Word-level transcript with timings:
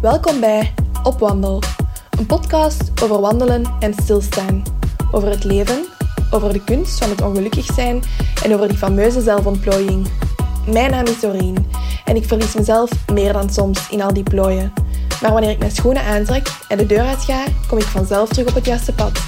Welkom 0.00 0.40
bij 0.40 0.74
Op 1.02 1.18
Wandel, 1.18 1.62
een 2.18 2.26
podcast 2.26 3.02
over 3.02 3.20
wandelen 3.20 3.64
en 3.80 3.94
stilstaan. 3.94 4.62
Over 5.12 5.28
het 5.28 5.44
leven, 5.44 5.84
over 6.30 6.52
de 6.52 6.64
kunst 6.64 6.98
van 6.98 7.10
het 7.10 7.22
ongelukkig 7.22 7.64
zijn 7.64 8.02
en 8.44 8.54
over 8.54 8.68
die 8.68 8.76
fameuze 8.76 9.20
zelfontplooiing. 9.20 10.06
Mijn 10.66 10.90
naam 10.90 11.06
is 11.06 11.20
Doreen 11.20 11.66
en 12.04 12.16
ik 12.16 12.24
verlies 12.24 12.54
mezelf 12.54 12.90
meer 13.12 13.32
dan 13.32 13.50
soms 13.50 13.90
in 13.90 14.02
al 14.02 14.12
die 14.12 14.22
plooien. 14.22 14.72
Maar 15.22 15.32
wanneer 15.32 15.50
ik 15.50 15.58
mijn 15.58 15.70
schoenen 15.70 16.02
aantrek 16.02 16.48
en 16.68 16.78
de 16.78 16.86
deur 16.86 17.06
uitga, 17.06 17.44
kom 17.68 17.78
ik 17.78 17.84
vanzelf 17.84 18.28
terug 18.28 18.48
op 18.48 18.54
het 18.54 18.66
juiste 18.66 18.92
pad. 18.92 19.22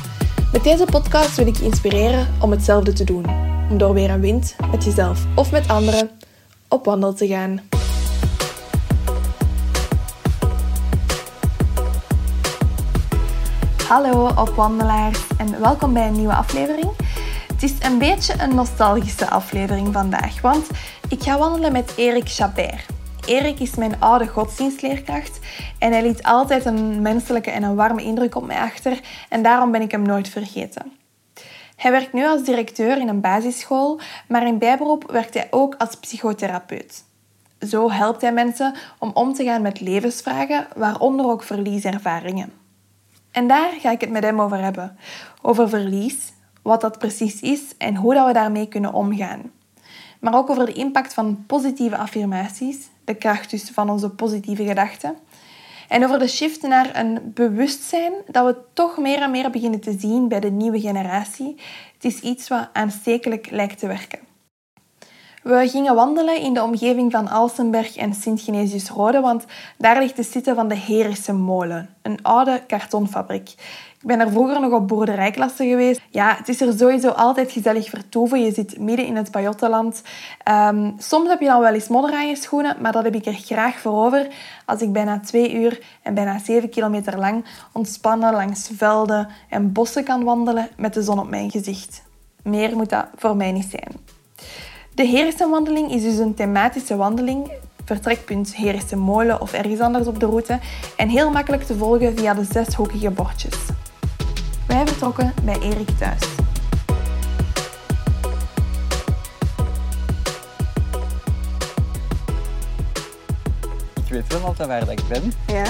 Met 0.53 0.65
deze 0.65 0.85
podcast 0.85 1.37
wil 1.37 1.47
ik 1.47 1.57
je 1.57 1.65
inspireren 1.65 2.27
om 2.41 2.51
hetzelfde 2.51 2.93
te 2.93 3.05
doen. 3.05 3.25
Om 3.71 3.79
door 3.79 3.95
weer 3.95 4.11
een 4.11 4.21
wind, 4.21 4.57
met 4.71 4.85
jezelf 4.85 5.25
of 5.35 5.51
met 5.51 5.69
anderen, 5.69 6.11
op 6.69 6.85
wandel 6.85 7.15
te 7.15 7.27
gaan. 7.27 7.61
Hallo 13.89 14.27
opwandelaars 14.27 15.27
en 15.39 15.61
welkom 15.61 15.93
bij 15.93 16.07
een 16.07 16.17
nieuwe 16.17 16.35
aflevering. 16.35 16.91
Het 17.53 17.63
is 17.63 17.75
een 17.81 17.99
beetje 17.99 18.35
een 18.43 18.55
nostalgische 18.55 19.31
aflevering 19.31 19.93
vandaag, 19.93 20.41
want 20.41 20.67
ik 21.09 21.23
ga 21.23 21.39
wandelen 21.39 21.73
met 21.73 21.93
Erik 21.97 22.29
Chabert. 22.29 22.87
Erik 23.27 23.61
is 23.61 23.75
mijn 23.75 24.01
oude 24.01 24.27
godsdienstleerkracht 24.27 25.39
en 25.79 25.93
hij 25.93 26.03
liet 26.03 26.23
altijd 26.23 26.65
een 26.65 27.03
menselijke 27.03 27.51
en 27.51 27.63
een 27.63 27.75
warme 27.75 28.03
indruk 28.03 28.35
op 28.35 28.47
mij 28.47 28.59
achter 28.59 29.01
en 29.29 29.43
daarom 29.43 29.71
ben 29.71 29.83
ik 29.83 29.91
hem 29.91 30.03
nooit 30.03 30.29
vergeten. 30.29 30.93
Hij 31.77 31.91
werkt 31.91 32.13
nu 32.13 32.27
als 32.27 32.45
directeur 32.45 33.01
in 33.01 33.09
een 33.09 33.21
basisschool, 33.21 34.01
maar 34.27 34.47
in 34.47 34.59
bijberoep 34.59 35.11
werkt 35.11 35.35
hij 35.35 35.47
ook 35.51 35.75
als 35.79 35.95
psychotherapeut. 35.95 37.05
Zo 37.61 37.91
helpt 37.91 38.21
hij 38.21 38.33
mensen 38.33 38.75
om 38.99 39.11
om 39.15 39.33
te 39.33 39.45
gaan 39.45 39.63
met 39.63 39.81
levensvragen, 39.81 40.67
waaronder 40.77 41.27
ook 41.27 41.43
verlieservaringen. 41.43 42.67
En 43.31 43.49
daar 43.49 43.71
ga 43.81 43.91
ik 43.91 44.01
het 44.01 44.11
met 44.11 44.23
hem 44.23 44.41
over 44.41 44.59
hebben. 44.59 44.97
Over 45.43 45.69
verlies, 45.69 46.33
wat 46.63 46.81
dat 46.81 46.99
precies 46.99 47.41
is 47.41 47.61
en 47.79 47.97
hoe 47.97 48.15
dat 48.15 48.27
we 48.27 48.33
daarmee 48.33 48.69
kunnen 48.69 48.93
omgaan. 48.93 49.51
Maar 50.21 50.35
ook 50.35 50.51
over 50.51 50.67
de 50.67 50.73
impact 50.73 51.15
van 51.15 51.45
positieve 51.47 51.97
affirmaties, 51.97 52.89
de 53.05 53.15
kracht 53.15 53.51
dus 53.51 53.71
van 53.71 53.91
onze 53.91 54.11
positieve 54.11 54.65
gedachten. 54.65 55.17
En 55.89 56.05
over 56.05 56.19
de 56.19 56.29
shift 56.29 56.63
naar 56.63 56.97
een 56.97 57.21
bewustzijn 57.35 58.13
dat 58.27 58.47
we 58.47 58.57
toch 58.73 58.99
meer 58.99 59.23
en 59.23 59.31
meer 59.31 59.51
beginnen 59.51 59.81
te 59.81 59.97
zien 59.99 60.29
bij 60.29 60.41
de 60.41 60.51
nieuwe 60.51 60.81
generatie. 60.81 61.57
Het 61.95 62.05
is 62.05 62.21
iets 62.21 62.49
wat 62.49 62.69
aanstekelijk 62.73 63.51
lijkt 63.51 63.79
te 63.79 63.87
werken. 63.87 64.28
We 65.49 65.69
gingen 65.69 65.95
wandelen 65.95 66.41
in 66.41 66.55
de 66.55 66.63
omgeving 66.63 67.13
van 67.13 67.29
Alsenberg 67.29 67.97
en 67.97 68.15
Sint-Genesius-Rode, 68.15 69.21
want 69.21 69.45
daar 69.79 69.99
ligt 69.99 70.17
de 70.17 70.23
site 70.23 70.55
van 70.55 70.69
de 70.69 70.77
Herische 70.77 71.33
Molen, 71.33 71.89
een 72.03 72.23
oude 72.23 72.63
kartonfabriek. 72.67 73.49
Ik 74.01 74.07
ben 74.07 74.21
er 74.21 74.31
vroeger 74.31 74.61
nog 74.61 74.73
op 74.73 74.89
boerderijklasse 74.89 75.67
geweest. 75.67 76.01
Ja, 76.11 76.35
het 76.37 76.49
is 76.49 76.61
er 76.61 76.79
sowieso 76.79 77.09
altijd 77.09 77.53
gezellig 77.53 77.89
vertoeven. 77.89 78.41
Je 78.41 78.53
zit 78.53 78.79
midden 78.79 79.07
in 79.07 79.17
het 79.17 79.31
Pajottenland. 79.31 80.03
Um, 80.51 80.95
soms 80.99 81.29
heb 81.29 81.41
je 81.41 81.47
dan 81.47 81.61
wel 81.61 81.75
eens 81.75 81.89
modder 81.89 82.13
aan 82.13 82.29
je 82.29 82.37
schoenen, 82.37 82.77
maar 82.81 82.93
dat 82.93 83.05
heb 83.05 83.15
ik 83.15 83.27
er 83.27 83.33
graag 83.33 83.79
voor 83.79 84.05
over 84.05 84.27
als 84.67 84.81
ik 84.81 84.93
bijna 84.93 85.21
twee 85.21 85.55
uur 85.55 85.83
en 86.03 86.15
bijna 86.15 86.39
zeven 86.39 86.71
kilometer 86.71 87.19
lang 87.19 87.45
ontspannen 87.73 88.33
langs 88.33 88.71
velden 88.77 89.29
en 89.49 89.73
bossen 89.73 90.05
kan 90.05 90.25
wandelen 90.25 90.69
met 90.77 90.95
de 90.95 91.03
zon 91.03 91.19
op 91.19 91.31
mijn 91.31 91.51
gezicht. 91.51 92.03
Meer 92.43 92.77
moet 92.77 92.91
dat 92.91 93.07
voor 93.17 93.37
mij 93.37 93.53
niet 93.53 93.71
zijn. 93.71 94.18
De 94.99 95.07
Heersenwandeling 95.07 95.93
is 95.93 96.03
dus 96.03 96.19
een 96.19 96.35
thematische 96.35 96.97
wandeling 96.97 97.53
vertrekpunt 97.85 98.55
Heerse 98.55 98.97
Molen 98.97 99.41
of 99.41 99.53
ergens 99.53 99.81
anders 99.81 100.07
op 100.07 100.21
de 100.21 100.27
route 100.27 100.59
en 100.97 101.09
heel 101.09 101.31
makkelijk 101.31 101.63
te 101.63 101.77
volgen 101.77 102.17
via 102.17 102.35
de 102.35 102.45
zes 102.45 102.75
hoekige 102.75 103.11
bordjes. 103.11 103.57
Wij 104.67 104.87
vertrokken 104.87 105.33
bij 105.45 105.59
Erik 105.61 105.89
thuis. 105.99 106.23
Ik 113.95 114.13
weet 114.13 114.33
wel 114.33 114.43
altijd 114.45 114.69
waar 114.69 114.81
dat 114.81 114.91
ik 114.91 115.09
ben, 115.09 115.33
Ja? 115.47 115.65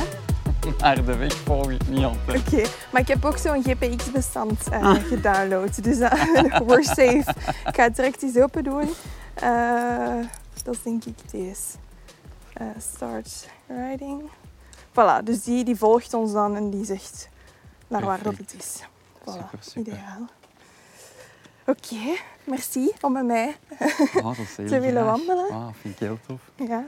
maar 0.81 1.04
de 1.04 1.16
weg 1.16 1.32
volg 1.32 1.70
ik 1.70 1.88
niet 1.88 2.04
altijd. 2.04 2.41
Oké, 2.41 2.69
maar 2.92 3.00
ik 3.00 3.08
heb 3.08 3.25
ook 3.25 3.38
zo'n 3.38 3.62
GPX-bestand 3.62 4.60
uh, 4.72 4.94
gedownload, 4.94 5.82
dus 5.84 5.98
uh, 5.98 6.12
we're 6.66 6.82
safe. 6.82 7.25
Ik 7.66 7.75
ga 7.75 7.82
het 7.82 7.97
direct 7.97 8.22
eens 8.22 8.36
open 8.36 8.64
doen. 8.64 8.88
Uh, 9.43 10.25
dat 10.65 10.75
is 10.75 10.82
denk 10.82 11.04
ik 11.04 11.31
deze. 11.31 11.62
Uh, 12.60 12.66
start 12.78 13.49
riding. 13.66 14.31
Voilà, 14.91 15.25
dus 15.25 15.43
die, 15.44 15.65
die 15.65 15.76
volgt 15.76 16.15
ons 16.15 16.32
dan 16.32 16.56
en 16.56 16.71
die 16.71 16.84
zegt 16.84 17.28
naar 17.88 18.04
waar 18.04 18.22
dat 18.22 18.37
het 18.37 18.54
is. 18.59 18.82
Voilà, 19.21 19.25
Super, 19.32 19.59
super. 19.60 19.81
ideaal. 19.81 20.26
Oké, 21.66 22.16
merci 22.44 22.91
om 23.00 23.12
met 23.12 23.25
mij 23.26 23.56
Oh, 24.22 24.31
heel 24.37 24.66
te 24.66 24.81
willen 24.81 25.03
graag. 25.03 25.04
wandelen. 25.16 25.50
Ah, 25.50 25.66
vind 25.81 25.94
ik 25.94 26.00
heel 26.00 26.19
tof. 26.26 26.41
Ja. 26.69 26.84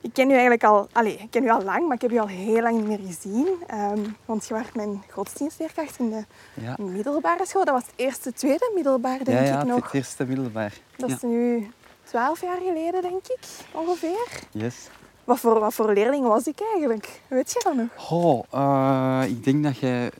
Ik 0.00 0.12
ken 0.12 0.26
u 0.28 0.32
eigenlijk 0.32 0.64
al, 0.64 0.88
allez, 0.92 1.14
ik 1.14 1.30
ken 1.30 1.44
u 1.44 1.50
al 1.50 1.62
lang, 1.62 1.86
maar 1.86 1.94
ik 1.96 2.02
heb 2.02 2.12
u 2.12 2.18
al 2.18 2.26
heel 2.26 2.62
lang 2.62 2.76
niet 2.76 2.86
meer 2.86 3.00
gezien. 3.06 3.46
Ehm, 3.66 4.00
want 4.24 4.46
je 4.46 4.54
was 4.54 4.62
mijn 4.74 5.02
godsdienstleerkracht 5.10 5.98
in 5.98 6.10
de 6.10 6.24
Ja, 6.54 6.76
middelbare 6.78 7.46
school. 7.46 7.64
Dat 7.64 7.74
was 7.74 7.82
het 7.86 7.92
eerste, 7.96 8.32
tweede 8.32 8.70
middelbaar, 8.74 9.18
denk 9.24 9.38
ja, 9.38 9.44
ja 9.44 9.60
ik 9.60 9.66
nog. 9.66 9.84
het 9.84 9.94
eerste 9.94 10.24
middelbaar. 10.26 10.72
Dat 10.96 11.08
Ja. 11.08 11.14
is 11.16 11.22
nu 11.22 11.70
twaalf 12.08 12.40
jaar 12.40 12.58
geleden, 12.66 13.02
denk 13.02 13.26
ik, 13.26 13.38
ongeveer. 13.72 14.26
Yes. 14.50 14.74
Wat 15.24 15.38
voor, 15.38 15.58
wat 15.60 15.74
voor 15.74 15.92
leerling 15.92 16.26
was 16.26 16.46
ik 16.46 16.58
eigenlijk? 16.74 17.20
Weet 17.28 17.52
je 17.52 17.60
dat 17.64 17.74
nog? 17.74 18.10
Oh, 18.10 19.22
ik 19.26 19.44
denk 19.44 19.62
dat 19.64 19.78
jij... 19.78 20.10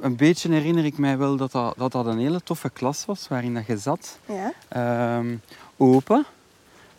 Een 0.00 0.16
beetje 0.16 0.52
herinner 0.52 0.84
ik 0.84 0.98
mij 0.98 1.18
wel 1.18 1.36
dat 1.36 1.52
dat, 1.52 1.74
dat 1.76 1.92
dat 1.92 2.06
een 2.06 2.18
hele 2.18 2.40
toffe 2.42 2.70
klas 2.70 3.04
was 3.04 3.28
waarin 3.28 3.54
dat 3.54 3.66
je 3.66 3.76
zat. 3.78 4.18
Ja. 4.26 4.52
Ehm, 4.68 5.36
open. 5.76 6.24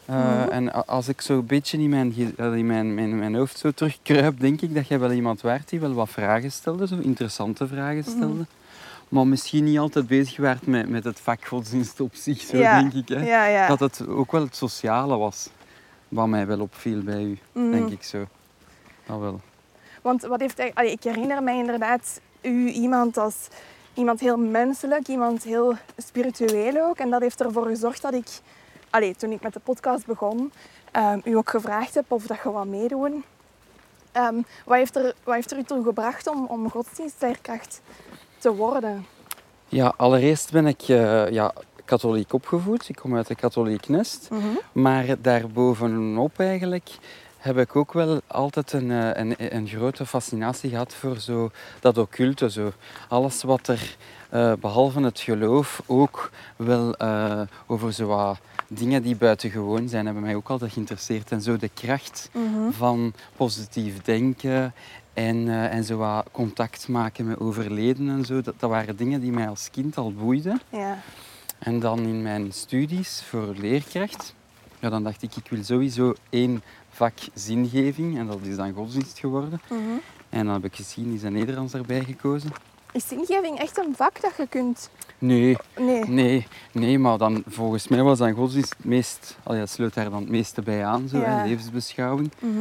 Eh, 0.06 0.16
Mhm. 0.16 0.50
En 0.50 0.86
als 0.88 1.08
ik 1.08 1.22
zo'n 1.22 1.46
beetje 1.46 1.78
in, 1.78 1.90
mijn, 1.90 2.14
in 2.38 2.66
mijn, 2.66 2.94
mijn, 2.94 3.20
mijn 3.20 3.36
hoofd 3.36 3.58
zo 3.58 3.72
terugkruip, 3.72 4.40
denk 4.40 4.62
ik 4.62 4.76
dat 4.76 4.88
jij 4.88 5.00
wel 5.00 5.12
iemand 5.12 5.42
waard 5.42 5.70
die 5.70 5.80
wel 5.80 5.94
wat 5.94 6.10
vragen 6.10 6.52
stelde, 6.52 6.88
zo 6.88 6.98
interessante 7.02 7.68
vragen 7.68 8.04
Mhm. 8.08 8.10
stelde. 8.10 8.46
Maar 9.10 9.28
misschien 9.28 9.64
niet 9.64 9.80
altijd 9.80 10.08
bezig 10.08 10.38
werd 10.38 10.68
met, 10.68 10.90
met 10.90 11.04
het 11.04 11.20
vak 11.20 11.46
godsdienst 11.46 12.00
op 12.00 12.16
zich, 12.16 12.42
zo 12.42 12.58
Ja. 12.58 12.80
denk 12.80 12.94
ik. 12.94 13.08
Hè. 13.18 13.26
Ja, 13.26 13.46
ja. 13.46 13.68
Dat 13.68 13.80
het 13.80 14.08
ook 14.08 14.32
wel 14.32 14.42
het 14.42 14.56
sociale 14.56 15.18
was, 15.18 15.50
wat 16.08 16.28
mij 16.28 16.48
wel 16.48 16.60
opviel 16.60 17.02
bij 17.04 17.24
u, 17.24 17.38
Mhm. 17.52 17.72
denk 17.72 17.90
ik 17.90 18.04
zo. 18.04 18.26
Dat 19.06 19.20
wel. 19.20 19.42
Want 20.02 20.22
wat 20.22 20.40
heeft 20.40 20.62
allee, 20.74 20.92
ik 20.92 21.04
herinner 21.04 21.44
mij 21.44 21.58
inderdaad 21.58 22.22
u 22.42 22.68
iemand 22.70 23.18
als 23.18 23.48
iemand 23.94 24.20
heel 24.20 24.38
menselijk, 24.38 25.08
iemand 25.08 25.44
heel 25.44 25.76
spiritueel 25.98 26.86
ook. 26.88 26.98
En 26.98 27.10
dat 27.10 27.22
heeft 27.22 27.42
ervoor 27.42 27.66
gezorgd 27.66 28.02
dat 28.02 28.14
ik, 28.14 28.28
allee, 28.90 29.16
toen 29.16 29.32
ik 29.32 29.42
met 29.42 29.54
de 29.54 29.60
podcast 29.60 30.06
begon, 30.06 30.52
ehm, 30.92 31.20
u 31.24 31.34
ook 31.38 31.50
gevraagd 31.50 31.94
heb 31.94 32.12
of 32.12 32.26
dat 32.26 32.38
je 32.44 32.52
wat 32.52 32.66
meedoen. 32.66 33.24
Ehm, 34.12 34.36
wat, 34.66 34.78
heeft 34.78 34.96
er, 34.96 35.14
wat 35.24 35.36
heeft 35.36 35.52
er 35.52 35.58
u 35.58 35.64
toe 35.64 35.84
gebracht 35.84 36.28
om, 36.28 36.46
om 36.46 36.70
godsdienstleerkracht 36.70 37.82
te 38.40 38.54
worden? 38.56 39.06
Ja, 39.68 39.94
allereerst 39.98 40.52
ben 40.52 40.68
ik 40.68 40.82
eh, 40.82 41.30
ja, 41.30 41.54
katholiek 41.86 42.34
opgevoed. 42.34 42.90
Ik 42.90 42.96
kom 42.96 43.16
uit 43.16 43.30
een 43.30 43.36
katholiek 43.36 43.88
nest. 43.88 44.28
Mhm. 44.32 44.42
Maar 44.72 45.06
daarbovenop 45.22 46.40
eigenlijk 46.40 46.90
heb 47.38 47.58
ik 47.58 47.76
ook 47.76 47.94
wel 47.94 48.22
altijd 48.28 48.72
een, 48.74 48.92
eh, 48.92 49.10
een, 49.14 49.56
een 49.56 49.68
grote 49.68 50.06
fascinatie 50.06 50.70
gehad 50.70 50.94
voor 50.94 51.18
zo 51.18 51.52
dat 51.80 51.98
occulte. 51.98 52.50
Zo. 52.50 52.72
Alles 53.08 53.44
wat 53.44 53.68
er, 53.68 53.96
eh, 54.30 54.54
behalve 54.60 55.02
het 55.02 55.20
geloof, 55.20 55.82
ook 55.86 56.32
wel 56.56 56.96
over 57.68 57.94
zo 57.94 58.06
wat 58.06 58.38
dingen 58.68 59.02
die 59.04 59.16
buitengewoon 59.16 59.88
zijn, 59.90 60.06
hebben 60.06 60.24
mij 60.24 60.36
ook 60.36 60.50
altijd 60.50 60.72
geïnteresseerd. 60.72 61.32
En 61.32 61.42
zo 61.42 61.58
de 61.58 61.70
kracht 61.74 62.30
Mhm. 62.34 62.72
van 62.72 63.14
positief 63.36 64.02
denken 64.02 64.74
en, 65.14 65.48
eh, 65.48 65.74
en 65.74 65.84
zo 65.84 65.98
wat 65.98 66.26
contact 66.32 66.88
maken 66.88 67.28
met 67.28 67.40
overleden 67.40 68.10
en 68.10 68.26
zo. 68.26 68.42
Dat, 68.42 68.54
dat 68.60 68.70
waren 68.70 68.96
dingen 68.98 69.22
die 69.22 69.32
mij 69.32 69.48
als 69.50 69.70
kind 69.72 69.98
al 69.98 70.14
boeiden. 70.14 70.62
Ja. 70.70 70.98
En 71.60 71.80
dan 71.80 72.00
in 72.00 72.22
mijn 72.22 72.52
studies 72.54 73.24
voor 73.30 73.54
leerkracht, 73.58 74.36
ja, 74.80 74.90
dan 74.90 75.04
dacht 75.04 75.22
ik, 75.22 75.36
ik 75.36 75.50
wil 75.50 75.64
sowieso 75.64 76.14
één 76.30 76.62
vak 76.90 77.14
zingeving. 77.34 78.18
En 78.18 78.28
dat 78.28 78.40
is 78.42 78.56
dan 78.56 78.74
godsdienst 78.74 79.20
geworden. 79.20 79.62
Mhm. 79.70 79.80
En 80.30 80.46
dan 80.46 80.54
heb 80.54 80.66
ik 80.66 80.76
geschiedenis 80.76 81.24
en 81.24 81.34
Nederlands 81.34 81.74
erbij 81.74 82.04
gekozen. 82.04 82.52
Is 82.92 83.08
zingeving 83.08 83.60
echt 83.60 83.78
een 83.78 83.96
vak 83.96 84.22
dat 84.22 84.32
je 84.38 84.48
kunt... 84.48 84.90
Nee, 85.18 85.58
Nee. 85.80 86.06
nee, 86.06 86.48
nee, 86.72 87.00
maar 87.00 87.18
dan, 87.18 87.44
volgens 87.48 87.88
mij 87.88 88.04
was 88.04 88.18
dan 88.18 88.34
godsdienst 88.34 88.74
het 88.78 88.86
meest, 88.86 89.38
al 89.44 89.56
ja, 89.56 89.66
sluit 89.66 89.94
daar 89.94 90.10
dan 90.10 90.20
het 90.20 90.30
meeste 90.30 90.62
bij 90.62 90.86
aan, 90.86 91.08
zo, 91.08 91.18
Ja. 91.18 91.24
hè, 91.24 91.48
levensbeschouwing. 91.48 92.32
Mhm. 92.40 92.52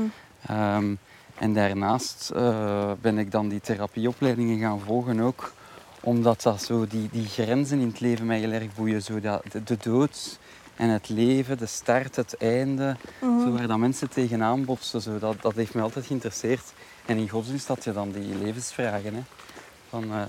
Ehm, 0.46 0.94
en 1.40 1.52
daarnaast 1.55 2.31
eh, 2.35 2.90
ben 3.00 3.19
ik 3.19 3.31
dan 3.31 3.49
die 3.49 3.61
therapieopleidingen 3.61 4.58
gaan 4.58 4.81
volgen 4.81 5.20
ook, 5.20 5.52
omdat 6.00 6.43
dat 6.43 6.62
zo 6.62 6.87
die, 6.87 7.08
die 7.12 7.26
grenzen 7.26 7.81
in 7.81 7.87
het 7.88 8.00
leven 8.00 8.26
mij 8.26 8.38
heel 8.38 8.50
erg 8.52 8.75
boeien. 8.75 9.02
Zo 9.02 9.20
dat, 9.20 9.43
de, 9.52 9.62
de 9.62 9.76
dood 9.82 10.38
en 10.76 10.88
het 10.88 11.08
leven, 11.08 11.58
de 11.58 11.67
start, 11.67 12.17
het 12.17 12.37
einde, 12.37 12.96
Mhm. 13.20 13.40
zo 13.40 13.52
waar 13.52 13.67
dat 13.67 13.79
mensen 13.79 14.11
tegenaan 14.11 14.64
botsen. 14.64 15.00
Zo, 15.02 15.19
dat, 15.19 15.43
dat 15.43 15.55
heeft 15.55 15.75
me 15.75 15.82
altijd 15.82 16.06
geïnteresseerd. 16.06 16.73
En 17.06 17.17
in 17.17 17.29
godsdienst 17.29 17.69
had 17.69 17.84
je 17.84 17.93
dan 17.93 18.11
die 18.11 18.34
levensvragen. 18.34 19.14
Hè? 19.14 19.20
Van, 19.88 20.02
eh, 20.05 20.20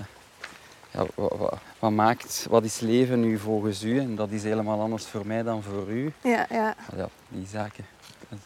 ja, 0.90 1.04
wat, 1.14 1.36
wat, 1.38 1.58
wat 1.78 1.90
maakt, 1.90 2.46
wat 2.50 2.64
is 2.64 2.80
leven 2.80 3.20
nu 3.20 3.38
volgens 3.38 3.82
u? 3.82 3.98
En 3.98 4.14
dat 4.16 4.30
is 4.30 4.42
helemaal 4.42 4.80
anders 4.80 5.04
voor 5.06 5.26
mij 5.26 5.42
dan 5.42 5.62
voor 5.62 5.88
u. 5.90 6.12
Ja, 6.22 6.46
ja, 6.50 6.74
ja, 6.96 7.08
die 7.28 7.46
zaken 7.46 7.84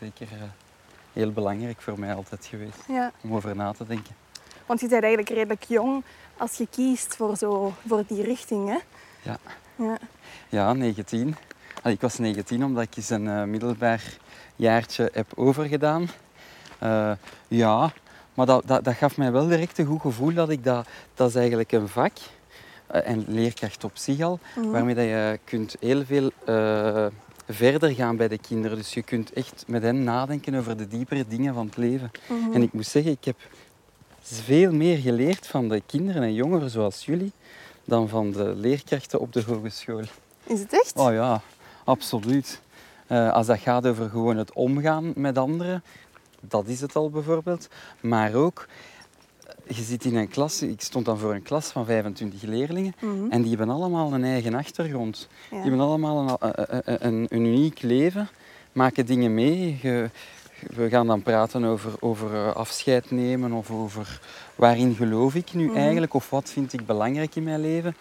zeker 0.01 0.27
eh, 0.33 0.43
heel 1.15 1.33
belangrijk 1.33 1.81
voor 1.81 1.99
mij 1.99 2.15
altijd 2.15 2.47
geweest. 2.47 2.79
ja. 2.89 3.13
Om 3.21 3.35
over 3.35 3.57
na 3.57 3.73
te 3.73 3.87
denken. 3.87 4.15
Want 4.67 4.81
je 4.81 4.89
bent 4.89 5.03
eigenlijk 5.03 5.33
redelijk 5.35 5.65
jong 5.65 6.03
als 6.37 6.57
je 6.57 6.67
kiest 6.71 7.17
voor, 7.17 7.37
zo, 7.37 7.73
voor 7.87 8.05
die 8.09 8.23
richting, 8.23 8.69
hè? 8.69 8.79
Ja. 9.23 9.37
Ja. 9.77 9.99
Ja, 10.49 10.73
19. 10.73 11.37
Allee, 11.83 11.95
ik 11.95 12.01
was 12.01 12.19
19 12.19 12.65
omdat 12.65 12.83
ik 12.83 12.97
eens 12.97 13.11
een 13.11 13.29
eh, 13.29 13.43
middelbaar 13.45 14.03
jaartje 14.57 15.11
heb 15.13 15.33
overgedaan. 15.35 16.09
Eh, 16.79 17.13
ja, 17.49 17.93
maar 18.35 18.47
dat, 18.47 18.63
dat, 18.67 18.85
dat 18.85 18.95
gaf 18.95 19.17
mij 19.17 19.33
wel 19.33 19.47
direct 19.49 19.79
een 19.79 19.87
goed 19.87 20.01
gevoel 20.01 20.35
dat 20.35 20.51
ik 20.51 20.65
dat... 20.65 20.87
Dat 21.15 21.29
is 21.29 21.35
eigenlijk 21.35 21.73
een 21.73 21.89
vak, 21.89 22.13
eh, 22.87 23.09
en 23.09 23.25
leerkracht 23.29 23.85
op 23.85 23.97
zich 23.97 24.21
al, 24.21 24.39
Mhm. 24.57 24.71
waarmee 24.71 24.95
dat 24.95 25.05
je 25.05 25.39
kunt 25.45 25.77
heel 25.81 26.05
veel 26.05 26.31
verder 27.49 27.95
gaan 27.95 28.17
bij 28.17 28.29
de 28.29 28.39
kinderen. 28.39 28.77
Dus 28.77 28.95
je 28.95 29.03
kunt 29.03 29.33
echt 29.33 29.65
met 29.67 29.83
hen 29.83 30.05
nadenken 30.05 30.55
over 30.55 30.77
de 30.77 30.89
diepere 30.89 31.25
dingen 31.29 31.55
van 31.55 31.67
het 31.67 31.77
leven. 31.77 32.11
Mhm. 32.29 32.53
En 32.53 32.63
ik 32.63 32.73
moet 32.73 32.87
zeggen, 32.87 33.13
ik 33.13 33.25
heb 33.25 33.37
veel 34.21 34.73
meer 34.73 34.99
geleerd 34.99 35.47
van 35.47 35.69
de 35.69 35.83
kinderen 35.87 36.23
en 36.23 36.35
jongeren 36.35 36.71
zoals 36.71 37.05
jullie 37.05 37.33
dan 37.85 38.09
van 38.09 38.31
de 38.31 38.55
leerkrachten 38.57 39.21
op 39.21 39.33
de 39.33 39.43
hogeschool. 39.47 40.03
Is 40.45 40.61
het 40.61 40.73
echt? 40.73 40.97
Oh 40.97 41.13
ja, 41.13 41.41
absoluut. 41.85 42.61
Eh, 43.07 43.33
als 43.33 43.47
dat 43.47 43.59
gaat 43.59 43.87
over 43.87 44.11
gewoon 44.11 44.37
het 44.37 44.53
omgaan 44.53 45.13
met 45.17 45.39
anderen, 45.39 45.83
dat 46.41 46.67
is 46.67 46.81
het 46.81 46.97
al 46.97 47.11
bijvoorbeeld. 47.11 47.69
Maar 48.01 48.35
ook, 48.35 48.67
je 49.69 49.83
zit 49.83 50.05
in 50.05 50.17
een 50.17 50.29
klas, 50.29 50.63
ik 50.63 50.81
stond 50.81 51.05
dan 51.05 51.19
voor 51.19 51.35
een 51.35 51.43
klas 51.43 51.67
van 51.67 51.85
25 51.85 52.43
leerlingen 52.43 52.95
Mhm. 53.01 53.31
en 53.31 53.41
die 53.43 53.57
hebben 53.57 53.75
allemaal 53.75 54.13
een 54.13 54.25
eigen 54.25 54.55
achtergrond. 54.55 55.29
Ja. 55.51 55.57
Die 55.61 55.69
hebben 55.71 55.87
allemaal 55.87 56.39
een, 56.41 56.55
een, 56.85 57.07
een, 57.07 57.27
een 57.31 57.37
uniek 57.37 57.83
leven, 57.83 58.29
maken 58.73 59.07
dingen 59.07 59.35
mee. 59.35 59.79
Je- 59.83 60.11
we 60.75 60.89
gaan 60.89 61.07
dan 61.07 61.23
praten 61.23 61.65
over, 61.65 61.93
over 62.01 62.35
eh, 62.35 62.55
afscheid 62.55 63.11
nemen 63.11 63.53
of 63.53 63.71
over 63.71 64.21
waarin 64.55 64.95
geloof 64.95 65.35
ik 65.35 65.53
nu 65.55 65.67
Mhm. 65.67 65.77
eigenlijk 65.77 66.15
of 66.15 66.31
wat 66.31 66.51
vind 66.51 66.73
ik 66.73 66.87
belangrijk 66.87 67.35
in 67.37 67.43
mijn 67.43 67.61
leven. 67.61 67.97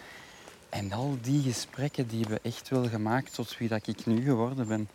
En 0.68 0.92
al 0.92 1.16
die 1.22 1.42
gesprekken 1.42 2.06
die 2.08 2.20
hebben 2.20 2.38
echt 2.42 2.68
wel 2.68 2.88
gemaakt 2.88 3.34
tot 3.34 3.58
wie 3.58 3.68
dat 3.68 3.86
ik 3.86 4.06
nu 4.06 4.22
geworden 4.24 4.68
ben. 4.68 4.88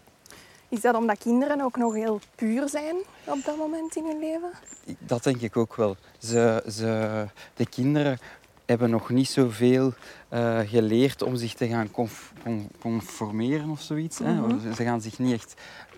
Is 0.70 0.82
dat 0.82 0.96
omdat 0.96 1.18
kinderen 1.18 1.62
ook 1.62 1.78
nog 1.78 1.94
heel 1.94 2.20
puur 2.36 2.70
zijn 2.70 2.96
op 3.24 3.44
dat 3.46 3.58
moment 3.58 3.96
in 3.96 4.06
hun 4.06 4.20
leven? 4.20 4.52
Dat 5.00 5.24
denk 5.24 5.42
ik 5.42 5.58
ook 5.58 5.76
wel. 5.76 5.96
Ze, 6.18 6.64
ze, 6.72 7.26
de 7.54 7.66
kinderen 7.66 8.20
hebben 8.66 8.90
nog 8.90 9.10
niet 9.10 9.30
zoveel 9.30 9.94
eh 10.30 10.60
geleerd 10.60 11.22
om 11.22 11.36
zich 11.36 11.54
te 11.54 11.68
gaan 11.68 11.92
conf- 11.92 12.34
con- 12.44 12.70
conformeren 12.80 13.70
of 13.70 13.82
zoiets. 13.82 14.18
hè. 14.20 14.34
Mhm. 14.34 14.60
Ze- 14.60 14.74
Ze 14.74 14.84
gaan 14.84 15.02
zich 15.02 15.20
niet 15.20 15.34
echt 15.34 15.54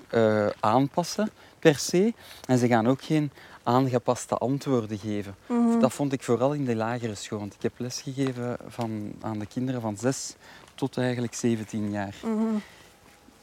eh, 0.10 0.48
aanpassen 0.60 1.30
per 1.60 1.76
se. 1.76 2.14
En 2.48 2.58
ze 2.58 2.68
gaan 2.68 2.88
ook 2.88 3.02
geen 3.04 3.32
aangepaste 3.64 4.38
antwoorden 4.38 4.98
geven. 4.98 5.36
Mhm. 5.48 5.80
Dat 5.80 5.94
vond 5.94 6.14
ik 6.14 6.24
vooral 6.24 6.54
in 6.54 6.66
de 6.66 6.76
lagere 6.76 7.16
school. 7.16 7.40
Want 7.40 7.54
ik 7.54 7.62
heb 7.62 7.74
lesgegeven 7.78 8.58
van, 8.68 9.12
aan 9.22 9.40
de 9.40 9.46
kinderen 9.46 9.82
van 9.82 9.98
6 9.98 10.36
tot 10.76 10.98
eigenlijk 10.98 11.34
17 11.34 11.92
jaar. 11.92 12.16
Mhm. 12.24 12.56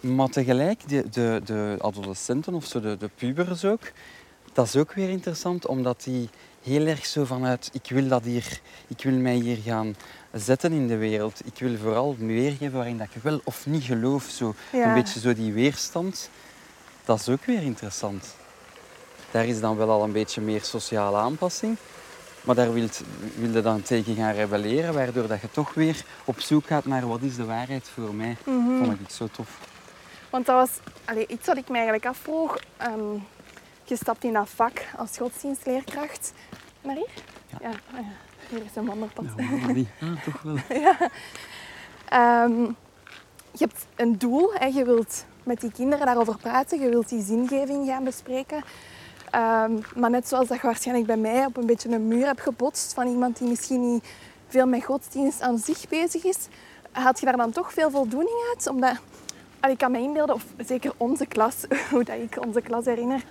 Maar 0.01 0.29
tegelijk, 0.29 0.89
de, 0.89 1.09
de, 1.11 1.41
de 1.45 1.77
adolescenten 1.79 2.55
of 2.55 2.67
zo, 2.67 2.81
de, 2.81 2.97
de 2.97 3.11
pubers 3.15 3.65
ook, 3.65 3.93
dat 4.53 4.67
is 4.67 4.77
ook 4.77 4.93
weer 4.93 5.09
interessant, 5.09 5.67
omdat 5.67 6.03
die 6.05 6.29
heel 6.63 6.87
erg 6.87 7.07
zo 7.07 7.25
vanuit, 7.25 7.71
ik 7.73 7.91
wil, 7.91 8.09
dat 8.09 8.25
hier, 8.25 8.61
ik 8.87 9.03
wil 9.03 9.13
mij 9.13 9.35
hier 9.35 9.57
gaan 9.57 9.97
zetten 10.33 10.73
in 10.73 10.87
de 10.87 10.97
wereld. 10.97 11.41
Ik 11.45 11.59
wil 11.59 11.77
vooral 11.77 12.17
weergeven 12.19 12.73
waarin 12.73 12.99
dat 12.99 13.07
ik 13.15 13.23
wel 13.23 13.41
of 13.45 13.67
niet 13.67 13.83
geloof. 13.83 14.25
Zo. 14.25 14.55
Ja. 14.73 14.89
Een 14.89 14.95
beetje 14.95 15.21
zo 15.21 15.35
die 15.35 15.53
weerstand, 15.53 16.31
dat 17.05 17.21
is 17.21 17.29
ook 17.29 17.45
weer 17.45 17.63
interessant. 17.63 18.35
Daar 19.31 19.47
is 19.47 19.61
dan 19.61 19.77
wel 19.77 19.91
al 19.91 20.03
een 20.03 20.13
beetje 20.13 20.41
meer 20.41 20.63
sociale 20.63 21.17
aanpassing. 21.17 21.77
Maar 22.41 22.55
daar 22.55 22.73
wil 22.73 22.89
je 23.53 23.63
dan 23.63 23.83
tegen 23.83 24.15
gaan 24.15 24.33
rebelleren, 24.33 24.95
waardoor 24.95 25.27
dat 25.27 25.41
je 25.41 25.51
toch 25.51 25.75
weer 25.75 26.05
op 26.25 26.41
zoek 26.41 26.67
gaat 26.67 26.85
naar 26.85 27.09
wat 27.09 27.23
is 27.23 27.37
de 27.37 27.45
waarheid 27.45 27.89
voor 27.95 28.15
mij. 28.15 28.37
Mhm. 28.45 28.85
Vond 28.85 29.01
ik 29.01 29.11
zo 29.11 29.29
tof. 29.33 29.59
Want 30.31 30.47
dat 30.47 30.57
was 30.57 30.79
allee, 31.05 31.27
iets 31.27 31.47
wat 31.47 31.57
ik 31.57 31.69
me 31.69 31.75
eigenlijk 31.75 32.07
afvroeg. 32.07 32.59
Ehm, 32.77 33.15
je 33.85 33.97
stapt 33.97 34.25
in 34.25 34.33
dat 34.33 34.49
vak 34.49 34.81
als 34.97 35.17
godsdienstleerkracht. 35.19 36.33
Naar 36.83 36.95
hier? 36.95 37.09
Ja. 37.47 37.59
Ja, 37.61 37.69
ah 37.69 38.01
ja. 38.01 38.13
hier 38.49 38.65
is 38.65 38.77
een 38.77 38.87
wandelpad. 38.87 39.25
Ja, 39.37 39.45
maar 39.45 39.75
die- 39.75 39.89
ah, 40.03 40.23
toch 40.25 40.43
wel. 40.43 40.57
Ehm, 42.09 42.61
je 43.53 43.65
hebt 43.65 43.87
een 43.97 44.19
doel. 44.19 44.51
Hè. 44.55 44.67
Je 44.67 44.85
wilt 44.85 45.25
met 45.43 45.61
die 45.61 45.73
kinderen 45.73 46.07
daarover 46.07 46.37
praten. 46.39 46.81
Je 46.81 46.89
wilt 46.89 47.09
die 47.09 47.23
zingeving 47.23 47.87
gaan 47.87 48.05
bespreken. 48.05 48.63
Ehm, 49.31 49.73
maar 49.97 50.11
net 50.11 50.29
zoals 50.29 50.49
dat 50.49 50.61
je 50.61 50.67
waarschijnlijk 50.67 51.07
bij 51.07 51.17
mij 51.17 51.45
op 51.47 51.57
een 51.57 51.67
beetje 51.67 51.89
een 51.89 52.09
muur 52.09 52.27
hebt 52.27 52.41
gebotst 52.41 52.93
van 52.95 53.07
iemand 53.09 53.39
die 53.39 53.49
misschien 53.49 53.93
niet 53.93 54.05
veel 54.49 54.67
met 54.67 54.85
godsdienst 54.85 55.41
aan 55.41 55.59
zich 55.59 55.89
bezig 55.89 56.25
is, 56.25 56.37
haal 56.93 57.13
je 57.19 57.25
daar 57.27 57.37
dan 57.37 57.51
toch 57.51 57.73
veel 57.73 57.91
voldoening 57.91 58.37
uit? 58.55 58.67
Omdat, 58.67 58.97
ik 59.61 59.79
kan 59.79 59.91
me 59.91 59.99
inbeelden, 59.99 60.35
of 60.35 60.45
zeker 60.67 60.93
onze 60.97 61.27
klas, 61.27 61.65
hoe 61.91 62.05
dat 62.05 62.17
ik 62.17 62.47
onze 62.47 62.61
klas 62.61 62.85
herinner, 62.85 63.25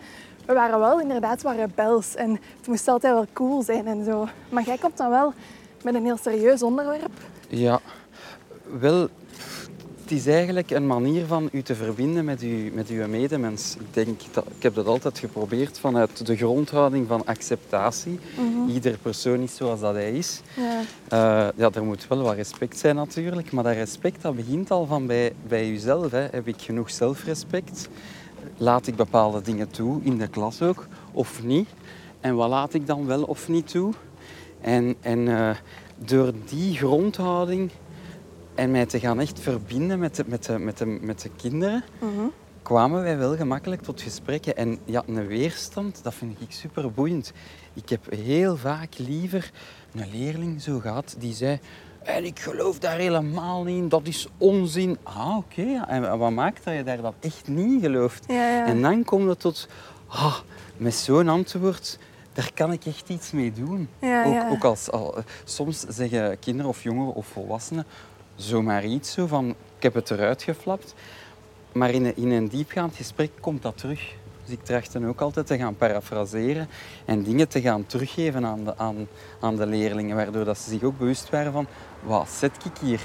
we 0.45 0.53
waren 0.53 0.79
wel 0.79 1.01
inderdaad 1.01 1.41
wat 1.41 1.55
rebels 1.55 2.15
en 2.15 2.31
het 2.31 2.67
moest 2.67 2.87
altijd 2.87 3.13
wel 3.13 3.25
cool 3.33 3.61
zijn 3.61 3.87
en 3.87 4.03
zo. 4.03 4.27
Maar 4.49 4.63
jij 4.63 4.77
komt 4.77 4.97
dan 4.97 5.09
wel 5.09 5.33
met 5.83 5.95
een 5.95 6.05
heel 6.05 6.17
serieus 6.17 6.63
onderwerp. 6.63 7.11
Ja, 7.47 7.79
wel, 8.79 9.07
het 10.09 10.17
is 10.17 10.27
eigenlijk 10.27 10.71
een 10.71 10.87
manier 10.87 11.25
van 11.25 11.49
u 11.51 11.61
te 11.61 11.75
verbinden 11.75 12.25
met, 12.25 12.43
u, 12.43 12.71
met 12.73 12.89
uw 12.89 13.07
medemens. 13.07 13.75
Ik, 13.79 13.93
denk 13.93 14.19
dat, 14.31 14.45
ik 14.55 14.63
heb 14.63 14.75
dat 14.75 14.87
altijd 14.87 15.19
geprobeerd 15.19 15.79
vanuit 15.79 16.25
de 16.25 16.35
grondhouding 16.35 17.07
van 17.07 17.25
acceptatie. 17.25 18.19
Ieder 18.67 18.97
persoon 19.01 19.39
is 19.39 19.55
zoals 19.55 19.79
dat 19.79 19.93
hij 19.93 20.11
is. 20.11 20.41
Ja. 20.55 20.81
Eh, 21.07 21.47
ja, 21.55 21.69
er 21.73 21.83
moet 21.83 22.07
wel 22.07 22.21
wat 22.21 22.35
respect 22.35 22.77
zijn 22.77 22.95
natuurlijk, 22.95 23.51
maar 23.51 23.63
dat 23.63 23.73
respect 23.73 24.21
dat 24.21 24.35
begint 24.35 24.71
al 24.71 24.85
van 24.85 25.05
bij, 25.05 25.33
bij 25.47 25.67
jezelf. 25.69 26.11
Hè. 26.11 26.27
Heb 26.31 26.47
ik 26.47 26.61
genoeg 26.61 26.91
zelfrespect? 26.91 27.87
Laat 28.57 28.87
ik 28.87 28.95
bepaalde 28.95 29.41
dingen 29.41 29.69
toe, 29.69 29.99
in 30.03 30.17
de 30.17 30.27
klas 30.27 30.61
ook, 30.61 30.87
of 31.11 31.43
niet? 31.43 31.69
En 32.19 32.35
wat 32.35 32.49
laat 32.49 32.73
ik 32.73 32.87
dan 32.87 33.05
wel 33.05 33.23
of 33.23 33.47
niet 33.47 33.67
toe? 33.67 33.93
En, 34.61 34.95
en 35.01 35.27
eh, 35.27 35.55
door 35.97 36.33
die 36.45 36.75
grondhouding 36.75 37.71
en 38.57 38.71
mij 38.71 38.85
te 38.85 38.99
gaan 38.99 39.19
echt 39.19 39.39
verbinden 39.39 39.99
met 39.99 40.15
de, 40.15 40.23
met 40.27 40.45
de, 40.45 40.59
met 40.59 40.77
de, 40.77 40.85
met 40.85 41.21
de 41.21 41.29
kinderen, 41.35 41.83
Mhm. 41.99 42.25
kwamen 42.61 43.01
wij 43.03 43.17
wel 43.17 43.35
gemakkelijk 43.35 43.81
tot 43.81 44.01
gesprekken. 44.01 44.55
En 44.57 44.79
ja, 44.85 45.03
een 45.07 45.27
weerstand, 45.27 46.03
dat 46.03 46.13
vind 46.13 46.41
ik 46.41 46.51
super 46.51 46.91
boeiend. 46.91 47.31
Ik 47.73 47.89
heb 47.89 48.11
heel 48.15 48.57
vaak 48.57 48.97
liever 48.97 49.51
een 49.95 50.09
leerling 50.11 50.61
zo 50.61 50.79
gehad 50.79 51.15
die 51.19 51.33
zei... 51.33 51.59
En 52.03 52.25
ik 52.25 52.39
geloof 52.39 52.79
daar 52.79 52.97
helemaal 52.97 53.63
niet 53.63 53.77
in, 53.77 53.89
dat 53.89 54.07
is 54.07 54.27
onzin. 54.37 54.97
Ah, 55.03 55.37
oké. 55.37 55.83
En 55.87 56.17
wat 56.17 56.31
maakt 56.31 56.63
dat 56.63 56.73
je 56.75 56.83
daar 56.83 57.01
dat 57.01 57.13
echt 57.19 57.47
niet 57.47 57.71
in 57.73 57.79
gelooft? 57.81 58.25
Ja, 58.27 58.33
ja. 58.49 58.65
En 58.65 58.81
dan 58.81 59.03
komt 59.03 59.29
het 59.29 59.39
tot... 59.39 59.67
Ah, 60.07 60.37
met 60.77 60.93
zo'n 60.93 61.29
antwoord, 61.29 61.99
daar 62.33 62.51
kan 62.53 62.71
ik 62.71 62.85
echt 62.85 63.09
iets 63.09 63.31
mee 63.31 63.53
doen. 63.53 63.89
Ja, 63.99 64.23
ook, 64.25 64.33
ja. 64.33 64.49
ook 64.49 64.63
als, 64.63 64.91
al- 64.91 65.15
soms 65.43 65.79
zeggen 65.89 66.39
kinderen 66.39 66.69
of 66.69 66.83
jongeren 66.83 67.13
of 67.15 67.27
volwassenen 67.27 67.85
zomaar 68.37 68.85
iets 68.85 69.11
zo 69.11 69.27
van... 69.27 69.49
Ik 69.77 69.83
heb 69.83 69.93
het 69.93 70.11
eruit 70.11 70.43
geflapt. 70.43 70.93
Maar 71.71 71.89
in 71.89 72.05
een, 72.05 72.15
in 72.15 72.31
een 72.31 72.47
diepgaand 72.47 72.95
gesprek 72.95 73.31
komt 73.39 73.61
dat 73.61 73.77
terug. 73.77 74.15
Dus 74.43 74.55
ik 74.55 74.63
tracht 74.63 74.93
dan 74.93 75.07
ook 75.07 75.21
altijd 75.21 75.47
te 75.47 75.57
gaan 75.57 75.75
parafraseren 75.75 76.69
en 77.05 77.23
dingen 77.23 77.47
te 77.47 77.61
gaan 77.61 77.85
teruggeven 77.85 78.45
aan 78.45 78.63
de, 78.63 78.77
aan, 78.77 79.07
aan 79.39 79.55
de 79.55 79.65
leerlingen, 79.65 80.15
waardoor 80.15 80.45
dat 80.45 80.57
ze 80.57 80.69
zich 80.69 80.83
ook 80.83 80.97
bewust 80.97 81.29
waren 81.29 81.51
van 81.51 81.67
wat 82.03 82.29
zet 82.29 82.65
ik 82.65 82.77
hier 82.81 83.01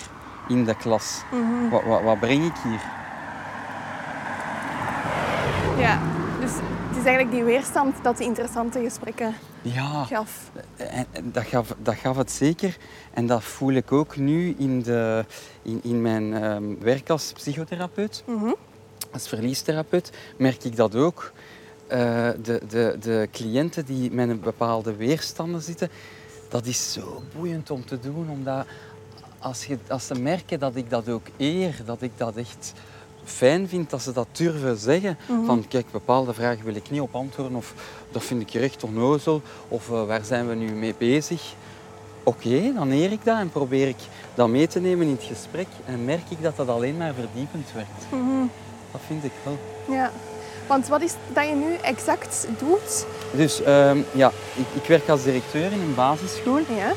in 0.48 0.64
de 0.64 0.76
klas? 0.76 1.22
Mhm. 1.32 1.68
Wat, 1.70 1.84
wat, 1.84 2.02
wat 2.02 2.20
breng 2.20 2.44
ik 2.44 2.56
hier? 2.62 2.80
Ja, 5.78 6.00
is 7.02 7.08
eigenlijk 7.08 7.36
die 7.36 7.44
weerstand 7.44 7.94
dat 8.02 8.16
die 8.16 8.26
interessante 8.26 8.80
gesprekken 8.80 9.34
Ja, 9.62 10.04
gaf. 10.04 10.50
en, 10.76 11.06
en 11.10 11.32
dat, 11.32 11.44
gaf, 11.44 11.74
dat 11.82 11.94
gaf 11.94 12.16
het 12.16 12.30
zeker. 12.30 12.76
En 13.14 13.26
dat 13.26 13.42
voel 13.44 13.72
ik 13.72 13.92
ook 13.92 14.16
nu 14.16 14.54
in, 14.58 14.82
de, 14.82 15.24
in, 15.62 15.80
in 15.82 16.02
mijn 16.02 16.34
ehm, 16.34 16.64
werk 16.78 17.10
als 17.10 17.32
psychotherapeut. 17.32 18.24
Mhm. 18.26 18.52
Als 19.12 19.28
verliestherapeut 19.28 20.10
merk 20.36 20.64
ik 20.64 20.76
dat 20.76 20.94
ook. 20.94 21.32
Eh, 21.86 22.28
de, 22.42 22.60
de, 22.68 22.96
de 23.00 23.28
cliënten 23.32 23.84
die 23.84 24.12
met 24.12 24.28
een 24.28 24.40
bepaalde 24.40 24.96
weerstanden 24.96 25.62
zitten, 25.62 25.88
dat 26.48 26.66
is 26.66 26.92
zo 26.92 27.22
boeiend 27.36 27.70
om 27.70 27.84
te 27.84 27.98
doen. 28.00 28.30
Omdat 28.30 28.66
als, 29.38 29.64
je, 29.64 29.78
als 29.88 30.06
ze 30.06 30.14
merken 30.14 30.58
dat 30.58 30.76
ik 30.76 30.90
dat 30.90 31.08
ook 31.08 31.26
eer, 31.36 31.80
dat 31.84 32.02
ik 32.02 32.12
dat 32.16 32.36
echt 32.36 32.72
fijn 33.24 33.68
vind 33.68 33.90
dat 33.90 34.02
ze 34.02 34.12
dat 34.12 34.26
durven 34.32 34.76
zeggen. 34.76 35.18
Mhm. 35.28 35.44
Van 35.44 35.64
kijk, 35.68 35.86
bepaalde 35.90 36.34
vragen 36.34 36.64
wil 36.64 36.74
ik 36.74 36.90
niet 36.90 37.00
op 37.00 37.14
antwoorden 37.14 37.56
of 37.56 37.74
dat 38.10 38.22
vind 38.24 38.40
ik 38.40 38.50
recht 38.50 38.84
onnozel 38.84 39.42
of 39.68 39.90
eh, 39.90 40.04
waar 40.06 40.24
zijn 40.24 40.48
we 40.48 40.54
nu 40.54 40.72
mee 40.72 40.94
bezig. 40.98 41.42
Oké, 42.22 42.72
dan 42.74 42.88
leer 42.88 43.12
ik 43.12 43.24
dat 43.24 43.38
en 43.38 43.50
probeer 43.50 43.88
ik 43.88 43.96
dat 44.34 44.48
mee 44.48 44.66
te 44.66 44.80
nemen 44.80 45.06
in 45.06 45.12
het 45.12 45.24
gesprek 45.24 45.66
en 45.84 46.04
merk 46.04 46.22
ik 46.28 46.42
dat 46.42 46.56
dat 46.56 46.68
alleen 46.68 46.96
maar 46.96 47.14
verdiepend 47.14 47.66
werkt. 47.74 47.90
Mhm. 48.10 48.46
Dat 48.92 49.00
vind 49.06 49.24
ik 49.24 49.32
wel. 49.42 49.58
Ja. 49.96 50.10
Want 50.66 50.88
wat 50.88 51.02
is 51.02 51.14
dat 51.32 51.44
je 51.48 51.54
nu 51.54 51.74
exact 51.74 52.46
doet? 52.58 53.06
Dus 53.32 53.62
ehm, 53.62 53.98
ja, 54.12 54.32
ik, 54.54 54.82
ik 54.82 54.88
werk 54.88 55.08
als 55.08 55.22
directeur 55.22 55.72
in 55.72 55.80
een 55.80 55.94
basisschool 55.94 56.58
Ja. 56.58 56.92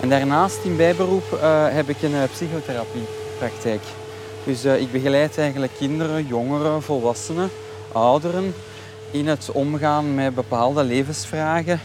en 0.00 0.08
daarnaast 0.08 0.64
in 0.64 0.76
bijberoep 0.76 1.32
eh, 1.32 1.66
heb 1.68 1.88
ik 1.88 2.02
een 2.02 2.12
uh, 2.12 2.22
psychotherapiepraktijk. 2.32 3.82
Dus 4.50 4.64
uh, 4.64 4.80
ik 4.80 4.92
begeleid 4.92 5.38
eigenlijk 5.38 5.72
kinderen, 5.78 6.26
jongeren, 6.26 6.82
volwassenen, 6.82 7.50
ouderen 7.92 8.54
in 9.10 9.26
het 9.28 9.50
omgaan 9.52 10.14
met 10.14 10.34
bepaalde 10.34 10.84
levensvragen, 10.84 11.80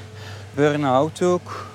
burn-out 0.53 1.21
ook, 1.21 1.65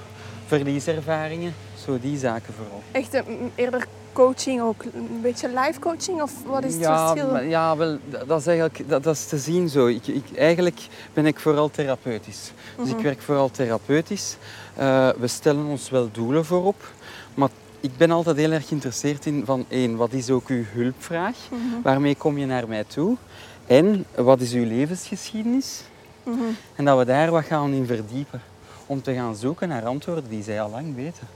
verlieservaringen, 0.47 1.55
zo 1.85 1.99
die 2.01 2.19
zaken 2.19 2.55
vooral. 2.55 2.83
Echt 2.93 3.15
een, 3.15 3.53
eerder 3.55 3.87
coaching 4.13 4.61
ook, 4.63 4.85
een 4.95 5.21
beetje 5.23 5.49
live 5.49 5.81
coaching 5.81 6.23
of 6.23 6.33
wat 6.47 6.65
is 6.65 6.73
het 6.73 6.83
ja, 6.83 7.09
verschil? 7.09 7.31
maar- 7.33 7.47
Ja, 7.47 7.77
wel, 7.77 7.99
dat 8.27 8.41
is 8.41 8.47
eigenlijk 8.47 8.89
dat, 8.89 9.03
dat 9.03 9.15
is 9.15 9.27
te 9.27 9.39
zien 9.39 9.69
zo. 9.69 9.87
Ik, 9.87 10.07
ik, 10.07 10.25
eigenlijk 10.37 10.81
ben 11.13 11.27
ik 11.27 11.39
vooral 11.41 11.71
therapeutisch. 11.71 12.53
Dus 12.77 12.89
Mhm. 12.89 12.97
ik 12.99 13.03
werk 13.05 13.23
vooral 13.23 13.51
therapeutisch. 13.51 14.37
Eh, 14.77 15.09
we 15.19 15.27
stellen 15.27 15.67
ons 15.67 15.91
wel 15.91 16.09
doelen 16.13 16.45
voorop, 16.45 16.89
maar 17.35 17.49
ik 17.81 17.97
ben 17.97 18.11
altijd 18.11 18.37
heel 18.37 18.51
erg 18.51 18.69
geïnteresseerd 18.69 19.27
in 19.27 19.45
van 19.45 19.65
één, 19.69 19.97
wat 19.97 20.13
is 20.13 20.31
ook 20.31 20.49
uw 20.49 20.65
hulpvraag? 20.73 21.37
Mhm. 21.51 21.83
Waarmee 21.83 22.15
kom 22.15 22.39
je 22.39 22.47
naar 22.47 22.69
mij 22.69 22.85
toe? 22.85 23.17
En 23.67 24.05
wat 24.17 24.41
is 24.41 24.53
uw 24.53 24.65
levensgeschiedenis? 24.65 25.83
Mhm. 26.23 26.43
En 26.77 26.85
dat 26.85 26.99
we 26.99 27.05
daar 27.05 27.31
wat 27.31 27.45
gaan 27.45 27.73
in 27.73 27.87
verdiepen. 27.87 28.43
Om 28.87 29.03
te 29.03 29.15
gaan 29.15 29.37
zoeken 29.37 29.69
naar 29.69 29.85
antwoorden 29.85 30.29
die 30.29 30.43
zij 30.43 30.61
al 30.61 30.71
lang 30.71 30.95
weten. 30.95 31.29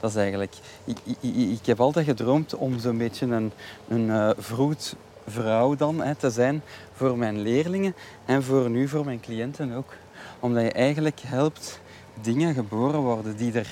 Dat 0.00 0.10
is 0.10 0.16
eigenlijk... 0.16 0.54
Ik, 0.84 0.98
ik, 1.04 1.16
ik, 1.32 1.66
heb 1.66 1.80
altijd 1.80 2.06
gedroomd 2.06 2.54
om 2.54 2.78
zo'n 2.78 2.98
beetje 2.98 3.26
een, 3.26 3.52
een 3.88 4.10
eh, 4.10 4.30
vroedvrouw 4.38 5.74
dan 5.74 6.02
hè, 6.02 6.14
te 6.14 6.30
zijn 6.30 6.62
voor 6.94 7.18
mijn 7.18 7.40
leerlingen. 7.40 7.94
En 8.24 8.42
voor 8.42 8.70
nu 8.70 8.88
voor 8.88 9.04
mijn 9.04 9.20
cliënten 9.20 9.72
ook. 9.72 9.94
Omdat 10.40 10.62
je 10.62 10.72
eigenlijk 10.72 11.20
helpt 11.26 11.80
dingen 12.20 12.54
geboren 12.54 13.00
worden 13.00 13.36
die 13.36 13.52
er, 13.52 13.68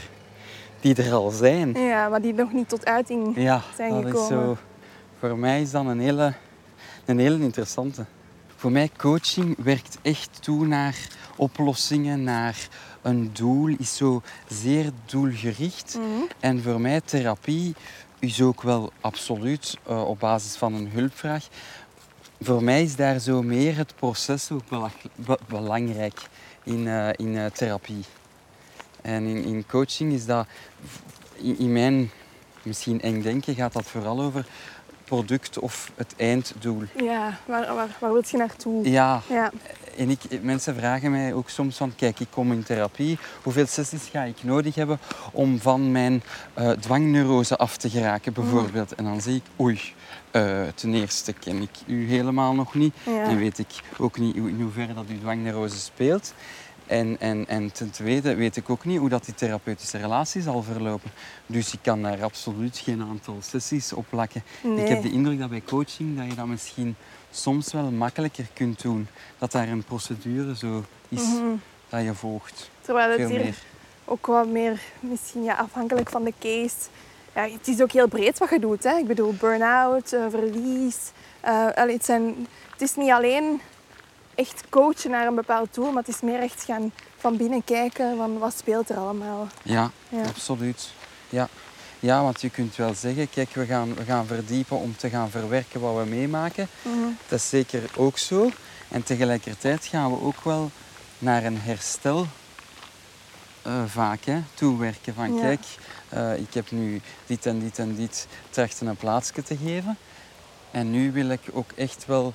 die 0.80 0.94
er 0.94 1.12
al 1.12 1.30
zijn. 1.30 1.72
Ja, 1.72 2.08
maar 2.08 2.20
die 2.20 2.32
nog 2.34 2.52
niet 2.52 2.68
tot 2.68 2.84
uiting 2.86 3.36
Ja, 3.36 3.62
zijn 3.76 4.02
dat 4.02 4.14
is 4.14 4.26
zo. 4.26 4.56
Voor 5.18 5.38
mij 5.38 5.60
is 5.62 5.70
dat 5.70 5.84
een 5.86 6.00
hele, 6.00 6.32
een 7.04 7.18
hele 7.18 7.38
interessante. 7.40 8.04
Voor 8.56 8.72
mij 8.72 8.90
coaching 8.96 9.56
werkt 9.62 9.98
echt 10.02 10.42
toe 10.42 10.66
naar 10.66 10.96
oplossingen, 11.36 12.22
naar 12.22 12.68
een 13.02 13.30
doel, 13.32 13.74
is 13.78 13.96
zo 13.96 14.22
zeer 14.48 14.90
doelgericht. 15.04 15.98
Mhm. 15.98 16.06
En 16.40 16.62
voor 16.62 16.80
mij 16.80 17.00
therapie 17.00 17.74
is 18.18 18.42
ook 18.42 18.62
wel 18.62 18.92
absoluut 19.00 19.76
eh, 19.86 20.08
op 20.08 20.18
basis 20.20 20.56
van 20.56 20.74
een 20.74 20.90
hulpvraag. 20.92 21.48
Voor 22.40 22.62
mij 22.64 22.82
is 22.82 22.96
daar 22.96 23.18
zo 23.18 23.42
meer 23.42 23.76
het 23.76 23.94
proces 23.96 24.50
ook 24.50 24.68
bela- 24.68 24.90
be- 25.14 25.38
belangrijk 25.48 26.20
in, 26.64 26.88
eh, 26.88 27.08
in 27.16 27.36
eh, 27.36 27.44
therapie. 27.46 28.04
En 29.02 29.24
in, 29.24 29.44
in 29.44 29.64
coaching 29.68 30.12
is 30.12 30.26
dat, 30.26 30.46
in, 31.36 31.58
in 31.58 31.72
mijn 31.72 32.10
misschien 32.62 33.00
eng 33.00 33.22
denken, 33.22 33.54
gaat 33.54 33.72
dat 33.72 33.84
vooral 33.86 34.20
over 34.20 34.44
product 35.04 35.58
of 35.58 35.90
het 35.94 36.14
einddoel. 36.16 36.82
Ja, 36.96 37.38
waar, 37.46 37.74
waar, 37.74 37.96
waar 38.00 38.12
wil 38.12 38.22
je 38.30 38.36
naartoe? 38.36 38.90
Ja, 38.90 39.22
Ja. 39.28 39.50
en 39.96 40.10
ik, 40.10 40.42
mensen 40.42 40.74
vragen 40.74 41.10
mij 41.10 41.34
ook 41.34 41.48
soms 41.48 41.76
van, 41.76 41.92
kijk, 41.96 42.20
ik 42.20 42.26
kom 42.30 42.52
in 42.52 42.62
therapie, 42.62 43.18
hoeveel 43.42 43.66
sessies 43.66 44.08
ga 44.12 44.22
ik 44.22 44.42
nodig 44.42 44.74
hebben 44.74 44.98
om 45.32 45.60
van 45.60 45.92
mijn 45.92 46.22
eh, 46.54 46.70
dwangneurose 46.70 47.56
af 47.56 47.76
te 47.76 47.90
geraken, 47.90 48.32
bijvoorbeeld. 48.32 48.94
En 48.94 49.04
dan 49.04 49.20
zeg 49.20 49.34
ik, 49.34 49.42
oei, 49.60 49.80
eh, 50.30 50.60
ten 50.74 50.94
eerste 50.94 51.32
ken 51.32 51.62
ik 51.62 51.70
u 51.86 52.08
helemaal 52.08 52.54
nog 52.54 52.74
niet 52.74 52.94
Ja. 53.06 53.22
en 53.22 53.36
weet 53.38 53.58
ik 53.58 53.80
ook 53.98 54.18
niet 54.18 54.34
in 54.36 54.58
hoeverre 54.60 54.94
dat 54.94 55.04
uw 55.08 55.18
dwangneurose 55.18 55.78
speelt. 55.78 56.34
En, 56.90 57.16
en, 57.20 57.48
en 57.48 57.72
ten 57.72 57.90
tweede 57.90 58.34
weet 58.34 58.56
ik 58.56 58.70
ook 58.70 58.84
niet 58.84 58.98
hoe 58.98 59.08
dat 59.08 59.24
die 59.24 59.34
therapeutische 59.34 59.98
relatie 59.98 60.42
zal 60.42 60.62
verlopen. 60.62 61.10
Dus 61.46 61.72
ik 61.72 61.78
kan 61.82 62.02
daar 62.02 62.22
absoluut 62.22 62.78
geen 62.78 63.02
aantal 63.02 63.36
sessies 63.40 63.92
op 63.92 64.04
plakken. 64.08 64.42
Nee. 64.62 64.82
Ik 64.82 64.88
heb 64.88 65.02
de 65.02 65.10
indruk 65.10 65.38
dat 65.38 65.48
bij 65.50 65.62
coaching 65.66 66.16
dat 66.18 66.26
je 66.26 66.34
dat 66.34 66.46
misschien 66.46 66.96
soms 67.30 67.72
wel 67.72 67.90
makkelijker 67.90 68.46
kunt 68.52 68.82
doen. 68.82 69.06
Dat 69.38 69.52
daar 69.52 69.68
een 69.68 69.84
procedure 69.84 70.56
zo 70.56 70.84
is 71.08 71.22
Mhm. 71.22 71.44
dat 71.88 72.02
je 72.02 72.14
volgt. 72.14 72.70
Terwijl 72.80 73.08
het 73.10 73.18
Veel 73.20 73.28
hier 73.28 73.40
meer. 73.40 73.58
ook 74.04 74.26
wat 74.26 74.46
meer, 74.48 74.80
misschien 75.00 75.42
ja, 75.44 75.54
afhankelijk 75.54 76.10
van 76.10 76.24
de 76.24 76.32
case. 76.40 76.76
Ja, 77.34 77.42
het 77.48 77.68
is 77.68 77.80
ook 77.82 77.92
heel 77.92 78.08
breed 78.08 78.38
wat 78.38 78.50
je 78.50 78.58
doet. 78.58 78.84
Hè? 78.84 78.96
Ik 78.96 79.06
bedoel, 79.06 79.34
burn-out, 79.40 80.12
eh, 80.12 80.24
verlies. 80.30 80.96
allee, 81.74 81.94
het, 81.94 82.04
zijn, 82.04 82.46
het 82.72 82.80
is 82.82 82.94
niet 82.96 83.10
alleen 83.10 83.60
echt 84.40 84.62
coachen 84.68 85.10
naar 85.10 85.26
een 85.26 85.34
bepaald 85.34 85.74
doel, 85.74 85.92
maar 85.92 86.02
het 86.04 86.14
is 86.14 86.20
meer 86.20 86.40
echt 86.40 86.64
gaan 86.64 86.92
van 87.16 87.36
binnen 87.36 87.64
kijken 87.64 88.16
van 88.16 88.38
wat 88.38 88.54
speelt 88.58 88.88
er 88.90 88.96
allemaal. 88.96 89.48
Ja, 89.62 89.90
Ja. 90.08 90.22
absoluut. 90.22 90.90
Ja. 91.28 91.48
ja, 92.00 92.22
want 92.22 92.40
je 92.40 92.50
kunt 92.50 92.76
wel 92.76 92.94
zeggen, 92.94 93.30
kijk, 93.30 93.54
we 93.54 93.66
gaan, 93.66 93.94
we 93.94 94.04
gaan 94.04 94.26
verdiepen 94.26 94.76
om 94.76 94.96
te 94.96 95.08
gaan 95.08 95.30
verwerken 95.30 95.80
wat 95.80 95.96
we 95.96 96.04
meemaken. 96.04 96.68
Mhm. 96.82 96.98
Dat 97.28 97.38
is 97.38 97.48
zeker 97.48 97.82
ook 97.96 98.18
zo. 98.18 98.50
En 98.88 99.02
tegelijkertijd 99.02 99.86
gaan 99.86 100.10
we 100.10 100.20
ook 100.22 100.40
wel 100.44 100.70
naar 101.18 101.44
een 101.44 101.58
herstel 101.60 102.26
eh, 103.62 103.82
vaak 103.86 104.24
hè, 104.24 104.42
toewerken. 104.54 105.14
Van 105.14 105.34
Ja. 105.34 105.40
kijk, 105.40 105.64
eh, 106.08 106.36
ik 106.36 106.54
heb 106.54 106.70
nu 106.70 107.00
dit 107.26 107.46
en 107.46 107.58
dit 107.60 107.78
en 107.78 107.94
dit 107.96 108.26
trachten 108.50 108.86
een 108.86 108.96
plaatsje 108.96 109.42
te 109.42 109.56
geven. 109.56 109.96
En 110.70 110.90
nu 110.90 111.12
wil 111.12 111.28
ik 111.28 111.40
ook 111.52 111.70
echt 111.76 112.06
wel 112.06 112.34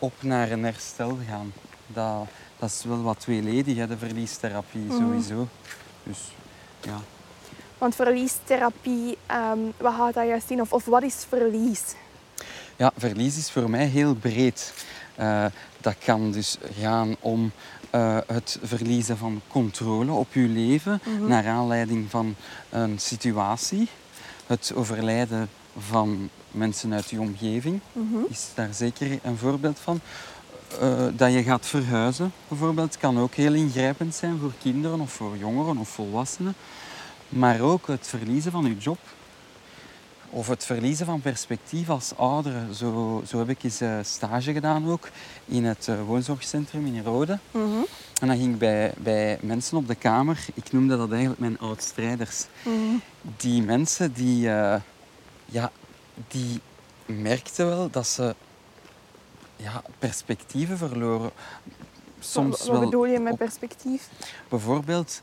op 0.00 0.12
naar 0.20 0.50
een 0.50 0.64
herstel 0.64 1.18
gaan. 1.28 1.52
Dat, 1.86 2.26
dat 2.58 2.70
is 2.70 2.84
wel 2.84 3.02
wat 3.02 3.20
tweeledig, 3.20 3.76
hè, 3.76 3.86
de 3.86 3.98
verliestherapie 3.98 4.80
Mhm. 4.80 4.96
sowieso. 4.96 5.48
Dus 6.02 6.18
ja. 6.80 7.00
Want 7.78 7.94
verliestherapie, 7.94 9.18
ehm, 9.26 9.58
wat 9.76 9.92
houdt 9.94 10.14
dat 10.14 10.26
juist 10.26 10.50
in? 10.50 10.60
Of, 10.60 10.72
of 10.72 10.84
wat 10.84 11.02
is 11.02 11.24
verlies? 11.28 11.82
Ja, 12.76 12.92
verlies 12.96 13.36
is 13.36 13.50
voor 13.50 13.70
mij 13.70 13.86
heel 13.86 14.14
breed. 14.14 14.72
Eh, 15.14 15.44
dat 15.80 15.94
kan 16.04 16.30
dus 16.32 16.58
gaan 16.80 17.16
om 17.20 17.52
eh, 17.90 18.18
het 18.26 18.58
verliezen 18.62 19.16
van 19.18 19.40
controle 19.48 20.12
op 20.12 20.32
je 20.32 20.40
leven 20.48 21.00
Mhm. 21.04 21.26
naar 21.28 21.46
aanleiding 21.48 22.10
van 22.10 22.34
een 22.70 22.98
situatie. 22.98 23.88
Het 24.46 24.72
overlijden 24.74 25.48
van 25.78 26.28
mensen 26.50 26.92
uit 26.94 27.10
je 27.10 27.20
omgeving 27.20 27.80
Mhm. 27.92 28.16
is 28.28 28.48
daar 28.54 28.74
zeker 28.74 29.18
een 29.22 29.36
voorbeeld 29.36 29.78
van. 29.78 30.00
Eh, 30.80 31.06
dat 31.12 31.32
je 31.32 31.42
gaat 31.42 31.66
verhuizen 31.66 32.32
bijvoorbeeld 32.48 32.96
kan 32.98 33.18
ook 33.18 33.34
heel 33.34 33.54
ingrijpend 33.54 34.14
zijn 34.14 34.38
voor 34.38 34.52
kinderen 34.62 35.00
of 35.00 35.12
voor 35.12 35.36
jongeren 35.36 35.76
of 35.76 35.88
volwassenen. 35.88 36.54
Maar 37.28 37.60
ook 37.60 37.86
het 37.86 38.06
verliezen 38.06 38.52
van 38.52 38.64
je 38.64 38.76
job. 38.76 38.98
Of 40.32 40.48
het 40.48 40.64
verliezen 40.64 41.06
van 41.06 41.20
perspectief 41.20 41.88
als 41.90 42.12
ouderen. 42.16 42.74
Zo, 42.74 43.22
zo 43.26 43.38
heb 43.38 43.48
ik 43.48 43.62
eens 43.62 43.80
eh, 43.80 43.98
stage 44.02 44.52
gedaan 44.52 44.90
ook 44.90 45.08
in 45.44 45.64
het 45.64 45.88
eh, 45.88 45.94
woonzorgcentrum 46.06 46.86
in 46.86 47.02
Rode. 47.04 47.38
Mhm. 47.50 47.64
En 48.20 48.26
dan 48.26 48.36
ging 48.36 48.52
ik 48.52 48.58
bij, 48.58 48.92
bij 48.98 49.38
mensen 49.42 49.76
op 49.76 49.88
de 49.88 49.94
kamer, 49.94 50.46
ik 50.54 50.72
noemde 50.72 50.96
dat 50.96 51.10
eigenlijk 51.10 51.40
mijn 51.40 51.58
oud-strijders. 51.58 52.46
Mhm. 52.62 52.74
Die 53.36 53.62
mensen 53.62 54.12
die, 54.12 54.48
ja, 55.50 55.70
die 56.28 56.60
merkten 57.06 57.66
wel 57.66 57.90
dat 57.90 58.06
ze 58.06 58.34
ja, 59.56 59.82
perspectieven 59.98 60.78
verloren. 60.78 61.30
Soms 62.18 62.58
wat, 62.58 62.66
wat 62.66 62.76
wel 62.76 62.84
bedoel 62.84 63.06
je 63.06 63.18
met 63.18 63.32
op- 63.32 63.38
perspectief? 63.38 64.08
Bijvoorbeeld, 64.48 65.20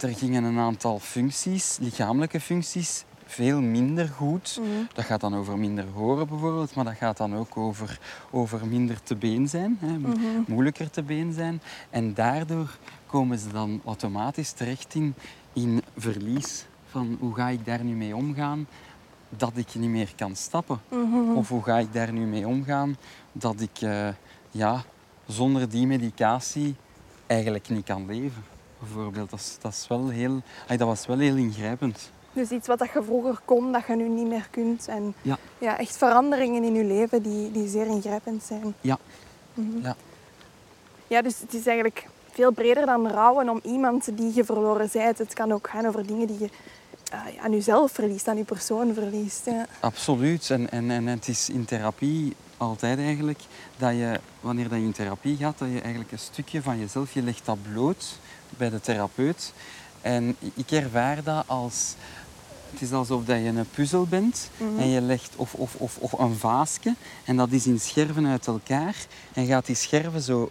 er 0.00 0.08
gingen 0.08 0.44
een 0.44 0.58
aantal 0.58 0.98
functies, 0.98 1.78
lichamelijke 1.80 2.40
functies, 2.40 3.04
veel 3.26 3.60
minder 3.60 4.08
goed. 4.08 4.58
Mhm. 4.60 4.68
Dat 4.94 5.04
gaat 5.04 5.20
dan 5.20 5.36
over 5.36 5.58
minder 5.58 5.84
horen 5.94 6.26
bijvoorbeeld, 6.28 6.74
maar 6.74 6.84
dat 6.84 6.94
gaat 6.96 7.16
dan 7.16 7.36
ook 7.36 7.56
over, 7.56 7.98
over 8.30 8.66
minder 8.66 9.02
te 9.02 9.16
been 9.16 9.48
zijn, 9.48 9.78
hè, 9.80 9.98
Mhm. 9.98 10.18
moeilijker 10.46 10.90
te 10.90 11.02
been 11.02 11.32
zijn. 11.32 11.60
En 11.90 12.14
daardoor 12.14 12.76
komen 13.06 13.38
ze 13.38 13.48
dan 13.48 13.80
automatisch 13.84 14.50
terecht 14.52 14.94
in, 14.94 15.14
in 15.52 15.82
verlies. 15.96 16.64
Van 16.90 17.16
hoe 17.20 17.34
ga 17.34 17.48
ik 17.48 17.64
daar 17.64 17.84
nu 17.84 17.94
mee 17.94 18.16
omgaan 18.16 18.66
dat 19.36 19.52
ik 19.54 19.74
niet 19.74 19.90
meer 19.90 20.12
kan 20.16 20.36
stappen? 20.36 20.80
Mhm. 20.88 21.36
Of 21.36 21.48
hoe 21.48 21.62
ga 21.62 21.78
ik 21.78 21.92
daar 21.92 22.12
nu 22.12 22.26
mee 22.26 22.46
omgaan 22.46 22.96
dat 23.32 23.60
ik 23.60 23.80
eh, 23.80 24.08
ja, 24.50 24.82
zonder 25.26 25.68
die 25.68 25.86
medicatie 25.86 26.74
eigenlijk 27.26 27.68
niet 27.68 27.84
kan 27.84 28.06
leven? 28.06 28.44
Bijvoorbeeld, 28.78 29.30
dat, 29.30 29.38
is, 29.38 29.56
dat, 29.60 29.72
is 29.72 29.86
wel 29.88 30.08
heel, 30.08 30.40
ay, 30.68 30.76
dat 30.76 30.88
was 30.88 31.06
wel 31.06 31.18
heel 31.18 31.36
ingrijpend. 31.36 32.10
Dus 32.32 32.50
iets 32.50 32.66
wat 32.66 32.78
dat 32.78 32.90
je 32.92 33.02
vroeger 33.02 33.40
kon, 33.44 33.72
dat 33.72 33.86
je 33.86 33.94
nu 33.96 34.08
niet 34.08 34.26
meer 34.26 34.48
kunt. 34.50 34.88
En 34.88 35.14
Ja. 35.22 35.38
ja, 35.58 35.78
echt 35.78 35.96
veranderingen 35.96 36.64
in 36.64 36.74
je 36.74 36.84
leven 36.84 37.22
die, 37.22 37.50
die 37.50 37.68
zeer 37.68 37.86
ingrijpend 37.86 38.42
zijn. 38.42 38.74
Ja. 38.80 38.98
Mhm. 39.54 39.78
Ja. 39.82 39.96
Ja, 41.06 41.22
dus 41.22 41.40
het 41.40 41.54
is 41.54 41.66
eigenlijk 41.66 42.08
veel 42.30 42.50
breder 42.50 42.86
dan 42.86 43.08
rouwen 43.08 43.48
om 43.48 43.60
iemand 43.62 44.16
die 44.16 44.34
je 44.34 44.44
verloren 44.44 44.88
bent. 44.92 45.18
Het 45.18 45.34
kan 45.34 45.52
ook 45.52 45.68
gaan 45.68 45.86
over 45.86 46.06
dingen 46.06 46.26
die 46.26 46.38
je 46.38 46.50
eh, 47.10 47.42
aan 47.42 47.50
jezelf 47.50 47.92
verliest, 47.92 48.28
aan 48.28 48.36
je 48.36 48.44
persoon 48.44 48.94
verliest. 48.94 49.44
Ja. 49.44 49.66
Absoluut. 49.80 50.50
En, 50.50 50.70
en, 50.70 50.90
en 50.90 51.06
het 51.06 51.28
is 51.28 51.50
in 51.50 51.64
therapie 51.64 52.36
altijd 52.56 52.98
eigenlijk 52.98 53.40
dat 53.76 53.92
je, 53.92 54.20
wanneer 54.40 54.68
dat 54.68 54.78
je 54.78 54.84
in 54.84 54.92
therapie 54.92 55.36
gaat, 55.36 55.58
dat 55.58 55.68
je 55.68 55.80
eigenlijk 55.80 56.12
een 56.12 56.18
stukje 56.18 56.62
van 56.62 56.78
jezelf, 56.78 57.14
je 57.14 57.22
legt 57.22 57.44
dat 57.44 57.58
bloot 57.72 58.18
bij 58.56 58.70
de 58.70 58.80
therapeut. 58.80 59.52
En 60.00 60.36
ik 60.54 60.70
ervaar 60.70 61.22
dat 61.22 61.44
als, 61.46 61.94
het 62.70 62.82
is 62.82 62.92
alsof 62.92 63.24
dat 63.24 63.36
je 63.36 63.44
een 63.44 63.70
puzzel 63.74 64.06
bent 64.06 64.50
en 64.78 64.88
je 64.88 65.00
legt, 65.00 65.36
of, 65.36 65.54
of, 65.54 65.74
of, 65.74 65.96
of 65.96 66.12
een 66.12 66.36
vaasje, 66.36 66.94
en 67.24 67.36
dat 67.36 67.50
is 67.50 67.66
in 67.66 67.80
scherven 67.80 68.26
uit 68.26 68.46
elkaar. 68.46 68.94
En 69.32 69.42
je 69.42 69.48
gaat 69.48 69.66
die 69.66 69.76
scherven 69.76 70.20
zo 70.20 70.50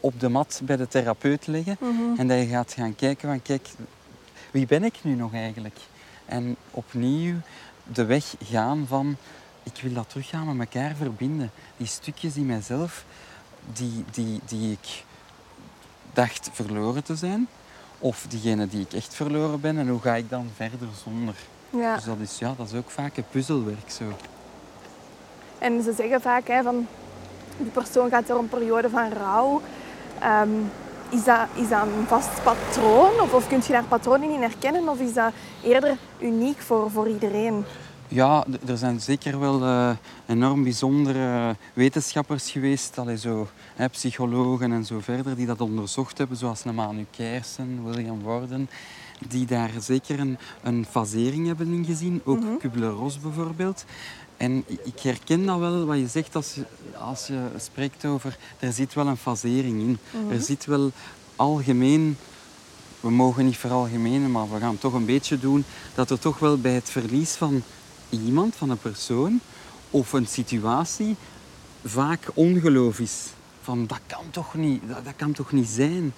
op 0.00 0.20
de 0.20 0.28
mat 0.28 0.60
bij 0.64 0.76
de 0.76 0.88
therapeut 0.88 1.46
leggen. 1.46 1.78
En 2.16 2.28
dat 2.28 2.38
je 2.38 2.46
gaat 2.46 2.72
gaan 2.72 2.94
kijken 2.94 3.28
van, 3.28 3.42
kijk, 3.42 3.68
wie 4.50 4.66
ben 4.66 4.84
ik 4.84 4.98
nu 5.02 5.14
nog 5.14 5.34
eigenlijk? 5.34 5.76
En 6.26 6.56
opnieuw 6.70 7.34
de 7.84 8.04
weg 8.04 8.34
gaan 8.42 8.86
van, 8.88 9.16
ik 9.62 9.80
wil 9.82 9.92
dat 9.92 10.08
terug 10.08 10.28
gaan 10.28 10.56
met 10.56 10.74
elkaar 10.74 10.94
verbinden. 10.94 11.50
Die 11.76 11.86
stukjes 11.86 12.36
in 12.36 12.46
mijzelf, 12.46 13.04
die, 13.72 14.04
die, 14.10 14.40
die 14.44 14.72
ik 14.72 15.04
dacht 16.12 16.50
verloren 16.52 17.04
te 17.04 17.16
zijn. 17.16 17.48
Of 17.98 18.26
diegene 18.28 18.68
die 18.68 18.80
ik 18.80 18.92
echt 18.92 19.14
verloren 19.14 19.60
ben. 19.60 19.78
En 19.78 19.88
hoe 19.88 20.00
ga 20.00 20.14
ik 20.14 20.30
dan 20.30 20.50
verder 20.54 20.88
zonder? 21.04 21.34
Ja. 21.70 21.94
Dus 21.94 22.04
dat 22.04 22.18
is, 22.20 22.38
ja, 22.38 22.54
dat 22.56 22.66
is 22.66 22.78
ook 22.78 22.90
vaak 22.90 23.16
een 23.16 23.24
puzzelwerk 23.30 23.90
zo. 23.90 24.04
En 25.58 25.82
ze 25.82 25.92
zeggen 25.92 26.20
vaak 26.20 26.48
hè, 26.48 26.62
van 26.62 26.86
die 27.56 27.70
persoon 27.70 28.10
gaat 28.10 28.26
door 28.26 28.38
een 28.38 28.48
periode 28.48 28.90
van 28.90 29.12
rouw. 29.12 29.60
Ehm, 30.18 30.48
is, 31.10 31.24
dat, 31.24 31.46
is 31.54 31.68
dat 31.68 31.82
een 31.82 32.06
vast 32.06 32.42
patroon? 32.42 33.20
Of, 33.20 33.34
of 33.34 33.48
kun 33.48 33.60
je 33.66 33.72
daar 33.72 33.84
patronen 33.84 34.30
in 34.30 34.40
herkennen? 34.40 34.88
Of 34.88 35.00
is 35.00 35.12
dat 35.12 35.32
eerder 35.62 35.96
uniek 36.18 36.58
voor, 36.58 36.90
voor 36.90 37.08
iedereen? 37.08 37.64
Ja, 38.08 38.44
er 38.66 38.76
zijn 38.76 39.00
zeker 39.00 39.40
wel 39.40 39.62
eh, 39.62 39.90
enorm 40.26 40.62
bijzondere 40.62 41.56
wetenschappers 41.72 42.50
geweest, 42.50 42.98
allee, 42.98 43.18
zo, 43.18 43.48
hè, 43.74 43.88
psychologen 43.88 44.72
en 44.72 44.84
zo 44.84 45.00
verder, 45.00 45.36
die 45.36 45.46
dat 45.46 45.60
onderzocht 45.60 46.18
hebben, 46.18 46.36
zoals 46.36 46.62
Manu 46.64 47.06
Kersen, 47.10 47.84
William 47.84 48.22
Worden, 48.22 48.68
die 49.28 49.46
daar 49.46 49.70
zeker 49.78 50.20
een, 50.20 50.38
een 50.62 50.86
fasering 50.90 51.46
hebben 51.46 51.72
in 51.72 51.84
gezien, 51.84 52.20
ook 52.24 52.58
Kubler-Ross 52.58 53.20
bijvoorbeeld. 53.20 53.84
En 54.40 54.64
ik 54.66 55.00
herken 55.00 55.46
dat 55.46 55.58
wel, 55.58 55.84
wat 55.84 55.98
je 55.98 56.08
zegt 56.08 56.34
als 56.34 56.54
je, 56.54 56.64
als 56.98 57.26
je 57.26 57.40
spreekt 57.56 58.04
over, 58.04 58.36
er 58.58 58.72
zit 58.72 58.94
wel 58.94 59.06
een 59.06 59.16
fasering 59.16 59.80
in. 59.80 59.98
Er 60.30 60.40
zit 60.40 60.64
wel 60.64 60.90
algemeen 61.36 62.16
we 63.00 63.10
mogen 63.10 63.44
niet 63.44 63.56
veralgemenen, 63.56 64.30
maar 64.30 64.50
we 64.52 64.58
gaan 64.58 64.78
toch 64.78 64.92
een 64.92 65.04
beetje 65.04 65.38
doen 65.38 65.64
dat 65.94 66.10
er 66.10 66.18
toch 66.18 66.38
wel 66.38 66.58
bij 66.58 66.72
het 66.72 66.90
verlies 66.90 67.32
van 67.32 67.62
iemand, 68.08 68.56
van 68.56 68.70
een 68.70 68.78
persoon 68.78 69.40
of 69.90 70.12
een 70.12 70.26
situatie 70.26 71.16
vaak 71.84 72.30
ongeloof 72.34 73.00
is. 73.00 73.26
Van 73.62 73.86
dat 73.86 74.00
kan 74.06 74.30
toch 74.30 74.54
niet, 74.54 74.82
dat, 74.88 75.04
dat 75.04 75.16
kan 75.16 75.32
toch 75.32 75.52
niet 75.52 75.68
zijn. 75.68 76.12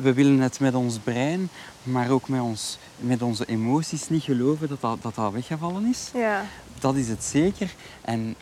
We 0.00 0.12
willen 0.12 0.38
het 0.38 0.60
met 0.60 0.74
ons 0.74 0.98
brein, 0.98 1.48
maar 1.82 2.10
ook 2.10 2.28
met, 2.28 2.40
ons, 2.40 2.78
met 2.96 3.22
onze 3.22 3.46
emoties 3.46 4.08
niet 4.08 4.22
geloven 4.22 4.68
dat 4.68 4.80
dat, 4.80 5.02
dat, 5.02 5.14
dat 5.14 5.32
weggevallen 5.32 5.86
is. 5.86 6.10
Ja. 6.14 6.44
Dat 6.78 6.94
is 6.94 7.08
het 7.08 7.24
zeker. 7.24 7.74
En 8.00 8.36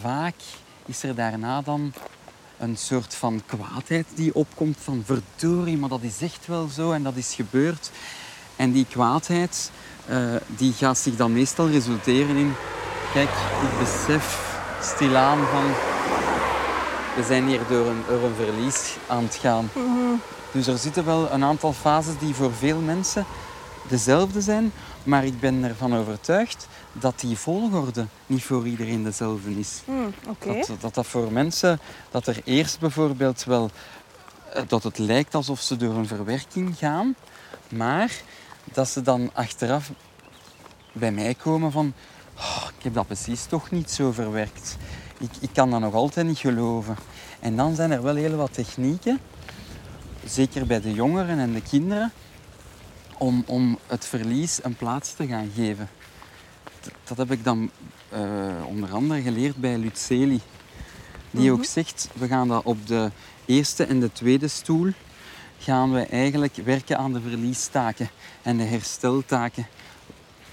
vaak 0.00 0.34
is 0.86 1.02
er 1.02 1.14
daarna 1.14 1.62
dan 1.62 1.92
een 2.58 2.76
soort 2.76 3.14
van 3.14 3.42
kwaadheid 3.46 4.06
die 4.14 4.34
opkomt 4.34 4.76
van 4.80 5.02
verdorie, 5.04 5.76
maar 5.76 5.88
dat 5.88 6.02
is 6.02 6.20
echt 6.20 6.46
wel 6.46 6.68
zo 6.68 6.92
en 6.92 7.02
dat 7.02 7.16
is 7.16 7.34
gebeurd. 7.34 7.90
En 8.56 8.72
die 8.72 8.86
kwaadheid 8.90 9.70
eh, 10.06 10.34
die 10.46 10.72
gaat 10.72 10.98
zich 10.98 11.16
dan 11.16 11.32
meestal 11.32 11.68
resulteren 11.68 12.36
in, 12.36 12.54
kijk, 13.12 13.28
ik 13.62 13.78
besef 13.78 14.56
stilaan 14.82 15.38
van, 15.38 15.64
we 17.16 17.22
zijn 17.26 17.46
hier 17.46 17.60
door 17.68 17.86
een, 17.86 18.02
door 18.08 18.22
een 18.22 18.34
verlies 18.34 18.96
aan 19.06 19.22
het 19.22 19.34
gaan. 19.34 19.70
Dus 20.52 20.66
er 20.66 20.78
zitten 20.78 21.04
wel 21.04 21.30
een 21.30 21.44
aantal 21.44 21.72
fases 21.72 22.18
die 22.18 22.34
voor 22.34 22.52
veel 22.52 22.80
mensen 22.80 23.24
dezelfde 23.88 24.40
zijn, 24.40 24.72
maar 25.08 25.24
ik 25.24 25.40
ben 25.40 25.64
ervan 25.64 25.96
overtuigd 25.96 26.66
dat 26.92 27.20
die 27.20 27.36
volgorde 27.36 28.06
niet 28.26 28.42
voor 28.42 28.66
iedereen 28.66 29.04
dezelfde 29.04 29.58
is. 29.58 29.82
Hm, 29.84 30.28
Oké. 30.28 30.64
Dat, 30.66 30.80
dat 30.80 30.94
dat 30.94 31.06
voor 31.06 31.32
mensen, 31.32 31.80
dat 32.10 32.26
er 32.26 32.40
eerst 32.44 32.78
bijvoorbeeld 32.78 33.44
wel, 33.44 33.70
eh, 34.52 34.62
dat 34.66 34.82
het 34.82 34.98
lijkt 34.98 35.34
alsof 35.34 35.60
ze 35.60 35.76
door 35.76 35.94
een 35.94 36.06
verwerking 36.06 36.76
gaan, 36.76 37.14
maar 37.68 38.12
dat 38.64 38.88
ze 38.88 39.02
dan 39.02 39.30
achteraf 39.32 39.90
bij 40.92 41.12
mij 41.12 41.34
komen 41.34 41.72
van, 41.72 41.92
"Oh, 42.36 42.64
ik 42.78 42.82
heb 42.84 42.94
dat 42.94 43.06
precies 43.06 43.44
toch 43.44 43.70
niet 43.70 43.90
zo 43.90 44.12
verwerkt. 44.12 44.76
Ik, 45.18 45.30
ik 45.40 45.50
kan 45.52 45.70
dat 45.70 45.80
nog 45.80 45.94
altijd 45.94 46.26
niet 46.26 46.38
geloven. 46.38 46.96
En 47.40 47.56
dan 47.56 47.74
zijn 47.74 47.90
er 47.90 48.02
wel 48.02 48.14
heel 48.14 48.36
wat 48.36 48.52
technieken, 48.54 49.18
zeker 50.24 50.66
bij 50.66 50.80
de 50.80 50.92
jongeren 50.92 51.38
en 51.38 51.52
de 51.52 51.62
kinderen, 51.62 52.12
om, 53.18 53.42
om 53.46 53.78
het 53.86 54.06
verlies 54.06 54.64
een 54.64 54.76
plaats 54.76 55.14
te 55.14 55.26
gaan 55.26 55.50
geven. 55.54 55.88
Dat, 57.04 57.16
heb 57.16 57.30
ik 57.30 57.44
dan 57.44 57.70
eh, 58.08 58.20
onder 58.66 58.92
andere 58.92 59.22
geleerd 59.22 59.56
bij 59.56 59.76
Luceli. 59.76 60.40
Die 61.30 61.52
ook 61.52 61.64
zegt, 61.64 62.08
we 62.14 62.26
gaan 62.26 62.48
dat 62.48 62.64
op 62.64 62.86
de 62.86 63.10
eerste 63.44 63.84
en 63.84 64.00
de 64.00 64.12
tweede 64.12 64.48
stoel 64.48 64.92
gaan 65.58 65.92
we 65.92 66.00
eigenlijk 66.00 66.56
werken 66.56 66.98
aan 66.98 67.12
de 67.12 67.20
verliestaken 67.20 68.10
en 68.42 68.56
de 68.56 68.64
hersteltaken 68.64 69.66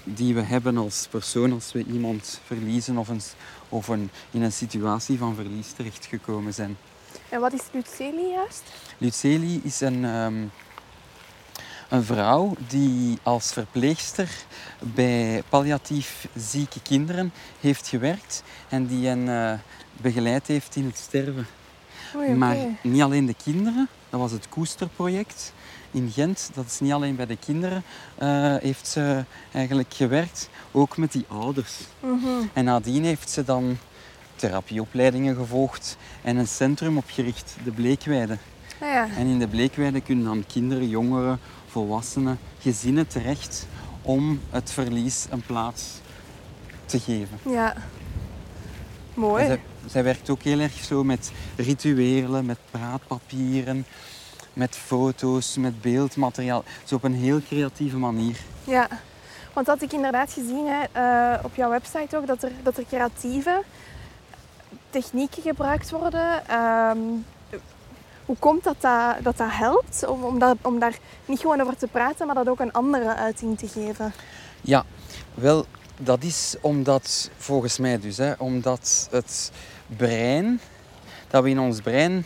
die 0.04 0.34
we 0.34 0.40
hebben 0.40 0.76
als 0.76 1.06
persoon 1.10 1.52
als 1.52 1.72
we 1.72 1.84
iemand 1.84 2.40
verliezen 2.44 2.98
of, 2.98 3.08
een, 3.08 3.20
of 3.68 3.88
een, 3.88 4.10
in 4.30 4.42
een 4.42 4.52
situatie 4.52 5.18
van 5.18 5.34
verlies 5.34 5.72
terechtgekomen 5.72 6.54
zijn. 6.54 6.76
En 7.28 7.40
wat 7.40 7.52
is 7.52 7.62
Luceli 7.72 8.28
juist? 8.28 8.62
Luceli 8.98 9.60
is 9.64 9.80
een, 9.80 10.04
ehm, 10.04 10.44
een 11.88 12.04
vrouw 12.04 12.54
die 12.68 13.18
als 13.22 13.52
verpleegster 13.52 14.28
bij 14.78 15.42
palliatief 15.48 16.28
zieke 16.36 16.80
kinderen 16.82 17.32
heeft 17.60 17.88
gewerkt 17.88 18.42
en 18.68 18.86
die 18.86 19.06
hen 19.06 19.28
eh, 19.28 19.58
begeleid 19.92 20.46
heeft 20.46 20.76
in 20.76 20.84
het 20.84 20.96
sterven. 20.96 21.46
Oei. 22.16 22.34
Maar 22.34 22.56
niet 22.82 23.02
alleen 23.02 23.26
de 23.26 23.34
kinderen, 23.44 23.88
dat 24.10 24.20
was 24.20 24.32
het 24.32 24.48
Koesterproject 24.48 25.52
in 25.90 26.10
Gent. 26.10 26.50
Dat 26.54 26.66
is 26.66 26.80
niet 26.80 26.92
alleen 26.92 27.16
bij 27.16 27.26
de 27.26 27.36
kinderen, 27.36 27.82
eh, 28.14 28.56
heeft 28.56 28.86
ze 28.86 29.24
eigenlijk 29.52 29.94
gewerkt, 29.94 30.48
ook 30.72 30.96
met 30.96 31.12
die 31.12 31.24
ouders. 31.28 31.74
Mhm. 32.00 32.26
En 32.52 32.64
nadien 32.64 33.04
heeft 33.04 33.30
ze 33.30 33.44
dan 33.44 33.78
therapieopleidingen 34.36 35.36
gevolgd 35.36 35.96
en 36.22 36.36
een 36.36 36.48
centrum 36.48 36.96
opgericht, 36.96 37.56
de 37.64 37.70
Bleekweide. 37.70 38.38
Ah, 38.80 38.88
ja. 38.88 39.08
En 39.16 39.26
in 39.26 39.38
de 39.38 39.48
Bleekweide 39.48 40.00
kunnen 40.00 40.24
dan 40.24 40.44
kinderen, 40.46 40.88
jongeren, 40.88 41.40
volwassenen, 41.76 42.38
gezinnen 42.60 43.06
terecht 43.06 43.66
om 44.02 44.40
het 44.50 44.70
verlies 44.70 45.26
een 45.30 45.42
plaats 45.42 45.84
te 46.84 47.00
geven. 47.00 47.38
ja. 47.42 47.74
Mooi. 49.14 49.58
Zij 49.86 50.02
werkt 50.04 50.30
ook 50.30 50.42
heel 50.42 50.60
erg 50.60 50.72
zo 50.72 51.04
met 51.04 51.32
rituelen, 51.56 52.46
met 52.46 52.58
praatpapieren, 52.70 53.86
met 54.52 54.76
foto's, 54.76 55.56
met 55.56 55.80
beeldmateriaal. 55.80 56.64
Zo 56.84 56.94
op 56.94 57.04
een 57.04 57.14
heel 57.14 57.40
creatieve 57.42 57.96
manier. 57.96 58.38
Ja, 58.64 58.88
want 59.52 59.66
dat 59.66 59.78
had 59.78 59.82
ik 59.82 59.92
inderdaad 59.92 60.32
gezien 60.32 60.66
hè, 60.66 60.82
eh, 60.92 61.44
op 61.44 61.54
jouw 61.54 61.70
website 61.70 62.16
ook, 62.16 62.26
dat 62.26 62.42
er, 62.42 62.52
dat 62.62 62.76
er 62.78 62.84
creatieve 62.84 63.62
technieken 64.90 65.42
gebruikt 65.42 65.90
worden. 65.90 66.48
Ehm, 66.48 66.98
hoe 68.26 68.36
komt 68.38 68.64
dat 68.64 68.76
dat, 68.80 69.14
dat, 69.22 69.36
dat 69.36 69.50
helpt? 69.50 70.06
Om, 70.06 70.24
om, 70.24 70.38
dat, 70.38 70.56
om 70.62 70.78
daar 70.78 70.98
niet 71.24 71.40
gewoon 71.40 71.60
over 71.60 71.76
te 71.76 71.86
praten, 71.86 72.26
maar 72.26 72.34
dat 72.34 72.48
ook 72.48 72.60
een 72.60 72.72
andere 72.72 73.14
uiting 73.14 73.58
te 73.58 73.68
geven. 73.68 74.12
Ja, 74.60 74.84
wel, 75.34 75.66
dat 75.96 76.22
is 76.22 76.56
omdat, 76.60 77.30
volgens 77.36 77.78
mij 77.78 78.00
dus, 78.00 78.16
hè, 78.16 78.32
omdat 78.38 79.08
het 79.10 79.52
brein, 79.96 80.60
dat 81.28 81.42
we 81.42 81.50
in 81.50 81.60
ons 81.60 81.80
brein, 81.80 82.24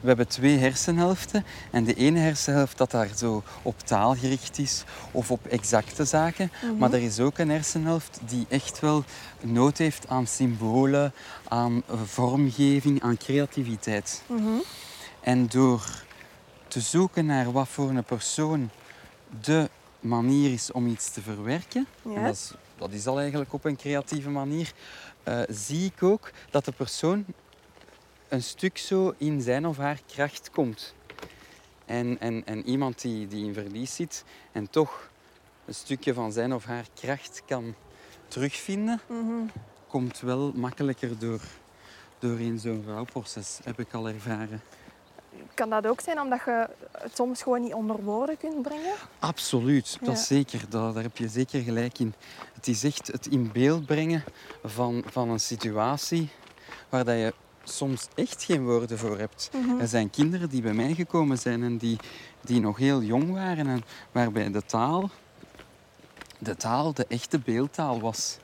we 0.00 0.08
hebben 0.08 0.28
twee 0.28 0.58
hersenhelften. 0.58 1.44
En 1.70 1.84
de 1.84 1.94
ene 1.94 2.18
hersenhelft 2.18 2.78
dat 2.78 2.90
daar 2.90 3.08
zo 3.16 3.42
op 3.62 3.80
taal 3.80 4.14
gericht 4.14 4.58
is 4.58 4.84
of 5.10 5.30
op 5.30 5.46
exacte 5.46 6.04
zaken. 6.04 6.52
Maar 6.78 6.92
er 6.92 7.02
is 7.02 7.20
ook 7.20 7.38
een 7.38 7.50
hersenhelft 7.50 8.20
die 8.26 8.46
echt 8.48 8.80
wel 8.80 9.04
nood 9.40 9.78
heeft 9.78 10.08
aan 10.08 10.26
symbolen, 10.26 11.12
aan 11.48 11.82
vormgeving, 12.04 13.02
aan 13.02 13.16
creativiteit. 13.16 14.22
En 15.22 15.46
door 15.46 16.02
te 16.68 16.80
zoeken 16.80 17.26
naar 17.26 17.52
wat 17.52 17.68
voor 17.68 17.88
een 17.90 18.04
persoon 18.04 18.70
de 19.40 19.70
manier 20.00 20.52
is 20.52 20.72
om 20.72 20.86
iets 20.86 21.10
te 21.10 21.22
verwerken, 21.22 21.86
Ja. 22.02 22.14
en 22.14 22.22
dat 22.24 22.34
is, 22.34 22.52
dat 22.76 22.92
is 22.92 23.06
al 23.06 23.18
eigenlijk 23.20 23.52
op 23.52 23.64
een 23.64 23.76
creatieve 23.76 24.30
manier, 24.30 24.72
eh, 25.22 25.40
zie 25.48 25.84
ik 25.94 26.02
ook 26.02 26.30
dat 26.50 26.64
de 26.64 26.72
persoon 26.72 27.24
een 28.28 28.42
stuk 28.42 28.78
zo 28.78 29.14
in 29.16 29.40
zijn 29.40 29.66
of 29.66 29.76
haar 29.76 30.00
kracht 30.06 30.50
komt. 30.50 30.94
En, 31.84 32.20
en, 32.20 32.46
en 32.46 32.66
iemand 32.68 33.00
die, 33.00 33.26
die 33.28 33.44
in 33.44 33.54
verlies 33.54 33.94
zit 33.94 34.24
en 34.52 34.70
toch 34.70 35.10
een 35.64 35.74
stukje 35.74 36.14
van 36.14 36.32
zijn 36.32 36.54
of 36.54 36.64
haar 36.64 36.86
kracht 36.94 37.42
kan 37.46 37.74
terugvinden, 38.28 39.00
Mhm. 39.08 39.46
komt 39.88 40.20
wel 40.20 40.52
makkelijker 40.54 41.18
door, 41.18 41.40
doorheen 42.18 42.58
zo'n 42.58 42.84
rouwproces, 42.86 43.58
heb 43.64 43.80
ik 43.80 43.92
al 43.94 44.08
ervaren. 44.08 44.60
Kan 45.54 45.70
dat 45.70 45.86
ook 45.86 46.00
zijn 46.00 46.20
omdat 46.20 46.40
je 46.44 46.68
het 46.98 47.16
soms 47.16 47.42
gewoon 47.42 47.60
niet 47.60 47.74
onder 47.74 48.02
woorden 48.02 48.36
kunt 48.36 48.62
brengen? 48.62 48.94
Absoluut, 49.18 49.96
dat 50.00 50.16
Ja. 50.16 50.22
zeker. 50.24 50.60
Dat, 50.68 50.94
daar 50.94 51.02
heb 51.02 51.16
je 51.16 51.28
zeker 51.28 51.60
gelijk 51.62 51.98
in. 51.98 52.14
Het 52.54 52.68
is 52.68 52.84
echt 52.84 53.06
het 53.06 53.26
in 53.26 53.50
beeld 53.52 53.86
brengen 53.86 54.24
van, 54.64 55.02
van 55.06 55.30
een 55.30 55.40
situatie 55.40 56.30
waar 56.88 57.04
dat 57.04 57.14
je 57.14 57.34
soms 57.64 58.08
echt 58.14 58.42
geen 58.44 58.64
woorden 58.64 58.98
voor 58.98 59.18
hebt. 59.18 59.50
Mhm. 59.52 59.80
Er 59.80 59.88
zijn 59.88 60.10
kinderen 60.10 60.48
die 60.48 60.62
bij 60.62 60.72
mij 60.72 60.94
gekomen 60.94 61.38
zijn 61.38 61.62
en 61.62 61.76
die, 61.76 61.98
die 62.40 62.60
nog 62.60 62.76
heel 62.78 63.02
jong 63.02 63.32
waren 63.32 63.66
en 63.66 63.84
waarbij 64.12 64.50
de 64.50 64.62
taal, 64.64 65.10
de 66.38 66.56
taal 66.56 66.92
de 66.92 67.06
echte 67.08 67.38
beeldtaal 67.38 68.00
was. 68.00 68.36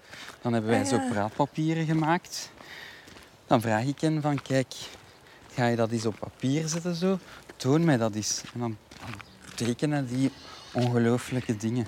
Dan 0.42 0.52
hebben 0.52 0.70
wij 0.70 0.80
Ah, 0.80 0.86
zo 0.86 0.98
praatpapieren 1.10 1.86
gemaakt. 1.86 2.50
Dan 3.46 3.60
vraag 3.60 3.84
ik 3.84 4.00
hen 4.00 4.22
van, 4.22 4.42
kijk, 4.42 4.74
ga 5.58 5.66
je 5.66 5.76
dat 5.76 5.90
eens 5.90 6.06
op 6.06 6.18
papier 6.18 6.68
zetten 6.68 6.94
zo? 6.94 7.18
Toon 7.56 7.84
mij 7.84 7.96
dat 7.96 8.14
eens. 8.14 8.42
En 8.54 8.60
dan, 8.60 8.76
tekenen 9.54 10.06
die 10.06 10.30
ongelooflijke 10.72 11.56
dingen. 11.56 11.86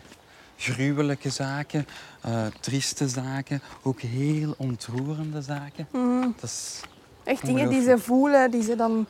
Gruwelijke 0.56 1.30
zaken, 1.30 1.87
eh, 2.20 2.46
trieste 2.61 3.09
zaken, 3.09 3.62
ook 3.83 4.00
heel 4.00 4.54
ontroerende 4.56 5.42
zaken. 5.42 5.88
Mhm. 5.92 6.20
Dat 6.20 6.50
is, 6.50 6.80
Echt 7.24 7.46
dingen 7.46 7.68
die 7.68 7.83
ze 7.83 7.98
voelen, 7.98 8.50
die 8.50 8.62
ze 8.62 8.76
dan 8.76 9.06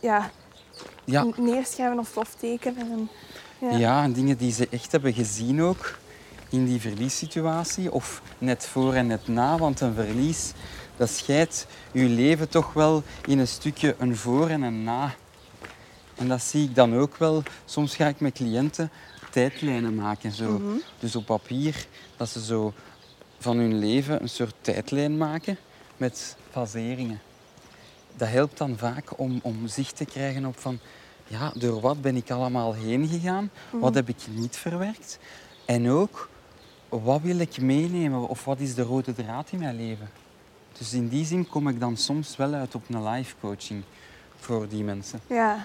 ja, 0.00 0.30
neerschrijven 1.36 1.98
of 1.98 2.06
stoftekenen. 2.06 2.90
En, 2.90 3.08
ja. 3.70 3.76
Ja. 3.76 4.02
en 4.02 4.12
dingen 4.12 4.36
die 4.36 4.52
ze 4.52 4.68
echt 4.70 4.92
hebben 4.92 5.12
gezien 5.12 5.62
ook 5.62 5.98
in 6.48 6.64
die 6.64 6.80
verliessituatie. 6.80 7.92
Of 7.92 8.22
net 8.38 8.66
voor 8.66 8.94
en 8.94 9.06
net 9.06 9.28
na, 9.28 9.58
want 9.58 9.80
een 9.80 9.94
verlies, 9.94 10.52
dat 10.96 11.10
scheidt 11.10 11.66
je 11.92 12.04
leven 12.04 12.48
toch 12.48 12.72
wel 12.72 13.02
in 13.26 13.38
een 13.38 13.48
stukje 13.48 13.94
een 13.98 14.16
voor 14.16 14.48
en 14.48 14.62
een 14.62 14.84
na. 14.84 15.14
En 16.14 16.28
dat 16.28 16.42
zie 16.42 16.64
ik 16.64 16.74
dan 16.74 16.96
ook 16.96 17.16
wel. 17.16 17.42
Soms 17.64 17.96
ga 17.96 18.08
ik 18.08 18.20
met 18.20 18.32
cliënten 18.32 18.90
tijdlijnen 19.30 19.94
maken. 19.94 20.32
Zo. 20.32 20.50
Mhm. 20.50 20.76
Dus 20.98 21.16
op 21.16 21.26
papier, 21.26 21.86
dat 22.16 22.28
ze 22.28 22.44
zo 22.44 22.72
van 23.38 23.56
hun 23.56 23.78
leven 23.78 24.22
een 24.22 24.28
soort 24.28 24.54
tijdlijn 24.60 25.16
maken 25.16 25.58
met 25.96 26.36
faseringen. 26.50 27.20
Dat 28.16 28.28
helpt 28.28 28.58
dan 28.58 28.78
vaak 28.78 29.18
om, 29.18 29.40
om 29.42 29.66
zicht 29.68 29.96
te 29.96 30.04
krijgen 30.04 30.44
op 30.44 30.58
van, 30.58 30.78
ja, 31.26 31.52
door 31.54 31.80
wat 31.80 32.00
ben 32.00 32.16
ik 32.16 32.30
allemaal 32.30 32.74
heen 32.74 33.08
gegaan? 33.08 33.50
Wat 33.70 33.94
heb 33.94 34.08
ik 34.08 34.16
niet 34.30 34.56
verwerkt? 34.56 35.18
En 35.64 35.90
ook, 35.90 36.28
wat 36.88 37.20
wil 37.20 37.38
ik 37.38 37.60
meenemen 37.60 38.28
of 38.28 38.44
wat 38.44 38.60
is 38.60 38.74
de 38.74 38.82
rode 38.82 39.12
draad 39.12 39.48
in 39.50 39.58
mijn 39.58 39.76
leven? 39.76 40.10
Dus 40.82 40.92
in 40.92 41.08
die 41.08 41.24
zin 41.24 41.48
kom 41.48 41.68
ik 41.68 41.80
dan 41.80 41.96
soms 41.96 42.36
wel 42.36 42.52
uit 42.52 42.74
op 42.74 42.82
een 42.88 43.08
life 43.08 43.34
coaching 43.40 43.82
voor 44.38 44.68
die 44.68 44.84
mensen. 44.84 45.20
Ja. 45.26 45.64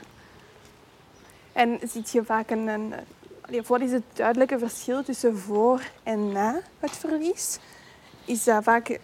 En 1.53 1.79
ziet 1.83 2.11
je 2.11 2.23
vaak 2.23 2.49
een... 2.49 2.67
een 2.67 2.93
wat 3.67 3.81
is 3.81 3.91
het 3.91 4.03
duidelijke 4.13 4.59
verschil 4.59 5.03
tussen 5.03 5.37
voor 5.37 5.81
en 6.03 6.31
na 6.31 6.61
het 6.79 6.91
verlies? 6.91 7.59
Is 8.25 8.43
dat 8.43 8.63
vaak... 8.63 8.99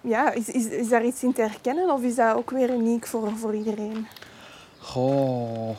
Ja, 0.00 0.30
is, 0.30 0.48
is, 0.48 0.66
is 0.66 0.88
daar 0.88 1.04
iets 1.04 1.22
in 1.22 1.32
te 1.32 1.42
herkennen 1.42 1.90
of 1.90 2.02
is 2.02 2.14
dat 2.14 2.36
ook 2.36 2.50
weer 2.50 2.74
uniek 2.74 3.06
voor, 3.06 3.36
voor 3.36 3.54
iedereen? 3.54 4.06
Goh, 4.78 5.76